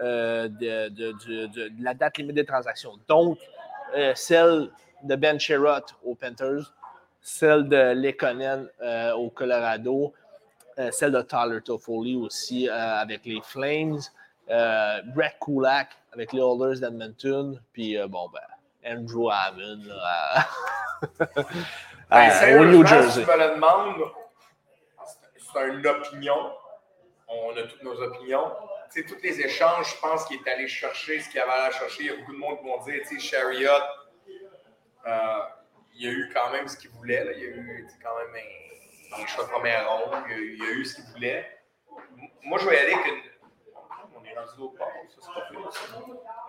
[0.03, 2.93] euh, de, la date limite des transactions?
[3.09, 3.39] Donc,
[4.15, 4.71] celle
[5.03, 6.73] de Ben Sherrod aux Panthers,
[7.23, 8.69] celle de Lekonen
[9.17, 10.13] au Colorado,
[10.91, 14.01] celle de Tyler Toffoli aussi avec les Flames,
[14.49, 18.41] Brett Kulak avec les Oilers d'Edmonton, puis bon, ben,
[18.87, 19.97] Andrew Hammond là,
[20.35, 20.49] à-
[22.11, 23.25] Ben, à- au New Si Jersey.
[23.25, 24.11] tu me le demandes,
[25.05, 26.53] c'est- une opinion.
[27.29, 28.53] On a toutes nos opinions.
[28.93, 31.71] Tu sais, tous les échanges, je pense qu'il est allé chercher ce qu'il avait à
[31.73, 32.05] chercher.
[32.05, 33.71] Il y a beaucoup de monde qui vont dire, tu sais, Chariot,
[35.07, 35.39] euh,
[35.95, 37.25] il a eu quand même ce qu'il voulait.
[37.25, 37.33] là.
[37.33, 38.43] Il a eu quand même
[39.17, 40.15] un, un choix de première ronde.
[40.29, 41.59] Il a, il a eu ce qu'il voulait.
[42.45, 43.21] Moi, je vais y aller avec une.
[44.59, 44.89] L'autre bord,
[45.21, 45.97] ça, pas fait, ça.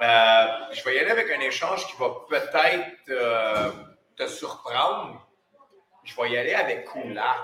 [0.01, 3.71] Euh, je vais y aller avec un échange qui va peut-être euh,
[4.15, 5.25] te surprendre.
[6.03, 7.37] Je vais y aller avec Kulak.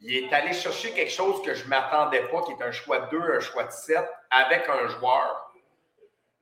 [0.00, 3.00] Il est allé chercher quelque chose que je ne m'attendais pas, qui est un choix
[3.00, 3.98] de 2, un choix de 7,
[4.30, 5.52] avec un joueur.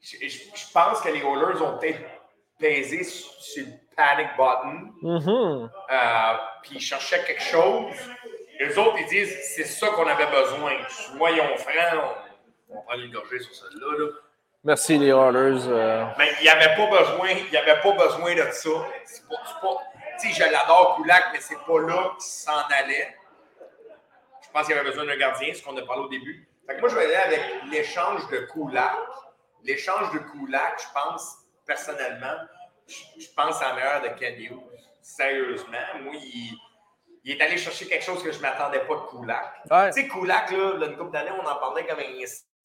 [0.01, 2.01] Je, je- je pense que les Oilers ont peut-être
[2.59, 5.71] pesé sur le panic button, Mhm.
[5.91, 7.95] euh, puis ils cherchaient quelque chose.
[8.61, 10.73] Les autres, ils disent c'est ça qu'on avait besoin.
[10.89, 12.17] Soyons francs,
[12.69, 13.99] on, va prendre une gorgée sur celle-là.
[13.99, 14.11] là.
[14.65, 15.67] Merci les Oilers.
[15.69, 18.71] euh, Mais il n'y avait pas besoin, il avait pas besoin de ça.
[19.05, 19.77] C'est pas, c'est pas-
[20.21, 23.17] tu sais, je l'adore Koulak, mais c'est pas là qu'il s'en allait.
[24.43, 26.49] Je pense qu'il y avait besoin d'un gardien, ce qu'on a parlé au début.
[26.67, 27.41] Fait que moi, je vais aller avec
[27.71, 28.97] l'échange de Koulak.
[29.63, 32.35] L'échange de Koulak, je pense, personnellement,
[32.87, 34.59] je, je pense à la meilleure de Ken Hughes.
[35.01, 36.59] Sérieusement, moi, il,
[37.25, 39.53] il est allé chercher quelque chose que je ne m'attendais pas de Koulak.
[39.71, 39.91] Ouais.
[39.93, 42.19] Tu sais, Koulak, là, là, une couple d'années, on en parlait comme un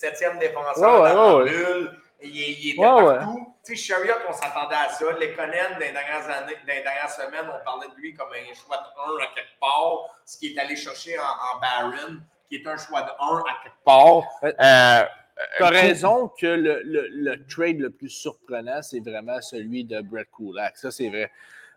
[0.08, 1.66] septième défenseur Ouais, ouais, dans ouais, la ouais.
[1.82, 2.00] bulle.
[2.26, 3.54] Il, il était partout.
[3.66, 5.06] Tu sais, Chariot, on s'attendait à ça.
[5.20, 8.28] Les Conan, dans les dernières années, dans les dernières semaines, on parlait de lui comme
[8.32, 12.18] un choix de 1 à quelque part, ce qui est allé chercher en, en Barron,
[12.48, 14.24] qui est un choix de 1 à quelque part.
[14.44, 15.06] Euh,
[15.58, 20.00] Tu as raison que le, le- le trade le plus surprenant, c'est vraiment celui de
[20.02, 20.78] Brett Kulak.
[20.78, 21.30] Ça, c'est vrai.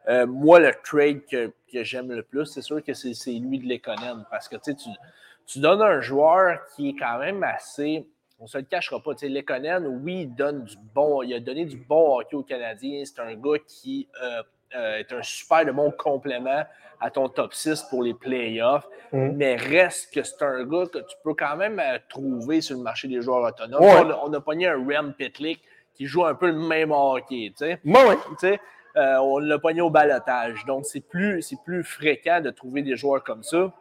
[0.09, 3.67] Euh, moi, le trade que, que j'aime le plus, c'est sûr que c'est lui de
[3.69, 4.25] Lekonen.
[4.31, 4.75] Parce que tu
[5.49, 8.07] tu donnes un joueur qui est quand même assez.
[8.39, 9.15] On ne se le cachera pas.
[9.15, 11.23] Tu sais, Lekonen, oui, il donne du bon.
[11.23, 13.03] Il a donné du bon hockey aux Canadiens.
[13.05, 14.43] C'est un gars qui euh,
[14.75, 16.65] euh, est un super de bon complément
[17.01, 18.87] à ton top 6 pour les playoffs.
[19.13, 22.83] Mais reste que c'est un gars que tu peux quand même euh, trouver sur le
[22.83, 23.83] marché des joueurs autonomes.
[23.83, 24.03] Ouais.
[24.05, 25.63] On, a, on a pogné un Rem Pitlick
[25.95, 27.53] qui joue un peu le même hockey.
[27.57, 27.81] Tu sais.
[27.85, 28.17] Moi, oui.
[28.31, 28.61] Tu sais,
[28.97, 30.67] euh, on l'a pogné au balotage.
[30.67, 33.73] Donc, c'est plus, plus fréquent de trouver des joueurs comme ça.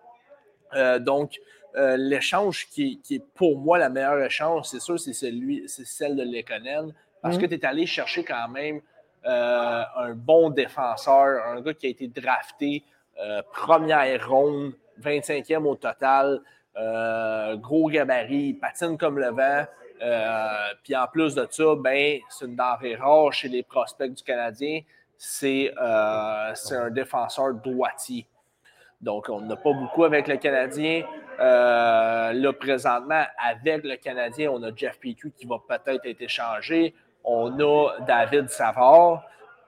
[1.00, 1.40] Donc,
[1.78, 5.86] euh, l'échange qui, qui est pour moi la meilleure échange, c'est sûr, c'est celui, c'est
[5.86, 8.80] celle de Lekonen, parce que tu es allé chercher quand même
[9.26, 12.84] euh, un bon défenseur, un gars qui a été drafté
[13.20, 16.42] euh, première ronde, 25e au total,
[17.58, 19.66] gros gabarit, il patine comme le vent.
[20.84, 24.82] Puis en plus de ça, ben, c'est une denrée rare chez les prospects du Canadien.
[25.18, 25.74] C'est
[26.54, 28.28] c'est un défenseur droitier.
[29.06, 31.04] Donc, on n'a pas beaucoup avec le Canadien.
[31.40, 36.96] Euh, là, présentement, avec le Canadien, on a Jeff Petrie qui va peut-être être échangé.
[37.24, 39.24] On a David Savard.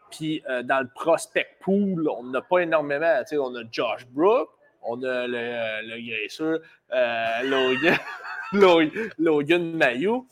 [0.10, 3.20] Puis, euh, dans le prospect pool, on n'a pas énormément.
[3.20, 4.50] Tu sais, on a Josh Brook,
[4.82, 7.98] on a le, le graisseux euh, Logan,
[8.54, 10.28] Logan, Logan Mayou.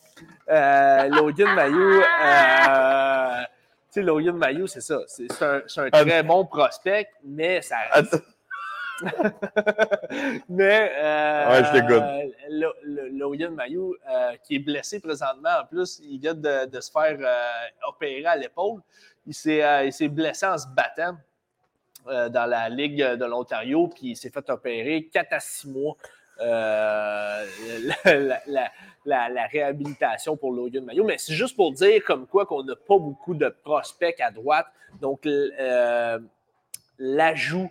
[0.49, 2.02] Euh, Logan Mayou,
[3.91, 5.02] tu sais, Logan Mayou, c'est ça.
[5.06, 8.35] C'est c'est un, c'est un très bon prospect, mais ça reste
[10.50, 12.72] mais euh, Ouais,
[13.12, 17.18] Logan Mayou, euh, qui est blessé présentement, en plus, il vient de, de se faire
[17.20, 18.82] euh, opérer à l'épaule.
[19.28, 21.18] Il s'est euh, il s'est blessé en se battant
[22.06, 25.96] dans la Ligue de l'Ontario, puis il s'est fait opérer 4 à 6 mois.
[26.38, 27.42] la,
[28.06, 28.72] la- la-
[29.06, 31.04] la- la réhabilitation pour Logan Mayou.
[31.06, 34.68] Mais c'est juste pour dire comme quoi qu'on n'a pas beaucoup de prospects à droite.
[35.02, 35.26] Donc,
[37.00, 37.70] l'ajout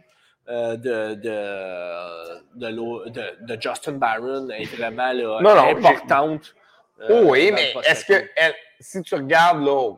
[0.49, 6.55] euh, de, de, de, l'au- de- de Justin Barron est vraiment là, Non, non, importante.
[7.01, 9.93] euh, Oh oui, mais est-ce que elle- si tu regardes là,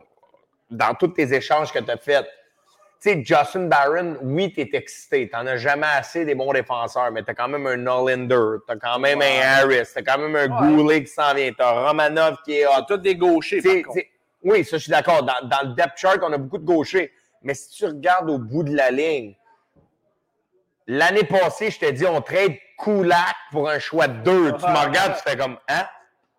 [0.71, 2.25] dans tous tes échanges que tu as faits,
[3.01, 5.29] tu sais, Justin Barron, oui, tu es excité.
[5.29, 8.59] Tu n'en as jamais assez des bons défenseurs, mais tu as quand même un Nollander,
[8.65, 9.41] tu as quand même Ouais.
[9.43, 10.75] un Harris, tu as quand même un Ouais.
[10.75, 12.83] Goulet qui s'en vient, tu as Romanov qui est hot.
[12.87, 13.93] Tous des gauchers, par
[14.43, 15.23] oui, ça, je suis d'accord.
[15.23, 17.11] Dans, dans le depth chart, on a beaucoup de gauchers.
[17.43, 19.35] Mais si tu regardes au bout de la ligne,
[20.87, 24.51] l'année passée, je t'ai dit, on trade Kulak pour un choix de deux.
[24.53, 25.87] Tu me regardes, tu fais comme, hein?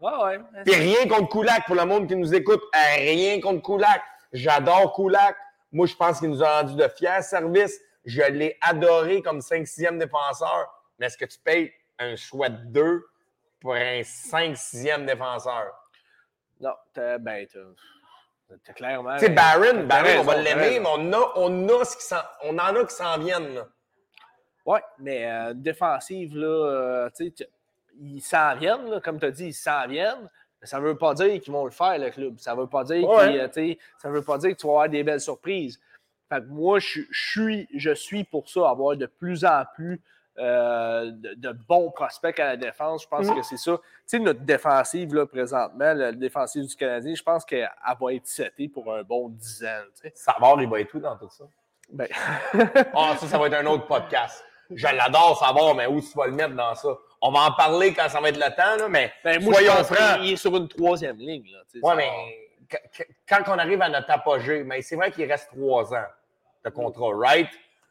[0.00, 0.38] Ouais, ouais.
[0.64, 2.62] Puis rien contre Kulak pour le monde qui nous écoute.
[2.74, 4.00] Euh, Rien contre Kulak.
[4.32, 5.36] J'adore Kulak.
[5.72, 7.80] Moi, je pense qu'il nous a rendu de fiers services.
[8.04, 10.72] Je l'ai adoré comme 5-6e défenseur.
[10.98, 13.04] Mais est-ce que tu payes un choix de deux
[13.60, 15.66] pour un 5-6e défenseur?
[16.60, 17.46] Non, t'as, ben,
[18.64, 19.14] t'as, clairement.
[19.16, 22.16] Tu sais, Barron, Barron, on va l'aimer, mais on, a, on, a ce qui s'en-
[22.44, 23.54] on en a qui s'en viennent.
[23.54, 23.66] Là.
[24.70, 27.48] Oui, mais euh, défensive, là, euh, tu sais,
[28.00, 30.28] ils s'en viennent, là, comme tu as dit, ils s'en viennent.
[30.60, 32.38] Mais ça ne veut pas dire qu'ils vont le faire, le club.
[32.38, 33.38] Ça ne veut pas dire Ouais.
[33.40, 35.80] euh, tu sais, ça veut pas dire que tu vas avoir des belles surprises.
[36.28, 40.00] Fait que moi, je, je suis, je suis pour ça, avoir de plus en plus
[40.38, 43.04] euh, de, de bons prospects à la défense.
[43.04, 43.36] Je pense Mhm.
[43.36, 43.76] que c'est ça.
[43.78, 47.68] Tu sais, notre défensive, là, présentement, la défensive du Canadien, je pense qu'elle
[48.00, 50.10] va être setée pour un bon 10 ans.
[50.14, 51.44] Savard, il va être tout dans tout ça?
[51.90, 52.06] Ben,
[52.94, 54.44] Ah, ça, ça va être un autre podcast.
[54.74, 56.88] Je l'adore, Savard, mais où tu vas le mettre dans ça?
[57.20, 59.72] On va en parler quand ça va être le temps, là, mais ben, moi, soyons
[59.84, 60.20] francs.
[60.20, 61.46] qu'il est sur une troisième ligne.
[61.50, 62.10] Là, Ouais, ça mais
[63.28, 66.06] quand on arrive à notre apogée, mais c'est vrai qu'il reste trois ans
[66.64, 67.48] de contrat, right?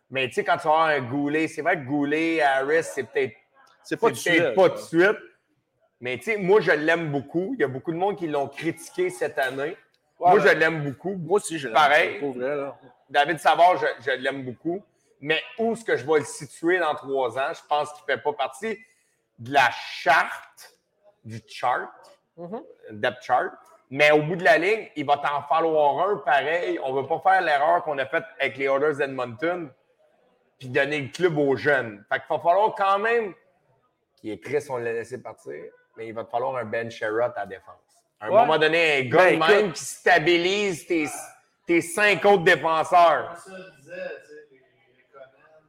[0.09, 3.03] Mais tu sais, quand tu vas avoir un Goulet, c'est vrai que Goulet, Harris, c'est
[3.03, 3.35] peut-être
[3.83, 5.17] c'est pas de suite, pas de suite.
[5.99, 7.53] Mais tu sais, moi, je l'aime beaucoup.
[7.55, 9.75] Il y a beaucoup de monde qui l'ont critiqué cette année.
[10.19, 11.15] Ouais, moi, je l'aime beaucoup.
[11.15, 11.75] Moi aussi, je l'aime.
[11.75, 12.19] Pareil.
[12.19, 12.77] Pour vrai, là.
[13.09, 14.83] David Savard, je, je l'aime beaucoup.
[15.19, 17.51] Mais où est-ce que je vais le situer dans trois ans?
[17.53, 18.77] Je pense qu'il ne fait pas partie
[19.39, 20.73] de la charte,
[21.23, 21.89] du chart,
[22.37, 22.63] Mhm.
[22.91, 23.51] depth chart.
[23.89, 26.77] Mais au bout de la ligne, il va t'en falloir un pareil.
[26.83, 29.71] On ne veut pas faire l'erreur qu'on a faite avec les Oilers d'Edmonton
[30.59, 32.03] puis donner le club aux jeunes.
[32.11, 33.33] Fait qu'il va falloir quand même,
[34.17, 35.63] qui est triste, on l'a laissé partir,
[35.95, 37.75] mais il va te falloir un Ben Sherrott à défense.
[38.19, 38.35] À un Ouais.
[38.41, 39.75] moment donné, un gars Ben, de même écoute.
[39.75, 41.07] qui stabilise tes,
[41.65, 43.27] tes cinq autres défenseurs.
[43.27, 44.57] Comme ça, je disais, tu sais, les,
[44.97, 45.27] les Conan,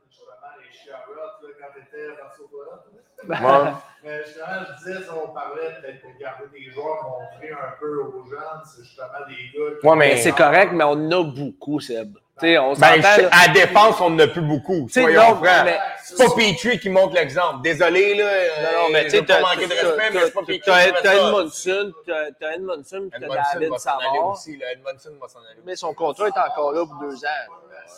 [0.08, 3.04] justement, les Charlotte, là, quand t'étais parti au toilette.
[3.26, 3.72] Ouais.
[4.04, 8.24] Mais justement, je disais, on parlait peut-être de garder des joueurs, montrer un peu aux
[8.30, 9.86] jeunes, c'est justement des gars qui.
[9.86, 12.14] Ouais, mais- Mais c'est correct, mais on en a beaucoup, Seb.
[12.38, 14.86] Tu sais, on Ben, à défense, on n'a plus beaucoup.
[14.88, 17.62] C'est pas Petrie qui montre l'exemple.
[17.62, 18.24] Désolé, là.
[18.62, 20.60] Non, non, mais tu sais, t'as manquer de t'as- respect, mais c'est pas t'as- Petrie
[21.02, 21.14] t'as-.
[21.16, 24.26] Edmondson, t'as t'as Edmondson, puis t'as Edmondson David Savard.
[24.28, 24.56] aussi.
[24.56, 24.72] là.
[24.72, 25.60] Edmondson va s'en aller.
[25.66, 27.54] Mais son contrat est encore là pour deux ans.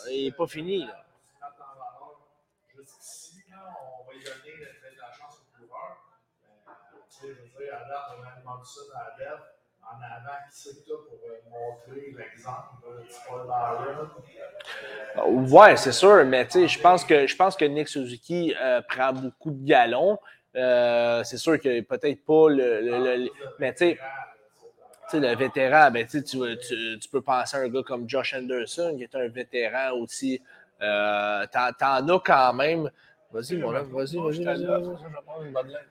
[0.09, 0.93] Il n'est pas fini, là.
[1.39, 2.17] Quand en valeur,
[2.75, 5.97] jusqu'ici, quand on va y donner peut-être la chance aux coureurs,
[6.67, 9.43] euh, tu sais, je veux dire, à date, on a demandé ça dans la dette.
[9.83, 12.69] En avant, qui c'est que pour euh, montrer l'exemple?
[13.27, 14.09] Paul Byron?
[15.49, 18.81] Ouais, c'est sûr, mais tu sais, je pense que je pense que Nick Suzuki euh,
[18.87, 20.17] prend beaucoup de galons.
[20.55, 23.97] Euh, c'est sûr que peut-être pas le, le- le- le- mais tu
[25.09, 26.37] sais, le vétéran, ben, tu, tu,
[26.99, 30.41] tu- peux penser à un gars comme Josh Anderson, qui est un vétéran aussi.
[30.81, 32.89] Euh, t'en as quand même.
[33.33, 34.43] Vas-y, mon homme, vas-y, vas-y,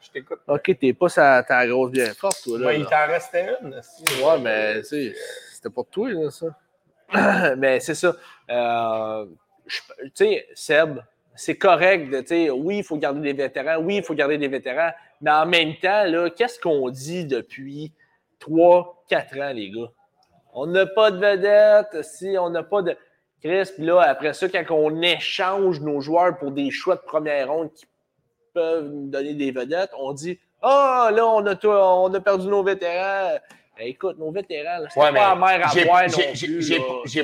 [0.00, 0.40] je t'écoute.
[0.46, 2.66] Ok, t'es pas sa, ta grosse bien forte, toi, là.
[2.66, 3.74] Ouais, il t'en restait une.
[4.22, 5.14] Ouais, mais tu sais,
[5.52, 6.46] c'était pour toi, là, ça.
[7.56, 8.14] mais c'est ça.
[8.50, 9.26] Euh,
[9.66, 10.98] tu sais, Seb,
[11.34, 14.36] c'est correct de, tu sais, oui, il faut garder des vétérans, oui, il faut garder
[14.36, 14.90] des vétérans,
[15.22, 17.92] mais en même temps, là, qu'est-ce qu'on dit depuis
[18.40, 19.90] 3-4 ans, les gars?
[20.52, 22.96] On n'a pas de vedette, si on n'a pas de.
[23.42, 27.50] Chris, puis là, après ça, quand on échange nos joueurs pour des choix de première
[27.50, 27.86] ronde qui
[28.52, 33.38] peuvent nous donner des vedettes, on dit Ah, là, on on a perdu nos vétérans.
[33.80, 36.46] Ben, écoute, nos vétérans, c'est Ouais, pas la mais mer à j'ai- boire non j'ai-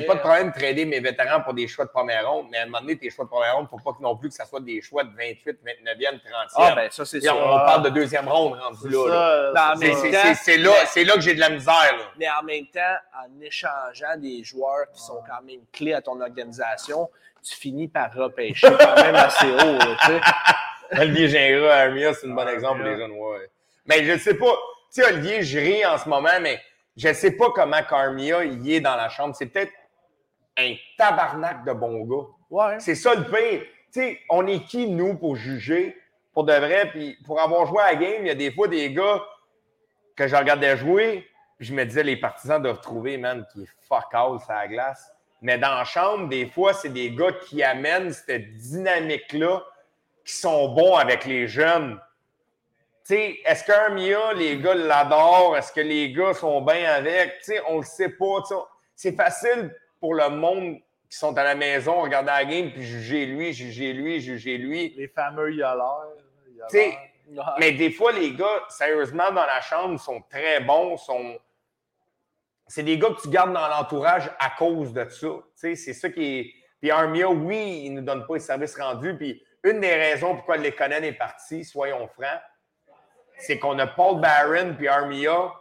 [0.01, 0.05] plus.
[0.07, 2.63] pas de problème de trader mes vétérans pour des choix de première ronde, mais à
[2.63, 4.43] un moment donné, tes choix de première ronde, faut pas que non plus que ça
[4.45, 6.47] soit des choix de 28, 29e, 30e.
[6.55, 7.45] Ah, ben ça, c'est Puis on, sûr.
[7.45, 9.51] on parle de deuxième ronde rendu C'est là.
[9.53, 9.75] ça.
[10.33, 11.03] C'est ça.
[11.03, 11.73] là, que j'ai de la misère.
[11.95, 12.05] Là.
[12.17, 16.19] Mais en même temps, en échangeant des joueurs qui sont quand même clés à ton
[16.19, 17.07] organisation,
[17.47, 19.77] tu finis par repêcher quand même assez haut.
[19.77, 20.21] là.
[21.01, 23.11] Olivier Gingras, Armia, c'est un bon Ah, exemple les jeunes.
[23.11, 23.47] Ouais.
[23.85, 24.55] Mais je sais pas.
[24.93, 26.59] Tu sais, Olivier, je ris en ce moment, mais
[26.95, 29.35] je sais pas comment Carmia y est dans la chambre.
[29.35, 29.71] C'est peut-être
[30.57, 32.27] un tabarnak de bon gars.
[32.49, 32.79] Ouais.
[32.79, 33.61] C'est ça le pire.
[33.93, 35.95] Tu sais, on est qui, nous, pour juger,
[36.33, 38.67] pour de vrai, puis pour avoir joué à la game, il y a des fois
[38.67, 39.23] des gars
[40.15, 41.27] que je regardais jouer,
[41.57, 44.67] puis je me disais, les partisans doivent trouver, man, qui est fuck all sur la
[44.67, 45.11] glace.
[45.41, 49.63] Mais dans la chambre, des fois, c'est des gars qui amènent cette dynamique-là,
[50.25, 51.99] qui sont bons avec les jeunes.
[53.07, 55.55] Sais, est-ce qu'un Mia, les gars l'adorent?
[55.55, 57.37] Est-ce que les gars sont bien avec?
[57.37, 58.43] Tu sais, on le sait pas.
[58.95, 60.79] C'est facile pour le monde
[61.09, 64.93] qui sont à la maison, regarder la game, puis juger lui, juger lui, juger lui.
[64.97, 66.17] Les fameux yoleurs.
[67.59, 71.39] Mais des fois, les gars, sérieusement, dans la chambre, sont très bons, sont.
[72.67, 75.29] C'est des gars que tu gardes dans l'entourage à cause de ça.
[75.55, 76.53] C'est ça qui est.
[76.81, 79.15] Puis Armia, oui, il ne nous donne pas les services rendus.
[79.15, 82.41] Puis une des raisons pourquoi Lekonen est parti, soyons francs,
[83.37, 85.51] c'est qu'on a Paul Barron puis Armia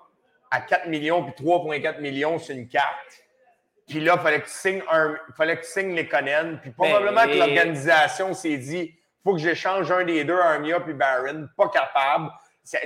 [0.50, 3.24] à 4 millions puis 3,4 millions sur une carte.
[3.88, 6.58] Puis là, il fallait que tu signes, un, fallait que tu signes Lekonen.
[6.60, 10.94] Puis probablement Mais- que l'organisation s'est dit faut que j'échange un des deux, Armia puis
[10.94, 11.48] Barron.
[11.56, 12.30] Pas capable.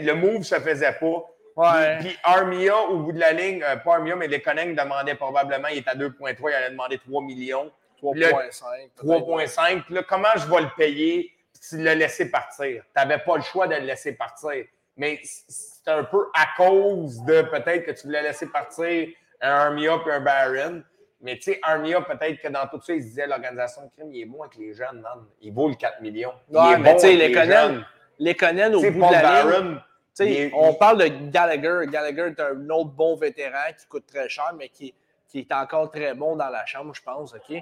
[0.01, 1.25] Le move se faisait pas.
[1.57, 1.99] Ouais.
[1.99, 5.69] Puis, puis Armia, au bout de la ligne, euh, pas Armia, mais Lekonen demandait probablement,
[5.69, 7.71] il est à 2,3, il allait demander 3 millions.
[8.03, 8.15] 3.5.
[8.15, 9.05] peut-être.
[9.05, 9.85] 3,5.
[9.85, 11.31] Puis Là, comment je vais le payer?
[11.53, 12.83] Puis tu l'as laissé partir?
[12.85, 14.65] Tu n'avais pas le choix de le laisser partir.
[15.01, 19.09] Mais c'est un peu à cause de peut-être que tu voulais laisser partir
[19.41, 20.83] un Armia puis un Baron.
[21.23, 24.13] Mais tu sais, Armia, peut-être que dans tout ça, il se disait l'organisation de crime,
[24.13, 25.25] il est bon avec les jeunes, man.
[25.41, 26.35] Il vaut le 4 millions.
[26.51, 27.87] Il Ouais, est mais bon tu sais, les jeunes.
[28.19, 29.79] Lekonen, au bout Paul de la Barron,
[30.21, 31.91] il on il- parle de Gallagher.
[31.91, 34.95] Gallagher est un autre bon vétéran qui coûte très cher, mais qui,
[35.29, 37.33] qui est encore très bon dans la chambre, je pense.
[37.35, 37.57] OK?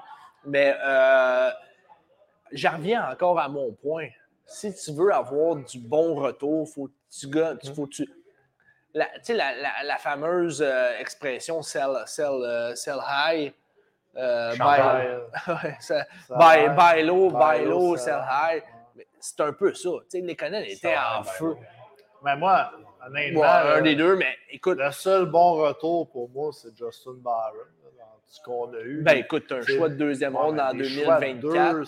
[0.44, 1.50] Mais euh,
[2.50, 4.08] j'en reviens encore à mon point.
[4.46, 7.58] Si tu veux avoir du bon retour, faut que tu gagnes.
[7.74, 8.08] Faut que tu,
[8.94, 13.52] la, tu sais, la, la- la fameuse euh, expression sell, sell, euh, sell high.
[14.16, 16.06] euh, buy, ça-
[17.02, 18.62] low, Buy buy low, sell sell high.
[19.20, 19.90] C'est un peu ça.
[20.10, 21.56] Tu sais, les Canadiens étaient en feu.
[22.24, 22.72] Mais moi,
[23.06, 27.12] honnêtement, Ouais, un des deux, mais écoute, le seul bon retour pour moi, c'est Justin
[27.18, 27.54] Barron,
[28.26, 29.02] ce qu'on a eu.
[29.02, 31.74] ben écoute, un choix de deuxième Ouais, ronde en des choix de 2024.
[31.78, 31.84] deux,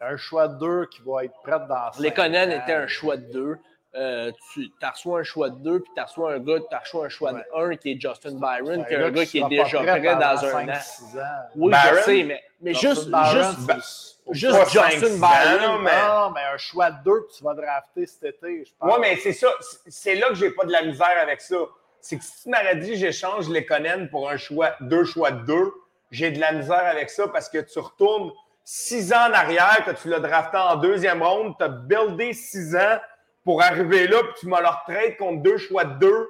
[0.00, 2.62] un choix de deux qui va être prêt dans Lekonen ans.
[2.62, 3.58] était un choix de deux.
[3.96, 6.74] Euh, tu as reçu un choix de deux, puis tu as reçu un gars, tu
[6.74, 9.38] as reçu un choix de un qui est Justin Byron, qui est un gars qui
[9.38, 10.80] est déjà prêt dans un an.
[10.82, 11.22] six ans.
[11.56, 11.94] Oui, Byron?
[11.96, 15.82] je sais, mais, juste, Byron, juste, pas Justin Byron.
[15.82, 18.92] mais- Non, mais un choix de deux que tu vas drafter cet été, je pense.
[18.94, 19.48] Oui, mais c'est ça.
[19.60, 21.56] c'est- C'est là que j'ai pas de la misère avec ça.
[22.00, 25.44] C'est que si tu m'aurais dit j'échange les Conan pour un choix, deux choix de
[25.46, 25.72] deux,
[26.10, 28.30] j'ai de la misère avec ça parce que tu retournes
[28.62, 32.76] six ans en arrière, que tu l'as drafté en deuxième ronde, tu as buildé six
[32.76, 32.98] ans
[33.46, 36.28] pour arriver là, puis tu m'as leur trade contre deux choix de deux,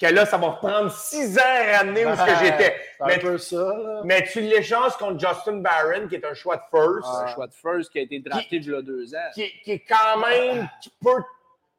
[0.00, 2.76] que là, ça va prendre six ans à ramener où ce que j'étais.
[3.06, 4.00] Mais, peu ça, là.
[4.04, 7.54] mais tu l'échanges contre Justin Barron, qui est un choix de first Un choix de
[7.54, 9.30] first qui a été drafté il y a deux ans.
[9.34, 11.22] qui, qui est quand même, qui peut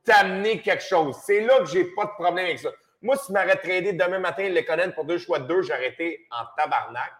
[0.06, 1.18] t'amener quelque chose.
[1.26, 2.70] C'est là que j'ai pas de problème avec ça.
[3.02, 5.90] Moi, si tu m'aurais tradé demain matin le Conan pour deux choix de deux, j'aurais
[5.90, 7.12] été en tabarnak.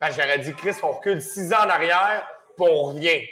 [0.00, 3.22] Parce que j'aurais dit, Chris, on recule six ans en arrière, puis on revient.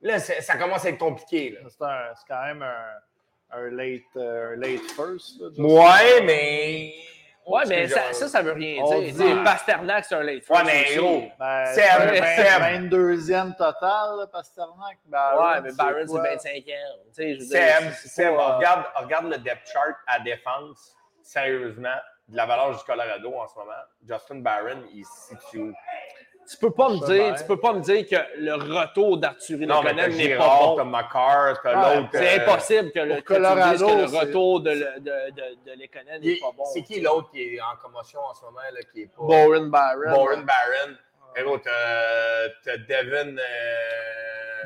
[0.00, 1.58] Là, ça commence à être compliqué.
[1.68, 5.40] C'est un- c'est quand même un, un late, euh, un late first.
[5.40, 6.94] Là, Ouais, mais.
[7.46, 9.14] Ouais, mais ça, ça, ça veut rien On dire.
[9.14, 10.96] dit- Pasternak, c'est un late Ouais, first mais aussi.
[10.98, 11.22] gros.
[11.38, 12.62] Ben, Seb, c'est un Seb.
[12.90, 14.98] 22e total, Pasternak.
[15.06, 16.22] Byron, Ouais, mais Byron, c'est quoi?
[16.22, 16.98] 25 ans.
[17.06, 19.96] Tu sais, je veux dire, Seb, c'est Seb, pas, euh, regarde, regarde le depth chart
[20.06, 21.96] à défense, sérieusement,
[22.28, 23.72] de la valeur du Colorado en ce moment.
[24.06, 25.72] Justin Barron, il se situe?
[26.50, 29.82] Tu peux pas me dire, tu peux pas me dire que le retour d'Arthurie Non,
[29.82, 30.90] mais Lekonen t'as n'est pas Girard, t'as bon.
[30.90, 32.08] Makar, t'as Ah, l'autre.
[32.12, 35.74] C'est euh, impossible que le, que tu dises que le retour de, de, de, de
[35.76, 36.64] n'est pas bon.
[36.72, 39.22] C'est qui l'autre qui est en commotion en ce moment, là, qui est pas.
[39.22, 40.10] Boren Barron.
[40.10, 40.94] Boren Barron.
[41.36, 43.36] Et l'autre, t'as t'as Devin.
[43.36, 43.42] euh,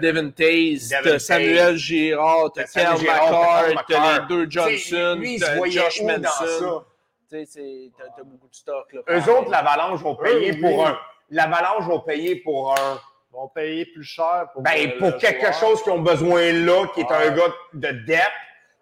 [0.01, 1.77] Devin Taze, t'as Samuel.
[1.77, 6.85] Girard, t'as t'as McCart, t'as les deux Johnson, Lui, il se t'as Josh Manson.
[7.31, 8.93] t'as beaucoup de stock.
[8.93, 10.99] Là, Eux autres, l'Avalanche vont payer pour un.
[11.33, 13.01] L'Avalanche vont payer pour un.
[13.31, 15.55] Ils vont payer plus cher pour, Ben, pour le quelque joueur.
[15.55, 18.31] chose qu'ils ont besoin là, qui est un gars de depth,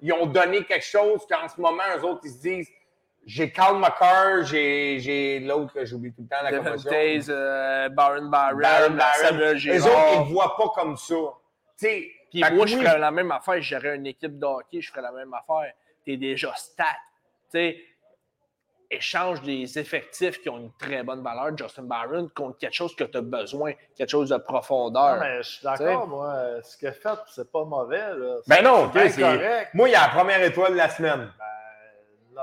[0.03, 2.69] ils ont donné quelque chose qu'en ce moment, eux autres, ils se disent
[3.25, 6.91] j'ai Carl McCarr, j'ai l'autre que j'oublie tout le temps, la commotion.
[7.29, 9.37] Euh, Baron Barron, Baron Barron.
[9.37, 11.15] Eux autres, ils ne voient pas comme ça.
[11.79, 13.61] Puis moi, je ferais la même affaire.
[13.61, 15.73] J'aurais une équipe de hockey, je ferais la même affaire.
[16.05, 16.85] Tu es déjà stat.
[17.53, 17.81] Tu sais,
[18.91, 23.05] échange des effectifs qui ont une très bonne valeur, Justin Barron, contre quelque chose que
[23.05, 25.15] tu as besoin, quelque chose de profondeur.
[25.17, 26.35] Non, mais je suis d'accord, moi.
[26.63, 27.99] Ce qu'il a fait, c'est pas mauvais.
[28.17, 28.37] Là.
[28.49, 29.71] Ben non, c'est correct.
[29.75, 31.33] Moi, il y a la première étoile de la semaine.
[32.35, 32.43] Ben,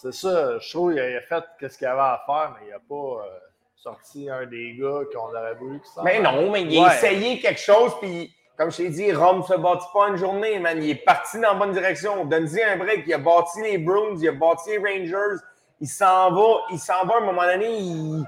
[0.00, 0.58] c'est ça.
[0.58, 2.94] Je trouve qu'il a fait ce qu'il avait à faire, mais il n'a pas
[3.24, 3.38] euh,
[3.74, 6.94] sorti un des gars qu'on aurait voulu qu'il s'en Mais non, mais il a Ouais.
[6.94, 10.82] essayé quelque chose, puis comme je t'ai dit, Rome se bâtit pas une journée, man.
[10.82, 12.24] Il est parti dans la bonne direction.
[12.24, 13.04] Donne-y un break.
[13.06, 15.40] Il a bâti les Bruins, il a bâti les Rangers.
[15.80, 18.24] Il s'en va, il s'en va à un moment donné, il.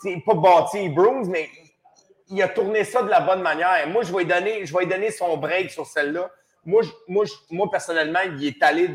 [0.00, 1.48] sais, pas bâti Bruins, mais
[2.30, 3.86] il, il a tourné ça de la bonne manière.
[3.88, 6.30] Moi, je vais lui donner, je vais lui donner son break sur celle-là.
[6.64, 8.90] Moi, je- moi, je- moi, personnellement, il est allé.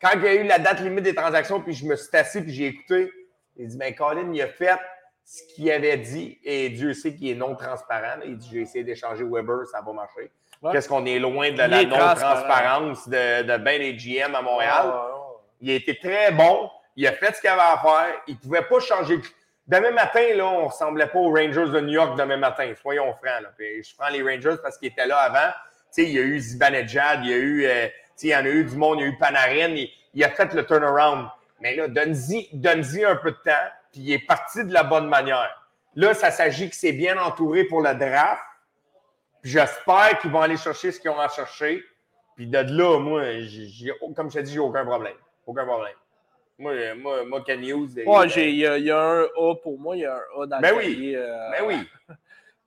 [0.00, 2.40] Quand il y a eu la date limite des transactions, puis je me suis assis,
[2.42, 3.10] puis j'ai écouté,
[3.56, 4.76] il dit Ben, Colin, il a fait
[5.24, 8.18] ce qu'il avait dit, et Dieu sait qu'il est non transparent.
[8.24, 10.32] Il dit J'ai essayé d'échanger Weber, ça va marcher.
[10.62, 10.72] Ouais.
[10.72, 14.82] Qu'est-ce qu'on est loin de la non-transparence de, de ben des GM à Montréal?
[14.84, 15.08] Ah.
[15.62, 16.68] Il a été très bon.
[16.96, 18.20] Il a fait ce qu'il avait à faire.
[18.26, 19.20] Il ne pouvait pas changer.
[19.66, 22.70] Demain matin, là, on ne ressemblait pas aux Rangers de New York demain matin.
[22.82, 23.46] Soyons francs.
[23.58, 25.52] Je prends les Rangers parce qu'ils étaient là avant.
[25.96, 27.88] Il y a eu Zibanejad, il y a eu, euh,
[28.22, 29.74] il y en a eu du monde, il y a eu Panarin.
[30.14, 31.28] Il, a fait le turnaround.
[31.60, 33.68] Mais là, donne-y un peu de temps.
[33.92, 35.56] Puis il est parti de la bonne manière.
[35.94, 38.42] Là, ça s'agit que c'est bien entouré pour le draft.
[39.44, 41.84] J'espère qu'ils vont aller chercher ce qu'ils ont à chercher.
[42.34, 43.22] Puis de là, moi,
[44.16, 45.14] comme je te dis, j'ai aucun problème.
[45.46, 45.94] Aucun problème.
[46.58, 48.98] Moi, euh, moi, moi Ken Hughes, euh, Ouais, j'ai- il y, a- il y a
[49.00, 50.82] un A pour moi, il y a un A dans Ben le oui.
[50.94, 51.76] cahier, euh, Ben oui.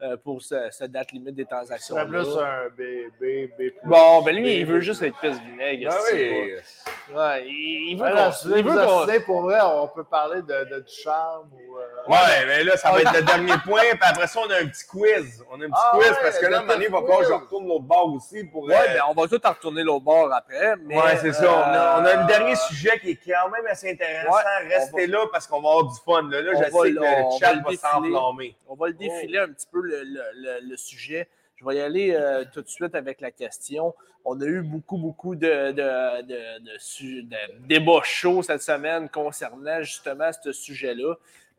[0.01, 1.95] euh, pour ce- cette date limite des transactions.
[1.95, 2.81] serait plus un B,
[3.21, 3.71] B, B.
[3.85, 5.89] Bon, ben lui, il veut juste être pisse vinaigre.
[5.89, 7.15] Ben c'est oui.
[7.15, 10.41] Ouais, il, il veut Voilà, qu'on- il veut qu'on- assistez, pour vrai, on peut parler
[10.41, 11.77] de, de Ducharme ou.
[11.77, 13.81] euh, Ouais, mais là, ça va être le dernier point.
[13.91, 15.43] Puis après ça, on a un petit quiz.
[15.51, 17.31] On a un petit Ah quiz ouais, parce que là, il va falloir que je
[17.33, 18.63] retourne l'autre bord aussi pour.
[18.65, 20.75] Ouais, euh, ben on va tout en retourner l'autre bord après.
[20.83, 21.49] Mais, Ouais, c'est ça.
[21.51, 24.31] On a, on a un euh, dernier sujet qui est quand même assez intéressant.
[24.31, 26.29] Ouais, Restez là parce qu'on va avoir du fun.
[26.29, 28.55] Là, je va sais que le- chat va s'enflammer.
[28.67, 31.27] On va le défiler un petit peu le, le- le- le sujet.
[31.57, 33.95] Je vais y aller euh, tout de suite avec la question.
[34.25, 40.31] On a eu beaucoup, beaucoup de, de, de, de débats chauds cette semaine concernant justement
[40.43, 41.13] ce sujet-là.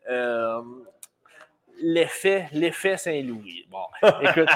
[0.07, 0.61] Euh,
[1.81, 3.67] l'effet, l'effet Saint-Louis.
[3.69, 3.85] Bon,
[4.21, 4.49] écoute,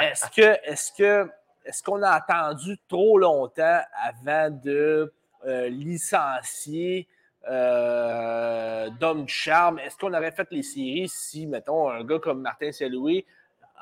[0.00, 1.30] est-ce que, est-ce que,
[1.64, 5.12] est-ce qu'on a attendu trop longtemps avant de
[5.46, 7.08] euh, licencier
[7.48, 9.78] euh, Dom du Charme?
[9.78, 13.24] Est-ce qu'on aurait fait les séries si, mettons, un gars comme Martin Saint-Louis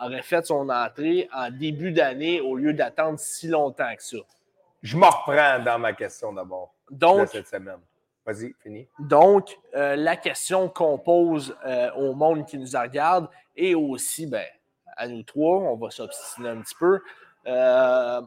[0.00, 4.18] aurait fait son entrée en début d'année au lieu d'attendre si longtemps que ça?
[4.82, 7.80] Je me reprends dans ma question d'abord de Donc, cette semaine.
[8.26, 8.88] Vas-y, fini.
[8.98, 14.46] Donc, euh, la question qu'on pose euh, au monde qui nous regarde et aussi ben,
[14.96, 17.00] à nous trois, on va s'obstiner un petit peu.
[17.46, 18.22] Euh,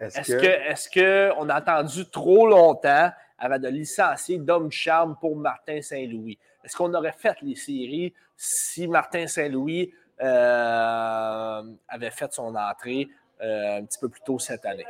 [0.00, 5.34] est-ce que, est-ce que on a attendu trop longtemps avant de licencier Dom Charme pour
[5.34, 6.38] Martin Saint-Louis?
[6.62, 13.08] Est-ce qu'on aurait fait les séries si Martin Saint-Louis avait fait son entrée
[13.40, 14.86] un petit peu plus tôt cette année?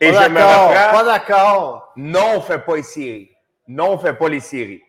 [0.00, 0.92] Et Pas je me d'accord, reprends.
[0.92, 1.92] pas d'accord.
[1.96, 3.30] Non, on ne fait pas les séries.
[3.66, 4.82] Non, on ne fait pas les séries.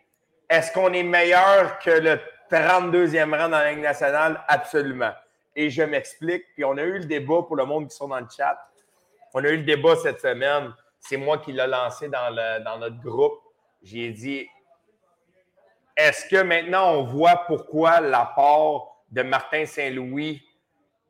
[0.50, 2.20] Est-ce qu'on est meilleur que le
[2.52, 4.44] 32e rang dans la Ligue nationale?
[4.48, 5.12] Absolument.
[5.56, 6.44] Et je m'explique.
[6.54, 8.58] Puis on a eu le débat pour le monde qui sont dans le chat.
[9.34, 10.74] On a eu le débat cette semaine.
[11.00, 13.40] C'est moi qui l'ai lancé dans, le- dans notre groupe.
[13.84, 14.48] J'ai dit
[15.96, 20.42] est-ce que maintenant on voit pourquoi l'apport de Martin Saint-Louis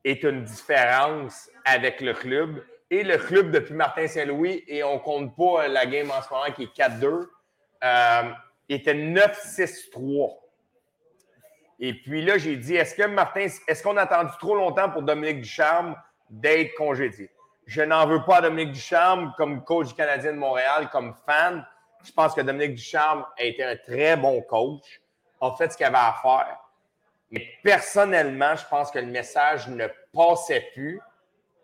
[0.03, 2.63] est une différence avec le club?
[2.91, 6.51] Et le club depuis Martin Saint-Louis, et on compte pas la game en ce moment
[6.51, 7.27] qui est 4-2,
[7.83, 8.23] euh,
[8.67, 10.37] était 9-6-3.
[11.79, 15.01] Et puis là, j'ai dit, est-ce que Martin, est-ce qu'on a attendu trop longtemps pour
[15.01, 15.95] Dominique Ducharme
[16.29, 17.29] d'être congédié?
[17.65, 21.65] Je n'en veux pas à Dominique Ducharme comme coach du Canadien de Montréal, comme fan.
[22.03, 25.01] Je pense que Dominique Ducharme a été un très bon coach.
[25.39, 26.57] a fait ce qu'il avait à faire.
[27.31, 30.99] Mais personnellement, je pense que le message ne passait plus.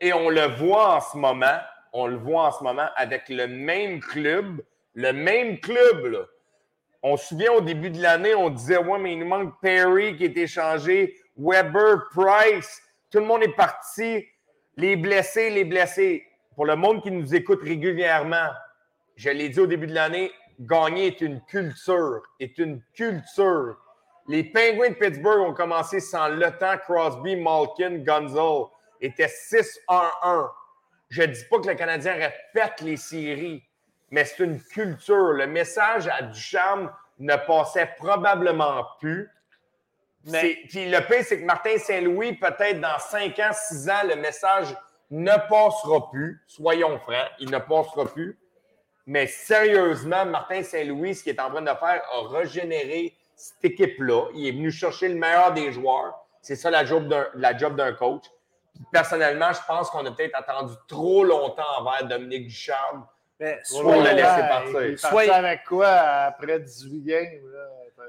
[0.02, 1.58] Et on le voit en ce moment,
[1.94, 4.62] on le voit en ce moment avec le même club,
[4.94, 6.28] le même club.
[7.02, 10.16] On se souvient au début de l'année, on disait Ouais, mais il nous manque Perry
[10.18, 12.82] qui est échangé, Weber, Price.
[13.12, 14.26] Tout le monde est parti.
[14.78, 16.26] Les blessés, les blessés.
[16.56, 18.50] Pour le monde qui nous écoute régulièrement,
[19.16, 23.78] je l'ai dit au début de l'année, gagner est une culture, est une culture.
[24.28, 28.66] Les Penguins de Pittsburgh ont commencé sans le temps Crosby, Malkin, Gunzel.
[29.02, 30.50] Étaient 6-1-1.
[31.10, 33.64] Je ne dis pas que le Canadien répète les séries,
[34.12, 35.32] mais c'est une culture.
[35.34, 39.30] Le message à Ducharme ne passait probablement plus.
[40.26, 44.16] Mais- Puis le pire, c'est que Martin Saint-Louis, peut-être dans 5 ans, 6 ans, le
[44.16, 44.76] message
[45.12, 46.42] ne passera plus.
[46.48, 48.40] Soyons francs, il ne passera plus.
[49.06, 54.30] Mais sérieusement, Martin Saint-Louis, ce qu'il est en train de faire, a régénéré cette équipe-là.
[54.34, 56.16] Il est venu chercher le meilleur des joueurs.
[56.42, 58.24] C'est ça la job d'un coach.
[58.76, 63.06] Puis personnellement, je pense qu'on a peut-être attendu trop longtemps envers Dominique Ducharme.
[63.40, 65.00] Mais On soyons, l'a laissé partir.
[65.10, 67.42] Soyez- avec quoi après 18 games?
[67.54, 67.60] Là?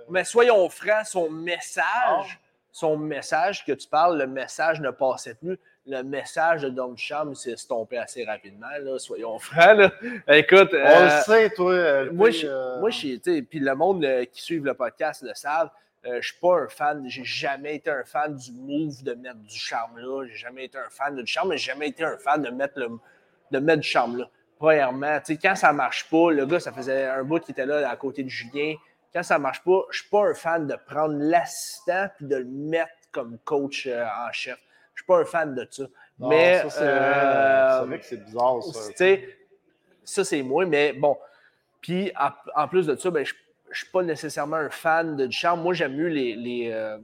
[0.08, 2.38] mais soyons francs, son message,
[2.70, 5.58] son message que tu parles, le message ne passait plus.
[5.88, 9.76] Le message de Dom Cham s'est estompé assez rapidement, là, soyons francs.
[9.76, 9.92] là.
[10.28, 11.72] Écoute, On euh, le sait, toi.
[11.72, 15.70] euh, moi, euh, moi, puis le monde euh, qui suit le podcast le savent.
[16.06, 19.40] Euh, je suis pas un fan, j'ai jamais été un fan du move de mettre
[19.40, 20.24] du charme là.
[20.26, 22.50] J'ai jamais été un fan de du charme, mais j'ai jamais été un fan de
[22.50, 22.90] mettre, le,
[23.50, 24.30] de mettre du charme là.
[24.58, 27.96] Premièrement, quand ça marche pas, le gars, ça faisait un bout qui était là à
[27.96, 28.74] côté de Julien.
[29.12, 32.44] Quand ça marche pas, je suis pas un fan de prendre l'assistant puis de le
[32.44, 34.58] mettre comme coach euh, en chef.
[34.94, 35.84] Je suis pas un fan de ça.
[36.18, 37.80] non, mais ça, c'est euh, vrai.
[37.80, 39.06] C'est vrai que c'est bizarre, ça.
[40.04, 41.18] ça, c'est moi, mais bon.
[41.82, 42.30] Puis, en,
[42.62, 43.34] en plus de ça, ben, je
[43.80, 45.56] ne suis pas nécessairement un fan de Duchamp.
[45.56, 46.98] Moi, j'aime mieux les, les, euh,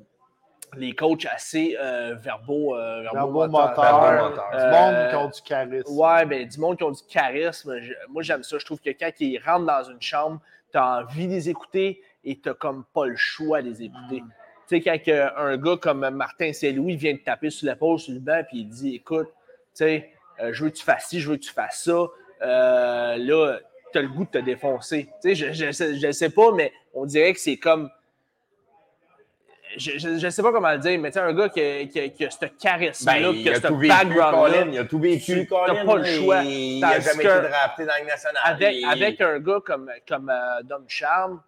[0.76, 2.76] les coachs assez euh, verbaux.
[2.76, 3.02] Euh,
[3.48, 4.50] moteur, moteur.
[4.50, 5.98] du Euh, monde qui ont du charisme.
[6.00, 7.78] Ouais, ben, du monde qui ont du charisme.
[7.80, 8.58] Je- moi, j'aime ça.
[8.58, 10.40] Je trouve que quand ils rentrent dans une chambre,
[10.70, 14.22] tu as envie de les écouter et tu comme pas le choix de les écouter.
[14.68, 14.96] Tu sais, quand
[15.36, 18.68] un gars comme Martin Saint-Louis vient te taper sur l'épaule, sur le banc, puis il
[18.68, 19.34] dit Écoute, tu
[19.74, 22.06] sais, euh, je veux que tu fasses ci, je veux que tu fasses ça.
[22.40, 23.58] Euh, là,
[23.92, 25.08] tu as le goût de te défoncer.
[25.22, 27.90] Tu sais, je, je, sais- je sais pas, mais on dirait que c'est comme.
[29.78, 31.86] Je, je, je sais pas comment le dire, mais tu sais, un gars qui a,
[31.86, 34.04] qui a- qui a ce charisme-là, Ben, qui il a a ce tout vécu, Colin.
[34.04, 34.64] background-là.
[34.70, 35.74] Il a tout vécu, Tu- Colin.
[35.74, 36.42] t'as pas le choix.
[36.42, 38.42] Il n'a jamais été drafté dans la Ligue nationale.
[38.44, 41.40] avec, avec un gars comme, comme euh, Dom Charme,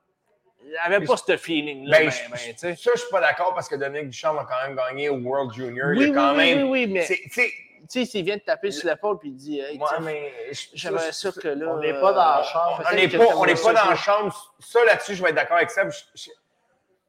[0.64, 1.98] il n'avait pas ce feeling-là.
[1.98, 4.46] Ben, ben, ben, je- tu ça, je suis pas d'accord parce que Dominique Duchamp a
[4.46, 5.88] quand même gagné au World Junior.
[5.90, 6.62] oui, il a quand oui, oui, même.
[6.70, 7.42] oui, oui, mais tu tu
[7.89, 10.32] sais, sais, s'il vient de taper sur l'épaule et il dit hey, moi, tu mais
[10.74, 11.66] J'aimerais ça que là.
[11.69, 12.78] on n'est pas dans la chambre.
[12.78, 14.55] peut-être On n'est pas, on pas dans la chambre.
[14.61, 15.82] Ça, là-dessus, je vais être d'accord avec ça.
[15.86, 16.31] Tu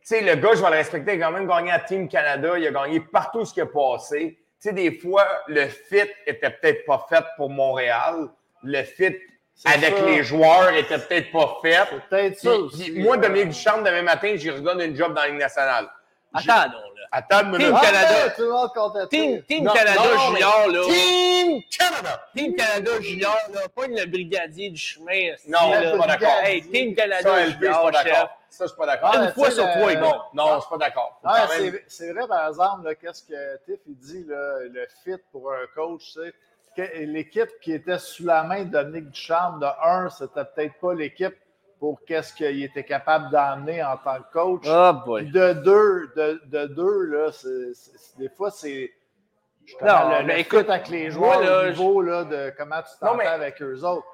[0.02, 1.16] sais, le gars, je vais le respecter.
[1.16, 2.58] Il a quand même gagné à Team Canada.
[2.58, 4.38] Il a gagné partout ce qui a passé.
[4.62, 8.30] Tu sais, des fois, le fit était peut-être pas fait pour Montréal.
[8.64, 9.16] Le fit
[9.64, 10.06] avec ça.
[10.06, 11.88] les joueurs était peut-être pas fait.
[12.10, 12.92] Peut-être ça Puis- aussi.
[12.92, 13.20] puis moi, euh.
[13.22, 15.88] Dominique Duchamp, demain matin, j'y redonne une job dans la Ligue nationale.
[16.36, 17.08] Attends, non, là.
[17.12, 17.52] Attends.
[17.58, 18.10] Team Ah, Canada.
[18.26, 20.80] ben, tout le monde contre Team, Team Non, Canada Junior, là.
[20.88, 22.22] Team Canada!
[22.36, 23.60] Team Canada Junior, là.
[23.76, 25.34] Pas le brigadier du chemin.
[25.48, 26.40] Non, je suis pas d'accord.
[26.44, 28.04] Hey, Team Canada LP, je suis Junior, pas chef.
[28.14, 28.30] d'accord.
[28.50, 29.12] Ça, je suis pas d'accord.
[29.14, 30.14] Ah, Une fois sur trois, bon.
[30.34, 31.22] Non, je suis pas d'accord.
[31.88, 35.66] C'est, vrai, par exemple, là, qu'est-ce que Tiff il dit, là, le fit pour un
[35.76, 36.34] coach, tu sais,
[36.76, 40.94] que l'équipe qui était sous la main de Dominique Ducharme, de un, c'était peut-être pas
[40.94, 41.36] l'équipe
[41.80, 44.64] pour qu'est-ce qu'il était capable d'emmener en tant que coach.
[44.68, 45.26] Oh boy.
[45.30, 47.32] de deux, de, de deux là,
[48.18, 48.92] des fois, c'est.
[49.82, 52.82] Non, le, mais le écoute, avec les moi, joueurs là, au niveau là, de comment
[52.82, 54.06] tu t'entends avec eux autres.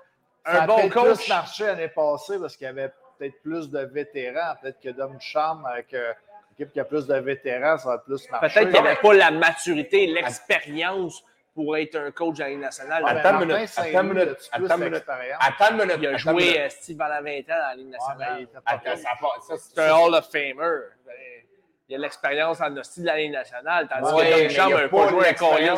[0.45, 3.69] Un Ça a bon coach- plus marché l'année passée parce qu'il y avait peut-être plus
[3.69, 4.55] de vétérans.
[4.61, 6.13] Peut-être que Dom Charme, avec euh,
[6.49, 8.47] une équipe qui a plus de vétérans, ça va plus marcher.
[8.61, 11.21] Peut-être qu'il n'y avait pas la maturité, l'expérience
[11.53, 13.03] pour être un coach à la Ligue nationale.
[13.05, 14.93] Ah, Attends une minute, attends une minute, as-tu plus attends une minute.
[14.93, 15.43] d'expérience?
[15.47, 15.97] Attends une minute.
[15.99, 18.47] il a joué euh, Steve la 20 ans dans la Ligue nationale.
[18.65, 18.95] Attends,
[19.41, 20.79] ça C'est un Hall of Famer.
[21.89, 25.71] Il a l'expérience en hostie de la Ligue nationale, tandis que a n'a pas joué.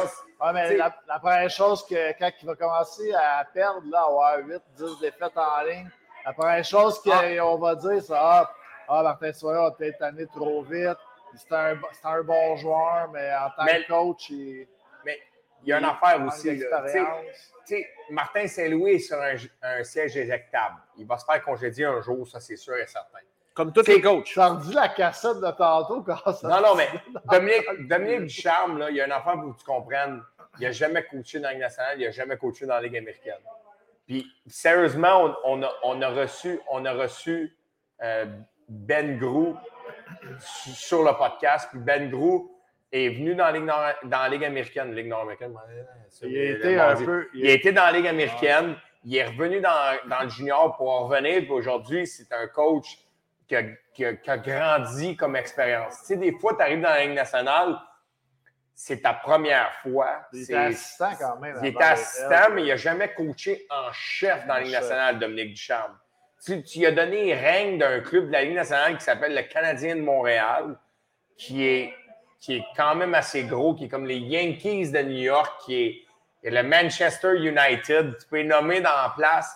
[0.43, 4.37] Ouais, mais la, la première chose que quand il va commencer à perdre, là, avoir
[4.39, 5.89] 8, 10 défaites en ligne,
[6.25, 8.51] la première chose qu'on va dire, c'est Ah,
[8.89, 10.97] ah Martin Soyer a peut-être tanné trop vite.
[11.35, 14.67] C'est un, un bon joueur, mais en tant Mais- que coach, il,
[15.05, 15.17] Mais
[15.63, 16.47] il y a une affaire aussi.
[16.47, 16.53] là.
[16.53, 17.25] Tu sais, d'expérience.
[17.65, 20.75] tu sais, Martin Saint-Louis est sur un, un siège éjectable.
[20.97, 23.19] Il va se faire congédier un jour, ça c'est sûr et certain.
[23.53, 24.23] Comme tous les coachs.
[24.25, 26.47] Tu as redit la cassette de tantôt quand ça.
[26.47, 26.89] Non, non, mais
[27.25, 30.21] Dominique, Dominique Ducharme, là, il y a une affaire pour que tu comprennes.
[30.59, 32.97] Il n'a jamais coaché dans la Ligue nationale, il n'a jamais coaché dans la Ligue
[32.97, 33.39] américaine.
[34.07, 37.55] Puis, sérieusement, on, on a, on a reçu, on a reçu
[38.01, 38.25] euh,
[38.67, 39.55] Ben Grou
[40.39, 41.69] sur le podcast.
[41.71, 42.52] Puis Ben Grou
[42.93, 44.93] est venu dans la Ligue, nord- dans la Ligue américaine.
[44.93, 45.53] Ligue nord-américaine.
[46.23, 47.27] Il a peu.
[47.33, 48.75] Il a été dans la Ligue américaine.
[49.03, 51.49] Il est revenu dans, dans le junior pour en revenir.
[51.51, 52.97] Aujourd'hui, c'est un coach
[53.47, 53.63] qui a,
[53.93, 55.99] qui a- qui a grandi comme expérience.
[56.01, 57.77] Tu sais, des fois, tu arrives dans la Ligue nationale,
[58.73, 60.21] c'est ta première fois.
[60.31, 61.57] Il C'est- était assistant quand même.
[61.61, 65.53] il était assistant, mais il n'a jamais coaché en chef dans la Ligue nationale, Dominique
[65.53, 65.97] Ducharme.
[66.45, 69.41] Tu, tu lui as donné règne d'un club de la Ligue nationale qui s'appelle le
[69.43, 70.77] Canadien de Montréal,
[71.37, 71.93] qui est,
[72.43, 76.05] qui est quand même assez gros, qui est comme les Yankees de New York, qui
[76.43, 78.17] est, le Manchester United.
[78.19, 79.55] Tu peux les nommer dans la place.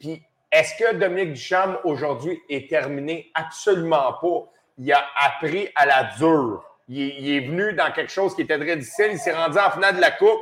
[0.00, 3.30] Puis, est-ce que Dominique Ducharme, aujourd'hui, est terminé?
[3.34, 4.50] Absolument pas.
[4.78, 6.64] Il a appris à la dure.
[6.88, 9.10] Il, il est venu dans quelque chose qui était très difficile.
[9.10, 10.40] Il s'est rendu en finale de la Coupe.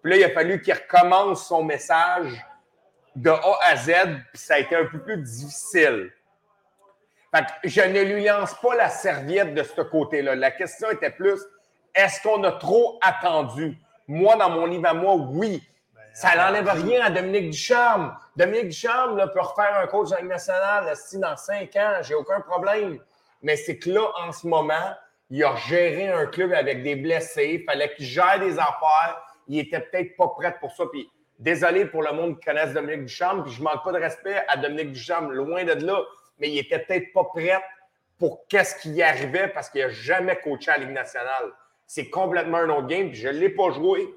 [0.00, 2.40] Puis là, il a fallu qu'il recommence son message
[3.16, 3.92] de A à Z,
[4.32, 6.12] puis ça a été un peu plus difficile.
[7.34, 10.34] Fait que je ne lui lance pas la serviette de ce côté-là.
[10.34, 11.40] La question était plus,
[11.94, 13.78] est-ce qu'on a trop attendu?
[14.06, 15.62] Moi, dans mon livre à moi, oui.
[16.12, 18.14] Ça n'enlève rien à Dominique Ducharme.
[18.36, 22.98] Dominique Ducharme là, peut refaire un coach nationale si dans cinq ans, j'ai aucun problème.
[23.40, 24.94] Mais c'est que là, en ce moment,
[25.30, 27.60] il a géré un club avec des blessés.
[27.60, 29.22] Il fallait qu'il gère des affaires.
[29.48, 30.84] Il était peut-être pas prêt pour ça.
[30.92, 33.42] Puis désolé pour le monde qui connaisse Dominique Ducharme.
[33.42, 35.98] Puis je manque pas de respect à Dominique Ducharme, loin de là.
[36.42, 37.52] Mais il était peut-être pas prêt
[38.18, 41.52] pour qu'est-ce qui y arrivait parce qu'il n'a jamais coaché à la Ligue nationale.
[41.86, 43.10] C'est complètement un autre game.
[43.10, 44.08] Puis je ne l'ai pas joué,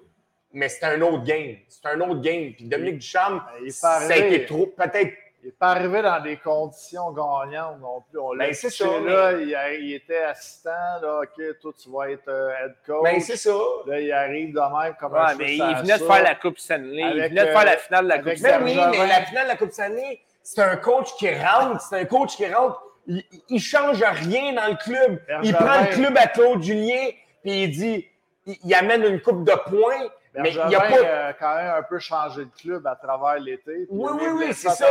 [0.52, 1.56] mais c'est un autre game.
[1.70, 2.52] C'est un autre game.
[2.54, 4.66] Puis Dominique Ducharme, Ben, il ça a été trop.
[4.68, 8.20] Peut-être Il n'est pas arrivé dans des conditions gagnantes non plus.
[8.20, 10.72] On l'a Ben, c'est pitché ça, là, il, a- il était assistant,
[11.04, 13.04] là, OK, toi, tu vas être euh, head coach.
[13.04, 13.52] Ben, c'est ça.
[13.86, 16.34] Là, il arrive de même comme Ouais, un mais il venait de la faire la
[16.36, 17.02] Coupe Stanley.
[17.16, 18.76] il venait de faire la euh, finale de la Coupe Stanley.
[18.76, 21.82] oui, mais la finale de la Coupe Stanley, c'est un coach qui rentre.
[21.82, 22.82] C'est un coach qui rentre.
[23.08, 25.22] Il, il change rien dans le club.
[25.44, 27.08] Il prend le club à Claude Julien,
[27.44, 28.08] puis il dit
[28.46, 30.08] il, il amène une coupe de points,
[30.44, 31.28] mais il a pas.
[31.30, 33.88] a quand même un peu changé de club à travers l'été.
[33.90, 34.86] Oui, oui, oui, c'est ça.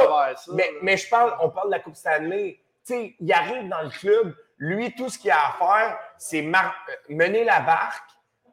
[0.55, 2.59] Mais, mais je parle, on parle de la Coupe Stanley.
[2.87, 6.43] Tu sais, il arrive dans le club, lui, tout ce qu'il a à faire, c'est
[6.43, 8.11] mar- euh, mener la barque,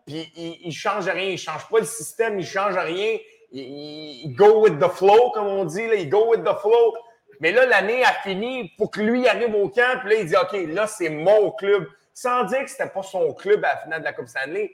[0.08, 3.18] puis il, il change rien, il change pas le système, il change rien.
[3.52, 6.94] Il, go with the flow, comme on dit, là, il go with the flow.
[7.40, 10.36] Mais là, l'année a fini, faut que lui arrive au camp, puis là, il dit
[10.36, 11.88] OK, là, c'est mon club.
[12.14, 14.72] Sans dire que c'était pas son club à la finale de la Coupe Stanley.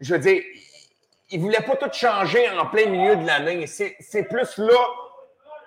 [0.00, 0.42] Je veux dire,
[1.30, 3.66] il voulait pas tout changer en plein milieu de l'année.
[3.66, 4.76] C'est plus là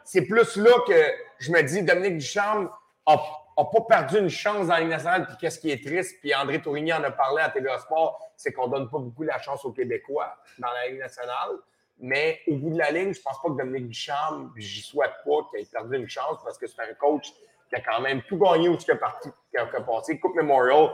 [0.07, 2.69] c'est plus là que je me dis, Dominique Ducharme
[3.05, 3.17] n'a
[3.57, 5.27] pas perdu une chance dans la Ligue nationale.
[5.27, 8.53] Puis qu'est-ce qui est triste, puis André Tourigny en a parlé à TVA Sport, c'est
[8.53, 11.57] qu'on donne pas beaucoup la chance aux Québécois dans la Ligue nationale.
[11.99, 15.49] Mais au bout de la ligne, je pense pas que Dominique Ducharme, j'y souhaite pas
[15.49, 17.33] qu'il ait perdu une chance parce que c'est un coach
[17.69, 20.19] qui a quand même tout gagné où il a, parti, qui a, qui a passé.
[20.19, 20.91] Coupe Memorial,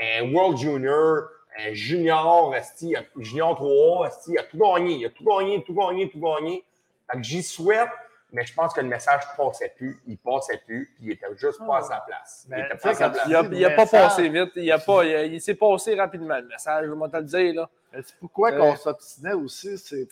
[0.00, 1.28] un World Junior,
[1.58, 2.54] un Junior,
[3.16, 4.94] Junior 3, esti, il a tout gagné.
[4.94, 6.64] Il a tout gagné, tout gagné, tout gagné.
[7.10, 7.88] Fait que j'y souhaite,
[8.32, 10.00] mais je pense que le message passait plus.
[10.06, 12.46] Il passait plus, puis il était juste pas à sa place.
[12.48, 13.26] Il était tu pas sa place.
[13.28, 14.52] Il a, il a Le pas passé vite.
[14.56, 17.54] Il, a pas, il, s'est passé rapidement, le message, je vais te le dire.
[17.54, 17.70] Là.
[17.92, 20.08] Mais c'est pourquoi Euh, qu'on s'obstinait aussi, c'est.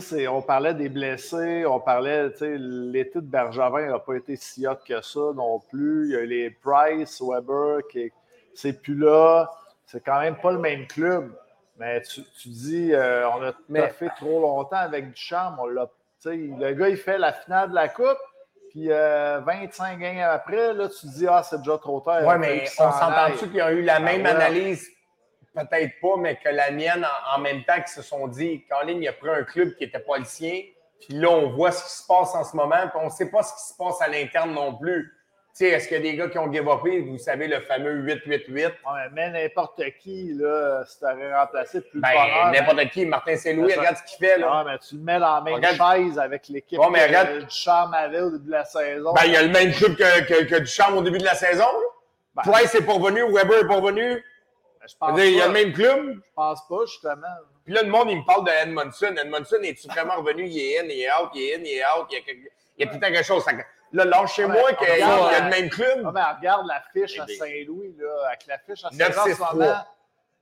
[0.00, 4.36] C'est- on parlait des blessés, on parlait, tu sais, l'été de Bergevin n'a pas été
[4.36, 6.06] si hot que ça non plus.
[6.08, 8.10] Il y a les Price, Weber, qui
[8.54, 9.50] c'est plus là.
[9.86, 11.32] C'est quand même pas le même club.
[11.78, 15.56] Mais tu, tu dis, euh, on a Mais- fait trop longtemps avec Duchamp.
[15.58, 15.88] On l'a,
[16.24, 18.16] le gars, il fait la finale de la Coupe,
[18.70, 22.20] puis euh, 25 games après, là, tu dis, ah, c'est déjà trop tard.
[22.24, 23.50] Oui, mais qu'il on s'en s'entend-tu aille.
[23.50, 24.28] qu'ils ont eu la même ouais.
[24.30, 24.88] analyse?
[25.54, 28.98] Peut-être pas, mais que la mienne, en, en même temps, qu'ils se sont dit, Colin,
[29.00, 30.62] il a pris un club qui n'était pas le sien.
[31.00, 33.30] Puis là, on voit ce qui se passe en ce moment, puis on ne sait
[33.30, 35.12] pas ce qui se passe à l'interne non plus.
[35.56, 37.60] Tu sais, est-ce qu'il y a des gars qui ont give upé, vous savez, le
[37.60, 38.56] fameux 8-8-8?
[38.56, 38.72] Ouais,
[39.12, 43.72] mais n'importe qui, là, si tu avais remplacé plus Ben, bonheur, n'importe qui, Martin Saint-Louis,
[43.74, 44.48] regarde ce qu'il fait, là.
[44.50, 45.76] Ah, mais tu le mets dans la même Regarde.
[45.76, 47.28] chaise avec l'équipe Ouais, mais que regarde.
[47.94, 49.12] Avait au début de la saison.
[49.12, 51.34] Ben, il y a le même club que, que, que Duchamp au début de la
[51.36, 51.68] saison.
[52.34, 54.14] Ben, Price n'est pas revenu, Weber revenu.
[54.14, 54.22] ben,
[54.86, 56.14] je pense dire, Il y a le même club.
[56.24, 57.26] Je pense pas, justement.
[57.64, 59.14] Puis là, le monde, il me parle de Edmondson.
[59.20, 60.46] Edmondson, est-tu vraiment revenu?
[60.46, 62.06] Il est in, il est out, il est in, il est out.
[62.10, 63.44] Il y a, quelque- il y a tout quelque chose.
[63.44, 63.52] Que
[63.92, 66.10] Là, lâchez-moi Ouais, qu'il y a le même Ah, club.
[66.12, 67.26] mais regarde la fiche à.
[67.28, 69.12] Saint-Louis, là, avec la fiche à 9-6-3.
[69.14, 69.74] Saint-Louis en ce moment.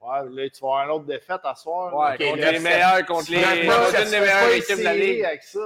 [0.01, 1.95] Ouais, là, tu vas avoir une autre défaite à soir.
[1.95, 2.15] Ouais, là.
[2.15, 5.25] Ok, contre neuf, les meilleurs, contre les, une des meilleures équipes de la Ligue.
[5.25, 5.61] avec ça.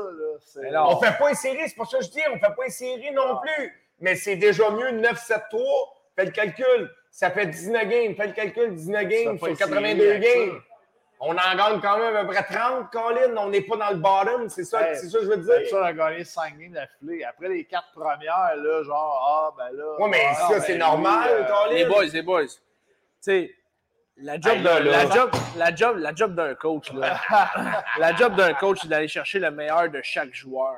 [0.71, 0.87] Là.
[0.89, 2.71] On fait pas une série, c'est pour ça que je dis, on fait pas une
[2.71, 3.83] série non plus.
[4.01, 5.95] Mais c'est déjà mieux 9-7-3.
[6.17, 6.91] Fais le calcul.
[7.17, 8.15] Ça fait 19 games.
[8.15, 10.61] Fais le calcul, 19 games sur pas une 82 série avec games.
[11.19, 13.35] On en gagne quand même à peu près 30, Colin.
[13.39, 14.51] On n'est pas dans le bottom.
[14.51, 15.69] C'est ça, Hey, c'est ça que je veux C'est dire.
[15.69, 17.25] sûr, on a gagné 5 games d'affilée.
[17.25, 19.97] Après les quatre premières, là, genre, ah, ben là.
[19.99, 21.75] Ouais, mais ah, ça, ben c'est lui, normal, euh, Colin.
[21.75, 22.45] Les boys, les boys.
[22.45, 22.53] Tu
[23.21, 23.55] sais,
[24.19, 25.05] la job Hey, là, d'un là.
[25.05, 27.19] la job, la job, la job d'un coach, là.
[27.99, 30.77] la job d'un coach, c'est d'aller chercher le meilleur de chaque joueur.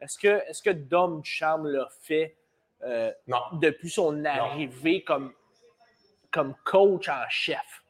[0.00, 2.38] Est-ce que, est-ce que Dom Ducharme l'a fait
[2.84, 3.36] euh, Non.
[3.60, 5.34] depuis son arrivée comme,
[6.34, 7.82] comme coach en chef?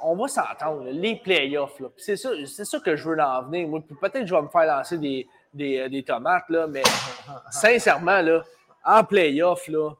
[0.00, 3.68] On va s'entendre, les playoffs, c'est ça, c'est ça que je veux en venir.
[4.00, 6.84] Peut-être que je vais me faire lancer des, des, euh, des tomates, là, mais
[7.50, 8.44] sincèrement, là,
[8.84, 9.96] en playoff, là, tu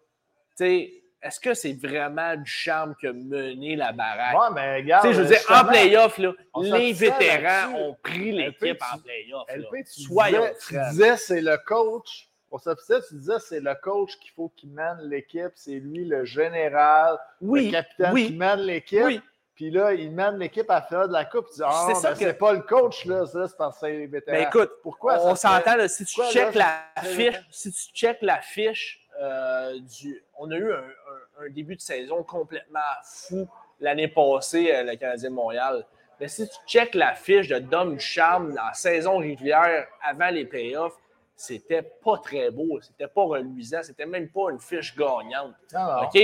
[0.54, 4.34] sais, est-ce que c'est vraiment du charme que mené la baraque?
[4.34, 5.10] Ouais, mais regarde.
[5.10, 6.20] Je veux dire, en playoff,
[6.62, 10.68] les vétérans ont pris l'équipe en playoff.
[10.68, 12.25] tu disais, c'est le coach.
[12.48, 15.50] Pour ça, tu disais, c'est le coach qu'il faut qu'il mène l'équipe.
[15.54, 18.26] C'est lui le général, Oui, le capitaine oui.
[18.28, 19.02] qui mène l'équipe.
[19.04, 19.20] Oui.
[19.54, 21.46] Puis là, il mène l'équipe à faire de la coupe.
[21.48, 23.24] Tu dis, C'est ben, ça que- c'est pas le coach, là.
[23.26, 24.22] Ça, c'est parce que c'est.
[24.28, 27.82] Mais écoute, pourquoi on s'entend, là, si tu pourquoi, checkes là, la fiche, si tu
[27.94, 30.22] checkes la fiche euh, du.
[30.38, 33.48] On a eu un, un- un début de saison complètement fou
[33.80, 35.86] l'année passée, euh, le Canadien de Montréal.
[36.20, 40.44] Mais si tu checkes la fiche de Dom Ducharme dans la saison régulière avant les
[40.44, 40.96] playoffs,
[41.36, 45.54] c'était pas très beau, c'était pas reluisant, c'était même pas une fiche gagnante.
[45.74, 46.04] Non.
[46.04, 46.18] OK?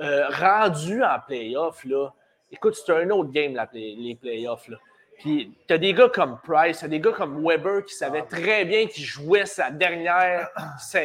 [0.00, 2.10] Euh, rendu en playoff, là,
[2.50, 4.68] écoute, c'est un autre game, la play- les playoffs.
[4.68, 4.76] Là.
[5.18, 8.86] Puis, t'as des gars comme Price, t'as des gars comme Weber qui savaient très bien
[8.86, 10.48] qu'il jouait sa dernière
[10.80, 11.00] sa-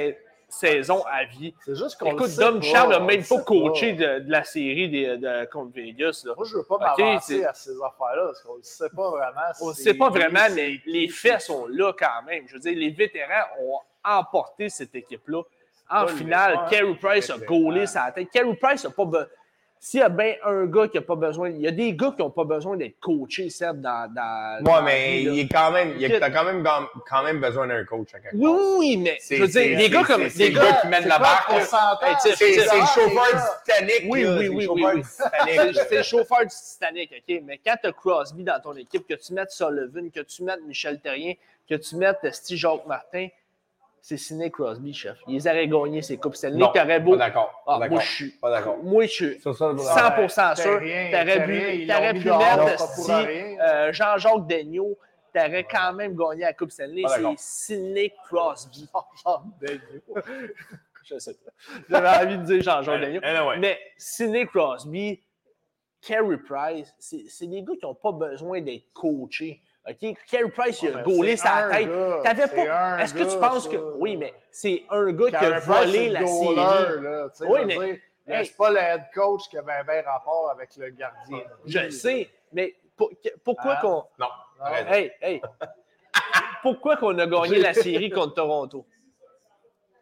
[0.50, 1.54] saison à vie.
[1.66, 5.18] C'est juste qu'on Écoute, Dom Ducharme n'a même pas coaché de, de la série des-
[5.18, 6.24] de, contre Vegas.
[6.26, 6.34] Là.
[6.36, 9.42] Moi, je veux pas m'avancer à ces affaires-là parce qu'on ne sait pas vraiment.
[9.62, 12.46] On ne sait pas vraiment, mais les faits sont là quand même.
[12.48, 15.42] Je veux dire, les vétérans ont emporté cette équipe-là.
[15.92, 18.30] En finale, Carey Price a gaulé sa tête.
[18.30, 19.06] Carey Price n'a pas.
[19.82, 22.12] S'il y a bien un gars qui n'a pas besoin, il y a des gars
[22.14, 24.14] qui n'ont pas besoin d'être coachés, Seb, dans.
[24.14, 26.68] dans Ouais, mais il est quand même, il a, t'as quand même,
[27.10, 29.90] quand même besoin d'un coach à quelque Oui, oui, mais C'est- je veux dire, des
[29.90, 30.28] gars comme.
[30.28, 31.52] Des gars, qui mène C'est la barque.
[32.20, 33.72] C'est le chauffeur du.
[33.72, 34.02] Titanic.
[34.10, 35.04] Oui, oui, c'est oui,
[35.88, 37.42] c'est le chauffeur du Titanic, OK?
[37.46, 40.62] Mais quand tu as Crosby dans ton équipe, que tu mettes Sullivan, que tu mettes
[40.68, 41.34] Michel Terrien,
[41.70, 43.28] que tu mettes euh, Steve Jacques Martin,
[44.02, 45.18] c'est signé Crosby, chef.
[45.28, 46.60] Ils auraient gagné ces Coupes Stanley.
[46.74, 47.16] T'aurais beau.
[47.18, 47.52] D'accord.
[47.68, 48.02] Ah, Pas moi, d'accord.
[48.02, 48.30] je suis.
[48.32, 48.78] Pas d'accord.
[48.84, 50.80] Moi, je suis Sur ça, 100% sûr.
[50.80, 53.58] T'aurais pu, t'aurais pu mettre rien.
[53.62, 54.98] euh, Jean-Jacques Daigneault.
[55.34, 57.04] T'aurais quand même gagné la Coupe Stanley.
[57.08, 57.34] C'est d'accord.
[57.38, 58.90] Sidney Crosby.
[59.26, 60.16] Jean-Jacques Daigneault.
[61.04, 61.52] Je sais pas.
[61.90, 63.22] J'avais envie de dire Jean-Jacques Daigneault.
[63.24, 63.58] Anyway.
[63.60, 65.22] Mais Sidney Crosby,
[66.02, 69.62] Carey Price, c'est des gars qui n'ont pas besoin d'être coachés.
[69.90, 70.18] OK?
[70.30, 71.90] Carey Price, il a Ouais, gaulé c'est sa tête.
[72.24, 73.00] T'avais pas.
[73.02, 73.78] Est-ce que tu penses que.
[73.98, 77.48] Oui, mais c'est un gars qui a volé la série.
[77.48, 78.02] Oui, mais-.
[78.46, 81.42] C'est pas le head coach qui avait un bien rapport avec le gardien.
[81.66, 82.76] Je le sais, mais
[83.44, 83.82] pourquoi Ah.
[83.82, 84.04] qu'on.
[84.20, 84.28] Non.
[84.60, 84.88] arrête.
[84.90, 85.42] Hey, hey.
[86.62, 88.86] pourquoi qu'on a gagné la série contre Toronto?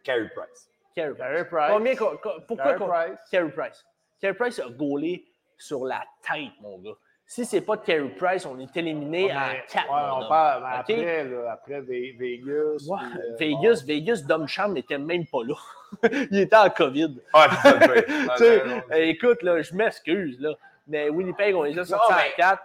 [0.04, 0.70] Carey Price.
[0.94, 1.70] Carey Price.
[1.72, 3.18] Combien pourquoi Carey qu'on- Price.
[3.30, 3.86] Carey Price.
[4.20, 5.24] Carey Price a gaulé
[5.56, 6.96] sur la tête, mon gars.
[7.30, 9.84] Si c'est pas de Carey Price, on est éliminé Ouais, à 4.
[9.86, 12.86] ouais, on parle après, là, après Ve- Vegas.
[12.88, 12.98] Ouais,
[13.36, 15.54] puis, euh, Vegas, Vegas, Dom Charm n'était même pas là.
[16.30, 17.20] il était en COVID.
[17.34, 17.48] Ah,
[18.40, 20.54] euh, écoute, là, je m'excuse, là.
[20.86, 22.62] Mais Winnipeg, on les a sortis à mais- 4.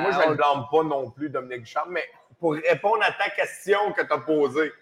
[0.00, 2.04] Moi, je ne le blâme pas non plus, Dominique Duchamp, mais
[2.40, 4.72] pour répondre à ta question que tu as posée,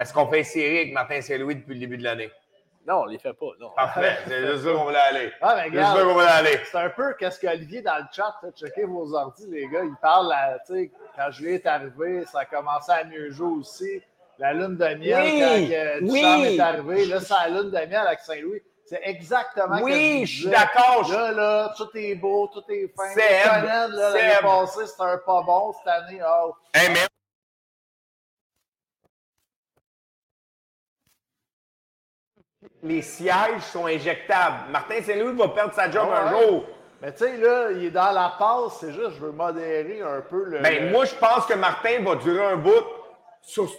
[0.00, 2.30] est-ce qu'on fait une série avec Martin Saint-Louis depuis le début de l'année?
[2.86, 3.46] Non, on les fait pas.
[3.60, 3.70] Non.
[3.76, 5.32] Parfait, c'est juste ça qu'on voulait aller.
[5.40, 6.60] Ah, mais C'est juste ça regarde, qu'on voulait aller.
[6.70, 9.94] c'est un peu qu'est-ce qu'Olivier dans le chat, là, checkez vos ordi, les gars, il
[10.00, 14.02] parle, à- tu sais, quand Julien est arrivé, ça a commencé à mieux jouer aussi.
[14.38, 16.56] La lune de miel, Oui, quand euh, oui.
[16.56, 18.62] est arrivé, là, c'est la lune de miel avec Saint-Louis.
[18.84, 22.48] C'est exactement Oui, ce que je je suis d'accord, je- Là, là, tout est beau,
[22.52, 23.02] tout est fin.
[23.16, 25.72] Là, l'année passée, c'était un pas bon.
[25.72, 27.00] Cette année, oh, Hey, mais...
[32.82, 34.70] Les sièges sont injectables.
[34.70, 36.64] Martin Saint-Louis va perdre sa job Ah un jour.
[37.02, 40.20] Mais tu sais, là, il est dans la passe, c'est juste, je veux modérer un
[40.22, 40.60] peu le.
[40.60, 42.84] Ben, moi, je pense que Martin va durer un bout.
[43.42, 43.70] sur-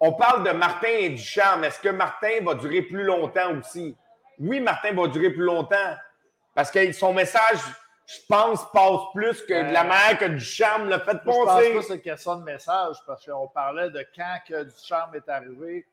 [0.00, 1.62] On parle de Martin et Duchamp.
[1.62, 3.96] Est-ce que Martin va durer plus longtemps aussi?
[4.40, 5.94] Oui, Martin va durer plus longtemps.
[6.54, 7.58] Parce que son message,
[8.06, 11.44] je pense, passe plus que de la Euh, manière que Duchamp l'a fait Moi, je
[11.44, 15.14] pense pas que c'est une question de message, parce qu'on parlait de quand que Ducharme
[15.14, 15.86] est arrivé.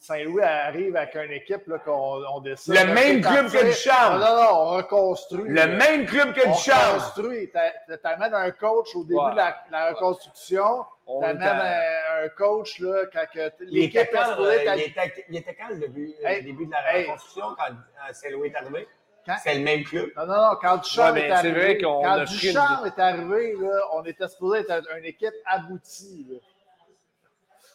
[0.00, 2.74] Saint-Louis arrive avec une équipe là, qu'on on décide.
[2.74, 4.20] Le même club que Ducharme.
[4.20, 5.44] Non, non, non, on reconstruit.
[5.48, 6.74] Le même club que on Duchamp.
[6.94, 7.50] reconstruit.
[7.50, 9.30] T'a- T'amènes un coach au début Ouais.
[9.32, 10.84] de la, la reconstruction.
[11.06, 13.24] On T'amènes un, un coach là, quand
[13.60, 17.04] l'équipe est euh, être- il, était, quand le début, Hey, le début de la hey.
[17.04, 17.74] reconstruction quand
[18.12, 18.88] Saint-Louis est arrivé?
[19.26, 20.10] Quand- C'est le même club.
[20.16, 22.84] Non, non, non, quand Duchamp Ouais, est c'est arrivé, vrai qu'on quand a pris Duchamp
[22.86, 26.40] est arrivé, là, on était supposé être une équipe aboutie.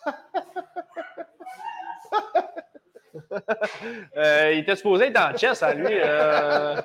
[4.16, 5.88] Euh, il était supposé être en chess à lui.
[5.92, 6.80] euh,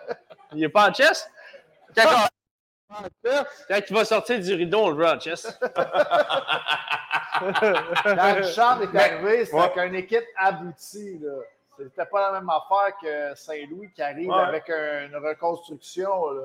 [0.53, 1.29] il est pas en chess?
[1.95, 2.27] Quand,
[3.69, 5.59] quand il va sortir du rideau, on le veut en chess.
[8.05, 9.63] Quand Duchamp est arrivé, c'était ouais.
[9.63, 11.19] avec une équipe aboutie.
[11.19, 11.33] là.
[11.79, 14.43] C'était pas la même affaire que Saint-Louis qui arrive Ouais.
[14.43, 16.31] avec un- une reconstruction.
[16.31, 16.43] Là.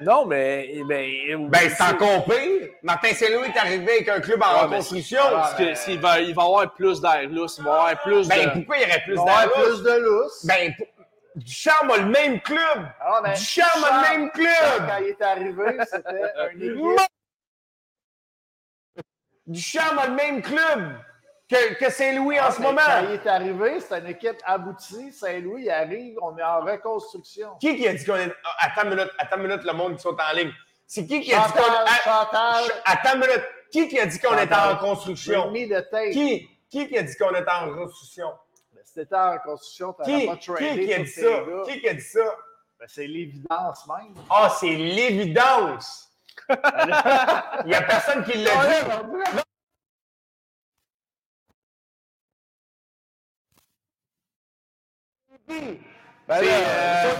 [0.00, 0.82] Non, mais.
[0.88, 2.68] Ben, Ben, c'est encore pire.
[2.82, 5.20] Martin Saint-Louis est arrivé avec un club en Ouais, reconstruction.
[5.30, 8.44] Parce que s'il va, il va avoir plus d'air lousse, il va avoir plus Ben,
[8.46, 8.50] de.
[8.50, 9.62] pourquoi il y aurait plus Il avoir d'argent?
[9.62, 10.46] plus de lousse.
[10.46, 10.86] Ben, pour-
[11.36, 12.86] Duchamp a le même club.
[13.00, 14.88] Ah, mais Duchamp a le même club.
[14.88, 16.62] Quand il est arrivé, c'était une
[16.96, 17.06] équipe.
[19.46, 20.96] Duchamp a le même club
[21.54, 22.80] que, que Saint-Louis en Ah, ce moment.
[22.84, 25.12] Quand il est arrivé, c'était une équipe aboutie.
[25.12, 27.50] Saint-Louis arrive, on est en reconstruction.
[27.60, 28.32] Qui qui a dit qu'on est.
[28.44, 30.52] Ah, Attends une minute, attends une minute, le monde qui sont en ligne.
[30.86, 33.44] C'est qui qui a dit qu'on Chantal, Ah, Chantal, ch- Attends une minute.
[33.72, 34.76] Qui qui a dit qu'on était en
[35.82, 36.12] tête.
[36.12, 36.48] Qui?
[36.70, 38.28] Qui qui a dit qu'on était en reconstruction?
[38.72, 40.26] Ben, t'étais en reconstruction, Qui?
[40.26, 41.22] pas Qui tradé qui a dit ça?
[41.22, 41.62] gars.
[41.66, 42.20] Qui qui a dit ça?
[42.78, 44.14] Ben, c'est l'évidence même.
[44.30, 46.10] Ah, c'est l'évidence!
[46.50, 49.43] Il n'y a personne qui l'a dit.
[55.48, 55.76] Ben
[56.28, 57.14] C'est, là, euh,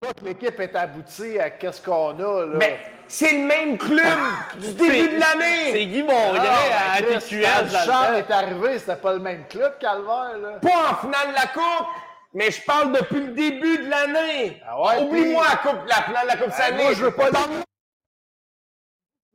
[0.00, 2.46] pas que l'équipe est aboutie à qu'est-ce qu'on a.
[2.46, 2.56] Là.
[2.58, 4.18] Mais c'est le même club
[4.58, 5.86] du début de C'est l'année!
[5.86, 7.42] Guy Mongrain Ah, à ben, TQS.
[7.86, 8.14] Quand temps.
[8.14, 10.38] est arrivé, c'était pas le même club, Calvaire.
[10.38, 10.58] Là.
[10.60, 11.86] Pas en finale de la Coupe,
[12.34, 14.60] mais je parle depuis le début de l'année.
[14.66, 16.82] Ah ouais, Oublie-moi la Coupe, la finale de la Coupe Ben, Stanley.
[16.82, 17.40] moi, je veux pas Dans-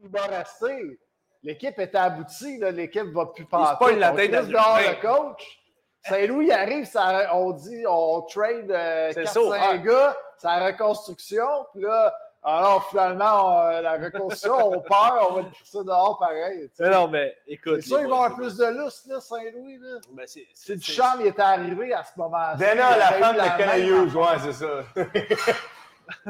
[0.03, 0.99] Il va rester.
[1.43, 2.71] L'équipe est aboutie, là.
[2.71, 3.95] l'équipe va plus se passer.
[3.95, 4.89] la tête à crisse dehors Duchamp.
[4.91, 5.59] le coach.
[6.09, 9.79] Saint-Louis arrive, ça, on dit, on trade euh, C'est 4-5 ça, ouais.
[9.79, 12.13] gars, c'est la reconstruction, puis là,
[12.43, 16.69] alors finalement, on- la reconstruction, on perd, on va le crisser dehors pareil.
[16.79, 17.81] Mais non, mais écoute.
[17.81, 19.77] C'est sûr, les il va y boys, avoir plus de lousse, là, Saint-Louis.
[19.81, 19.97] Là.
[20.13, 22.55] ben, c'est- Si c'est- Duchamp il était arrivé à ce moment-là.
[22.55, 24.83] Dana, la femme de Ken Hughes, ouais, c'est ça.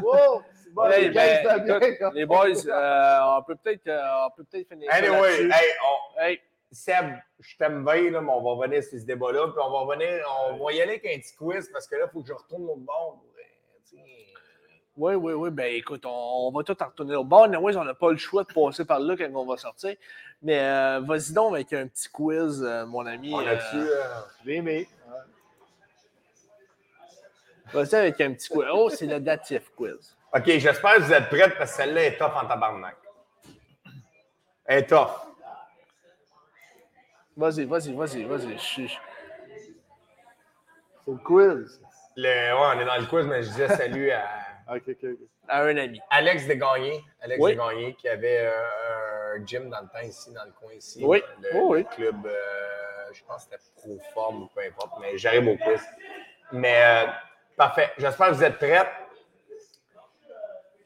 [0.01, 2.11] Wow, c'est bon, Hey, les ben, gars, ils écoute, bien.
[2.13, 5.51] les boys, euh, on peut peut-être euh, on peut peut-être finir ça Anyway, là-dessus.
[5.51, 6.41] hey, on- Hey,
[6.71, 9.79] Seb, je t'aime bien, là, mais on va revenir sur ce débat-là, puis on va
[9.79, 10.21] revenir,
[10.51, 12.33] on va y aller avec un petit quiz, parce que là, il faut que je
[12.33, 13.21] retourne l'autre bord.
[13.93, 13.99] euh.
[14.97, 15.49] Oui, oui, oui.
[15.51, 17.43] Ben écoute, on, on va tout en retourner au bord.
[17.43, 19.95] Anyways, on n'a pas le choix de passer par là quand on va sortir.
[20.41, 23.31] Mais euh, vas-y donc avec un petit quiz, euh, mon ami.
[23.33, 24.89] On Je l'ai aimé.
[27.71, 28.67] vas-y avec un petit quiz.
[28.73, 30.15] Oh, c'est le datif quiz.
[30.33, 32.97] OK, j'espère que vous êtes prêts, parce que celle-là est tough en tabarnak.
[34.65, 35.11] Elle est tough.
[37.37, 38.53] Vas-y, vas-y, vas-y, vas-y.
[38.53, 38.97] Je suis-
[41.05, 41.81] C'est le quiz.
[42.15, 44.27] Le, ouais, on est dans le quiz, mais je disais salut à.
[45.49, 46.01] À un ami.
[46.09, 47.01] Alex Desgagnés.
[47.21, 47.51] Alex Oui.
[47.51, 51.01] Desgagnés, qui avait euh, un gym dans le temps ici, dans le coin ici.
[51.05, 51.23] Oui.
[51.41, 51.79] Le, Oh, oui.
[51.89, 52.33] le club, euh,
[53.13, 55.81] je pense que c'était Proform ou peu importe, mais j'arrive au quiz.
[56.51, 57.05] Mais euh,
[57.55, 57.93] parfait.
[57.97, 58.85] J'espère que vous êtes prêts.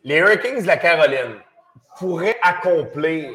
[0.03, 1.39] Les Hurricanes de la Caroline
[1.97, 3.31] pourraient accomplir,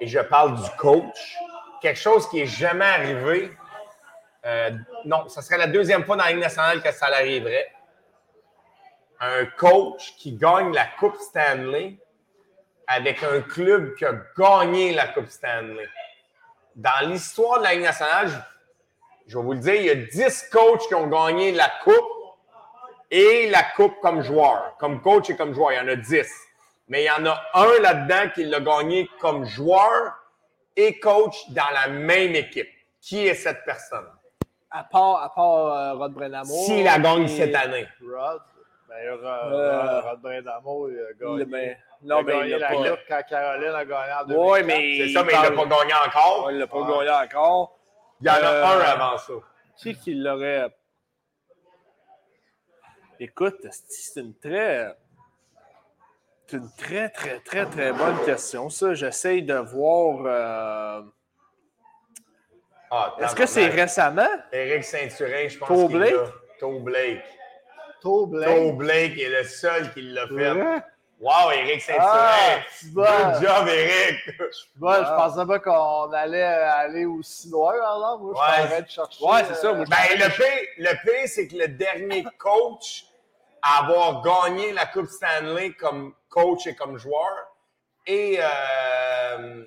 [0.00, 1.36] et je parle du coach,
[1.80, 3.50] quelque chose qui n'est jamais arrivé.
[4.44, 4.70] Euh,
[5.04, 7.70] non, ce serait la deuxième fois dans la Ligue nationale que ça l'arriverait
[9.20, 11.98] un coach qui gagne la Coupe Stanley
[12.86, 15.88] avec un club qui a gagné la Coupe Stanley.
[16.74, 18.30] Dans l'histoire de la Ligue nationale,
[19.26, 21.94] je, vais vous le dire, il y a 10 coachs qui ont gagné la Coupe
[23.10, 24.74] et la Coupe comme joueur.
[24.78, 26.26] Comme coach et comme joueur, il y en a 10.
[26.88, 30.14] Mais il y en a un là-dedans qui l'a gagné comme joueur
[30.76, 32.68] et coach dans la même équipe.
[33.00, 34.06] Qui est cette personne?
[34.70, 36.44] À part, à part euh, Rod Brenamo.
[36.64, 37.88] S'il la gagne et- cette année.
[38.00, 38.40] Rod?
[38.88, 40.20] Ben, Rod, Euh, Rod
[40.90, 41.44] il a il- gagné.
[41.44, 42.74] ben, il non, a mais il gagné l'a pas.
[42.90, 44.50] Coupe quand Caroline a gagné en 2004.
[44.52, 44.98] Oui, mais.
[45.06, 46.44] C'est ça, mais il l'a pas gagné encore.
[46.46, 46.98] Ouais, il l'a pas Ouais.
[47.06, 47.78] gagné encore.
[48.20, 49.32] Il y en a Euh, un avant ça.
[49.76, 50.68] Qui qui l'aurait?
[53.18, 54.94] Écoute, c'est une très.
[56.50, 58.92] C'est une très, très, très, très bonne question, ça.
[58.94, 60.18] J'essaye de voir.
[60.26, 61.02] euh,
[62.90, 64.26] Ah, Est-ce que c'est récemment?
[64.50, 66.12] Éric Saint-Turin, je pense Toe qu'il Blake?
[66.12, 66.24] l'a.
[66.58, 67.22] Toe Blake.
[68.02, 68.76] Toe Toe Blake.
[68.76, 70.50] Blake est le seul qui l'a fait.
[70.50, 70.78] Ouais.
[71.20, 72.08] Wow, Éric Saint-Turin!
[72.10, 73.02] Ah, bon.
[73.02, 74.16] Good job, Éric!
[74.74, 78.56] Bon, je pensais pas qu'on allait aller aussi loin, alors moi, je Ouais.
[78.56, 79.24] suis en train de chercher.
[79.24, 83.04] Ouais, c'est ça, moi, Ben, le pire, le pire, c'est que le dernier coach
[83.62, 87.30] à avoir gagné la Coupe Stanley comme coach et comme joueur,
[88.06, 89.64] et euh,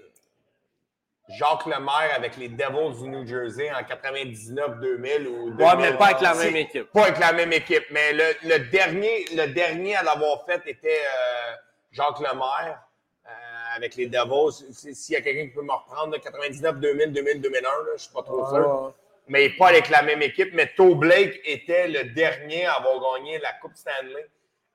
[1.30, 5.66] Jacques Lemaire avec les Devils du New Jersey en 99-2000 ou 2000.
[5.66, 6.92] Ouais, mais pas avec la même équipe.
[6.92, 10.90] Pas avec la même équipe, mais le, le dernier, le dernier à l'avoir fait était
[11.02, 11.56] euh,
[11.92, 12.82] Jacques Lemaire
[13.26, 13.30] euh,
[13.76, 14.52] avec les Devils.
[14.74, 17.70] Si- S'il y a quelqu'un qui peut me reprendre, de 99, 2000, 2000, 2001, là,
[17.88, 18.94] je ne suis pas trop sûr.
[19.28, 20.54] Mais pas avec la même équipe.
[20.54, 24.28] Mais Toe Blake était le dernier à avoir gagné la Coupe Stanley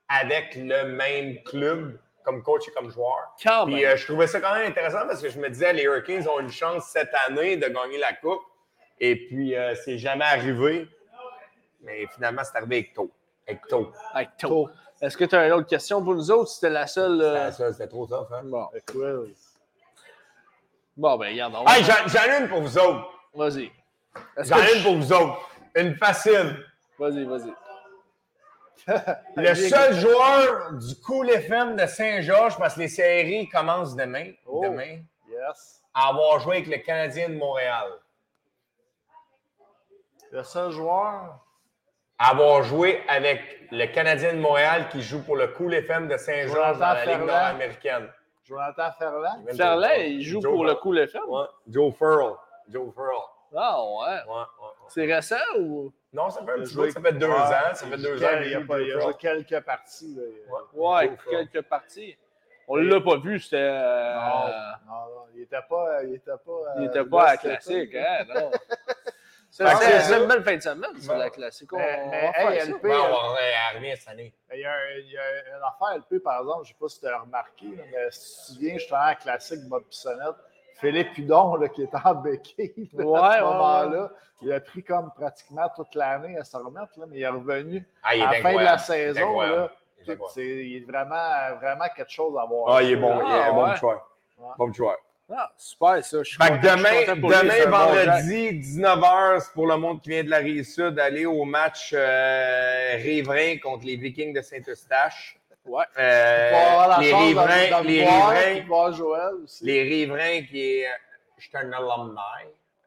[0.07, 3.33] avec le même club comme coach et comme joueur.
[3.43, 5.83] Quand Puis euh, je trouvais ça quand même intéressant parce que je me disais, les
[5.83, 8.41] Hurricanes ont une chance cette année de gagner la Coupe.
[8.99, 10.87] Et puis, euh, c'est jamais arrivé.
[11.81, 13.09] Mais finalement, c'est arrivé avec Toe.
[13.47, 13.91] Avec Toe.
[14.13, 14.69] Avec Toe.
[15.01, 16.49] Est-ce que tu as une autre question pour nous autres?
[16.51, 17.21] C'était la seule.
[17.21, 18.41] euh, Ah, ça, C'était trop tough, hein?
[18.43, 18.67] Bon.
[18.75, 19.29] Écoute,
[20.97, 21.53] bon, ben, regarde.
[21.55, 23.09] on Hey, j'en ai une pour vous autres.
[23.33, 23.71] Vas-y.
[24.37, 25.49] J'en ai une pour vous autres.
[25.75, 26.65] Une facile.
[26.97, 27.53] Vas-y, vas-y.
[29.35, 34.61] Le seul joueur du Cool FM de Saint-Georges, parce que les séries commencent demain, Oh.
[34.63, 34.99] demain,
[35.29, 35.81] yes.
[35.93, 37.87] à avoir joué avec le Canadien de Montréal.
[40.31, 41.39] Le seul joueur,
[42.17, 43.41] À avoir joué avec
[43.71, 47.17] le Canadien de Montréal qui joue pour le Cool FM de Saint-Georges dans la Jonathan
[47.19, 48.09] Ligue nord-américaine.
[48.43, 49.45] Jonathan Ferland?
[49.55, 50.75] Ferland, il joue Joe pour le.
[50.75, 51.21] Cool FM.
[51.27, 51.45] Ouais.
[51.67, 52.35] Joe Furl.
[52.67, 53.23] Joe Furl.
[53.55, 53.89] Ah, ouais.
[53.89, 54.69] Ouais, ouais, ouais.
[54.89, 55.91] C'est récent ou?
[56.13, 57.33] Non, ça fait un a petit bout, ça fait deux Ouais.
[57.33, 57.73] ans.
[57.73, 58.27] Ça fait deux ans.
[58.41, 60.15] Il y a, pas- il y a quelques parties.
[60.15, 60.57] là.
[60.73, 62.17] Ouais, quelques parties.
[62.67, 63.57] On l'a pas vu, c'était.
[63.57, 64.47] euh, Non,
[64.87, 66.03] non, non, il n'était pas.
[66.03, 68.51] Il était pas, Il euh, était pas à là, la classique, hein, non.
[69.51, 71.73] C'est une belle fin de semaine, c'est la classique.
[71.73, 72.65] On, Mais- on mais, va faire hey, ça.
[72.67, 73.37] LP, Bon, on va
[73.73, 74.33] revenir cette année.
[74.53, 76.79] Il y, a, un- il y a une affaire LP, par exemple, je ne sais
[76.79, 80.35] pas si tu as remarqué, mais si tu viens justement à la classique Bob Bissonnette,
[80.79, 84.09] Philippe Hudon, là, qui était en béquille là, Ouais, à ce ouais, moment-là,
[84.41, 87.85] il a pris comme pratiquement toute l'année à se remettre, là, mais il est revenu
[88.03, 89.41] Ah, il est à la fin de la Il est saison.
[89.41, 89.71] Là,
[90.05, 90.15] Il est
[90.65, 92.75] il est vraiment, vraiment quelque chose à voir.
[92.75, 93.19] Ah, il est bon.
[93.25, 94.09] il est Ah, bon joueur.
[94.37, 94.47] Ouais.
[94.57, 94.95] Bon joueur.
[95.31, 96.17] Ah, super, ça.
[96.19, 99.67] Je suis Fait que content- je suis demain, lui, demain bon vendredi, 19h, c'est pour
[99.67, 104.33] le monde qui vient de la Rive-Sud, aller au match euh, Riverain contre les Vikings
[104.33, 105.38] de Saint-Eustache.
[105.69, 105.83] Ouais.
[105.99, 109.63] Euh, les Riverains, les voir, Riverains, Joël aussi.
[109.65, 110.87] les Riverains qui est.
[111.37, 112.17] Je suis un alumni.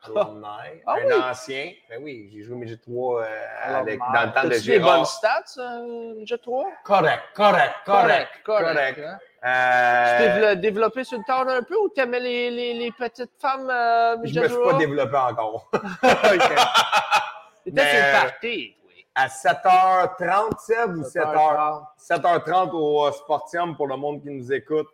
[0.04, 0.80] Alumni.
[0.84, 1.12] Ah un oui?
[1.30, 1.70] ancien.
[1.88, 3.26] Ben oui, j'ai joué Midget 3 euh,
[3.66, 4.96] avec, dans le temps de As-tu des Gérard.
[4.96, 6.64] bonnes stats, euh, Jet 3?
[6.82, 8.74] Correct, correct, correct, correct.
[8.74, 8.98] correct.
[8.98, 9.18] hein?
[9.44, 12.90] Euh, Tu t'es dévelop- développé sur le tard un peu ou t'aimais les, les, les
[12.90, 14.72] petites femmes euh, je Jet me suis 3?
[14.72, 15.70] pas développé encore.
[17.64, 18.81] Le euh, party, oui.
[19.14, 21.84] À 7h30, Seb, ou 7h?
[21.98, 21.98] 7h30.
[21.98, 24.89] 7h30 au euh, Sportium pour le monde qui nous écoute.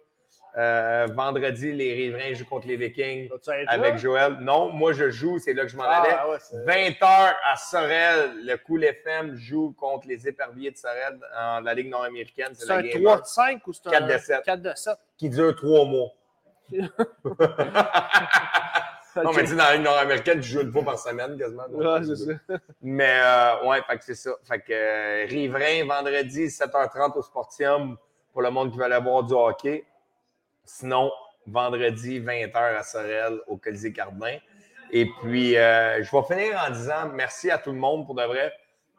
[0.57, 3.29] Euh, vendredi, les Riverains jouent contre les Vikings
[3.69, 3.97] avec là?
[3.97, 4.39] Joël.
[4.41, 6.31] Non, moi je joue, c'est là que je m'en Ah, allais.
[6.33, 11.61] ouais, c'est- 20h à Sorel, le Cool FM joue contre les Éperviers de Sorel dans
[11.63, 12.49] la Ligue nord-américaine.
[12.55, 14.43] C'est un game 3 1, de 5 ou c'est un 4 de 7.
[14.45, 14.99] 4 de 7?
[15.17, 16.11] qui dure trois mois.
[19.17, 21.69] Non, mais tu sais, dans la Ligue nord-américaine, tu joues une fois par semaine quasiment.
[21.69, 22.59] donc, Ouais, c'est ça.
[22.83, 24.31] Mais euh, ouais, fait que c'est ça.
[24.45, 27.97] Fait que euh, Riverain, vendredi, 7h30 au Sportium
[28.33, 29.85] pour le monde qui veut aller voir du hockey.
[30.65, 31.11] Sinon,
[31.47, 34.37] vendredi, 20h à Sorel au Colisée Cardin.
[34.91, 38.23] Et puis, euh, je vais finir en disant merci à tout le monde pour de
[38.25, 38.53] vrai.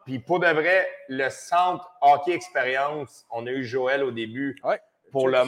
[0.05, 4.55] Puis pour de vrai, le centre Hockey Expérience, on a eu Joël au début.
[4.63, 4.79] Ouais.
[5.11, 5.45] Pour le ça.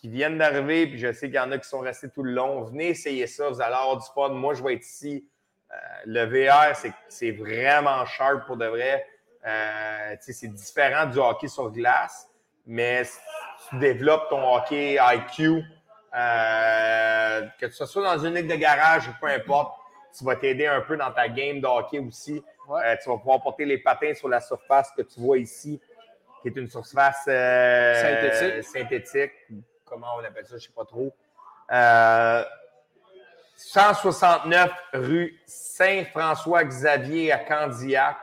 [0.00, 2.32] Qui viennent d'arriver, puis je sais qu'il y en a qui sont restés tout le
[2.32, 2.62] long.
[2.62, 4.28] Venez essayer ça, vous allez avoir du fun.
[4.30, 5.26] Moi, je vais être ici.
[5.70, 5.76] Euh,
[6.06, 6.74] le VR,
[7.08, 9.04] c'est- vraiment sharp pour de vrai.
[9.46, 12.28] Euh, c'est différent du hockey sur glace,
[12.66, 13.02] mais
[13.68, 15.62] tu développes ton hockey IQ,
[16.14, 19.74] euh, que ce soit dans une ligue de garage ou peu importe,
[20.16, 22.42] tu vas t'aider un peu dans ta game de hockey aussi.
[22.66, 22.98] Ouais.
[23.02, 25.80] Tu vas pouvoir porter les patins sur la surface que tu vois ici,
[26.42, 28.64] qui est une surface Synthétique.
[28.64, 29.32] synthétique.
[29.88, 31.12] Comment on appelle ça, je ne sais pas trop.
[31.72, 32.44] Euh,
[33.56, 38.16] 169 rue Saint-François-Xavier à Candiac.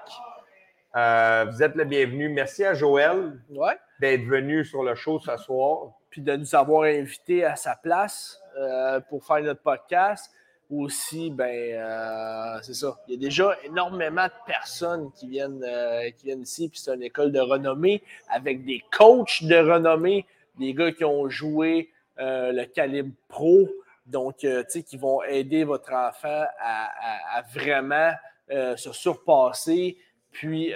[0.95, 2.29] Euh, vous êtes le bienvenu.
[2.29, 3.77] Merci à Joël Ouais.
[3.99, 5.89] d'être venu sur le show ce soir.
[6.09, 10.31] Puis de nous avoir invités à sa place euh, pour faire notre podcast.
[10.71, 12.95] Aussi, ben, euh, c'est ça.
[13.07, 16.95] Il y a déjà énormément de personnes qui viennent, euh, qui viennent ici, puis c'est
[16.95, 20.25] une école de renommée avec des coachs de renommée,
[20.59, 23.67] des gars qui ont joué euh, le calibre pro,
[24.05, 28.11] donc, euh, tu sais, qui vont aider votre enfant à, à- à vraiment
[28.51, 29.97] euh, se surpasser,
[30.31, 30.73] puis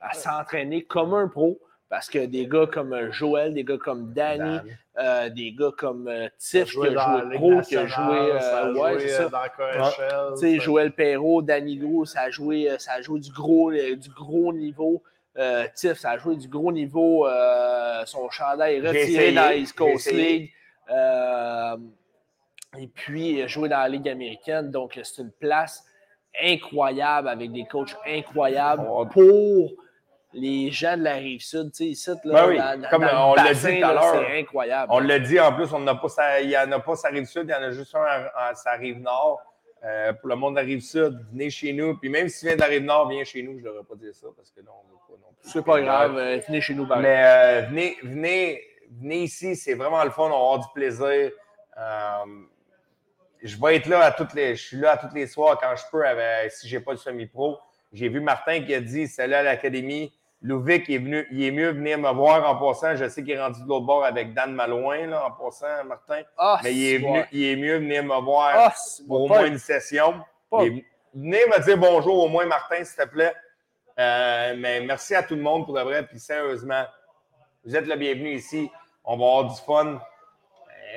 [0.00, 1.58] à s'entraîner comme un pro.
[1.88, 4.64] Parce que des gars comme Joël, des gars comme Danny, Dan.
[4.98, 8.98] euh, des gars comme Tiff qui a joué pro, qui a joué, ça a ouais,
[9.08, 9.28] ça.
[9.28, 10.36] dans KHL.
[10.60, 15.00] Joël Perrault, Danny Gros, ça a joué, ça a joué du gros, du gros niveau.
[15.38, 17.26] Euh, Tiff, ça a joué du gros niveau.
[17.26, 20.10] euh, son chandail est retiré dans la East Coast.
[20.12, 20.50] League.
[20.90, 21.76] Euh,
[22.78, 24.70] et puis jouer dans la Ligue américaine.
[24.70, 25.84] Donc, c'est une place
[26.42, 29.72] incroyable avec des coachs incroyables On- pour
[30.34, 31.70] les gens de la rive sud.
[31.72, 34.24] Tu sais, ici, là, Ben oui, dans- comme dans on l'a dit tout à l'heure.
[34.28, 34.92] C'est incroyable.
[34.94, 37.08] On l'a dit en plus, on n'a pas sa- il n'y en a pas sa
[37.08, 39.40] rive sud, il y en a juste un à, à sa rive nord.
[39.84, 41.96] Euh, pour le monde de la sud, venez chez nous.
[41.98, 43.52] Puis même si tu viens de la rive nord, viens chez nous.
[43.52, 45.50] Je ne devrais pas dire ça parce que non, on veut pas non plus.
[45.50, 47.02] C'est pas grave, euh, venez chez nous, pareil.
[47.02, 51.30] Mais euh, venez, venez, venez ici, c'est vraiment le fun, on va avoir du plaisir.
[53.42, 54.56] Je vais être là à toutes les.
[54.56, 56.96] Je suis là à tous les soirs quand je peux, avec- si j'ai pas le
[56.96, 57.58] semi-pro.
[57.92, 60.12] J'ai vu Martin qui a dit c'est là à l'académie.
[60.46, 62.94] Louvik est venu, il est mieux venir me voir en passant.
[62.94, 66.22] Je sais qu'il est rendu de l'autre bord avec Dan Malouin, là, en passant, Martin.
[66.38, 68.74] Ah, Mais il est, venu, il est mieux venir me voir Ah,
[69.08, 70.22] pour au moins une session.
[70.52, 73.34] venez me dire bonjour au moins, Martin, s'il te plaît.
[73.98, 76.06] Euh, mais merci à tout le monde pour de vrai.
[76.06, 76.84] Puis sérieusement,
[77.64, 78.70] vous êtes le bienvenu ici.
[79.04, 79.94] On va avoir du fun.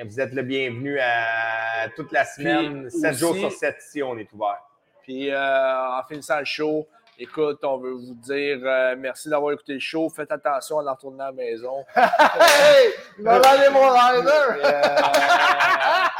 [0.00, 2.82] Euh, Vous êtes le bienvenu à toute la semaine.
[2.88, 4.62] Puis 7 jours sur 7 ici, on est ouvert.
[5.02, 6.86] Puis euh, en finissant le show,
[7.20, 10.08] écoute, on veut vous dire euh, merci d'avoir écouté le show.
[10.08, 11.84] Faites attention en retournant à la maison.
[11.96, 12.92] Hey!
[13.18, 13.38] Il m'a
[13.70, 14.64] mon rider!
[14.64, 14.82] Euh,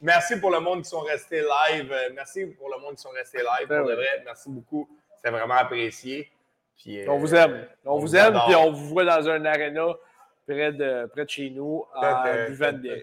[0.00, 1.90] Merci pour le monde qui sont restés live.
[1.90, 3.66] Euh, Merci pour le monde qui sont restés live.
[3.68, 3.96] Ben Pour de oui.
[3.96, 4.88] vrai, merci beaucoup.
[5.22, 6.30] C'est vraiment apprécié.
[6.76, 7.66] Puis, euh, on vous aime.
[7.84, 8.46] On, on vous vous aime, adore.
[8.46, 9.86] puis on vous voit dans un aréna
[10.46, 12.96] près de, près de chez nous euh, bière.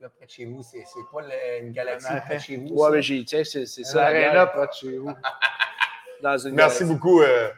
[0.00, 0.82] Là, près de chez vous, c'est
[1.12, 2.68] pas le- une galaxie près de chez vous.
[2.74, 2.90] Ouais, ça?
[2.90, 4.10] mais j'ai tiens, c'est ça.
[4.10, 5.14] la l'aréna près de chez vous.
[6.22, 6.84] Dans une Merci galaxie.
[6.84, 7.20] beaucoup.
[7.22, 7.48] euh,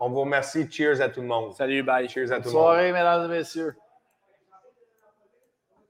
[0.00, 0.70] on vous remercie.
[0.70, 1.54] Cheers à tout le monde.
[1.54, 2.08] Salut, bye.
[2.08, 2.62] Cheers à tout le monde.
[2.62, 3.74] soirée, mesdames et messieurs.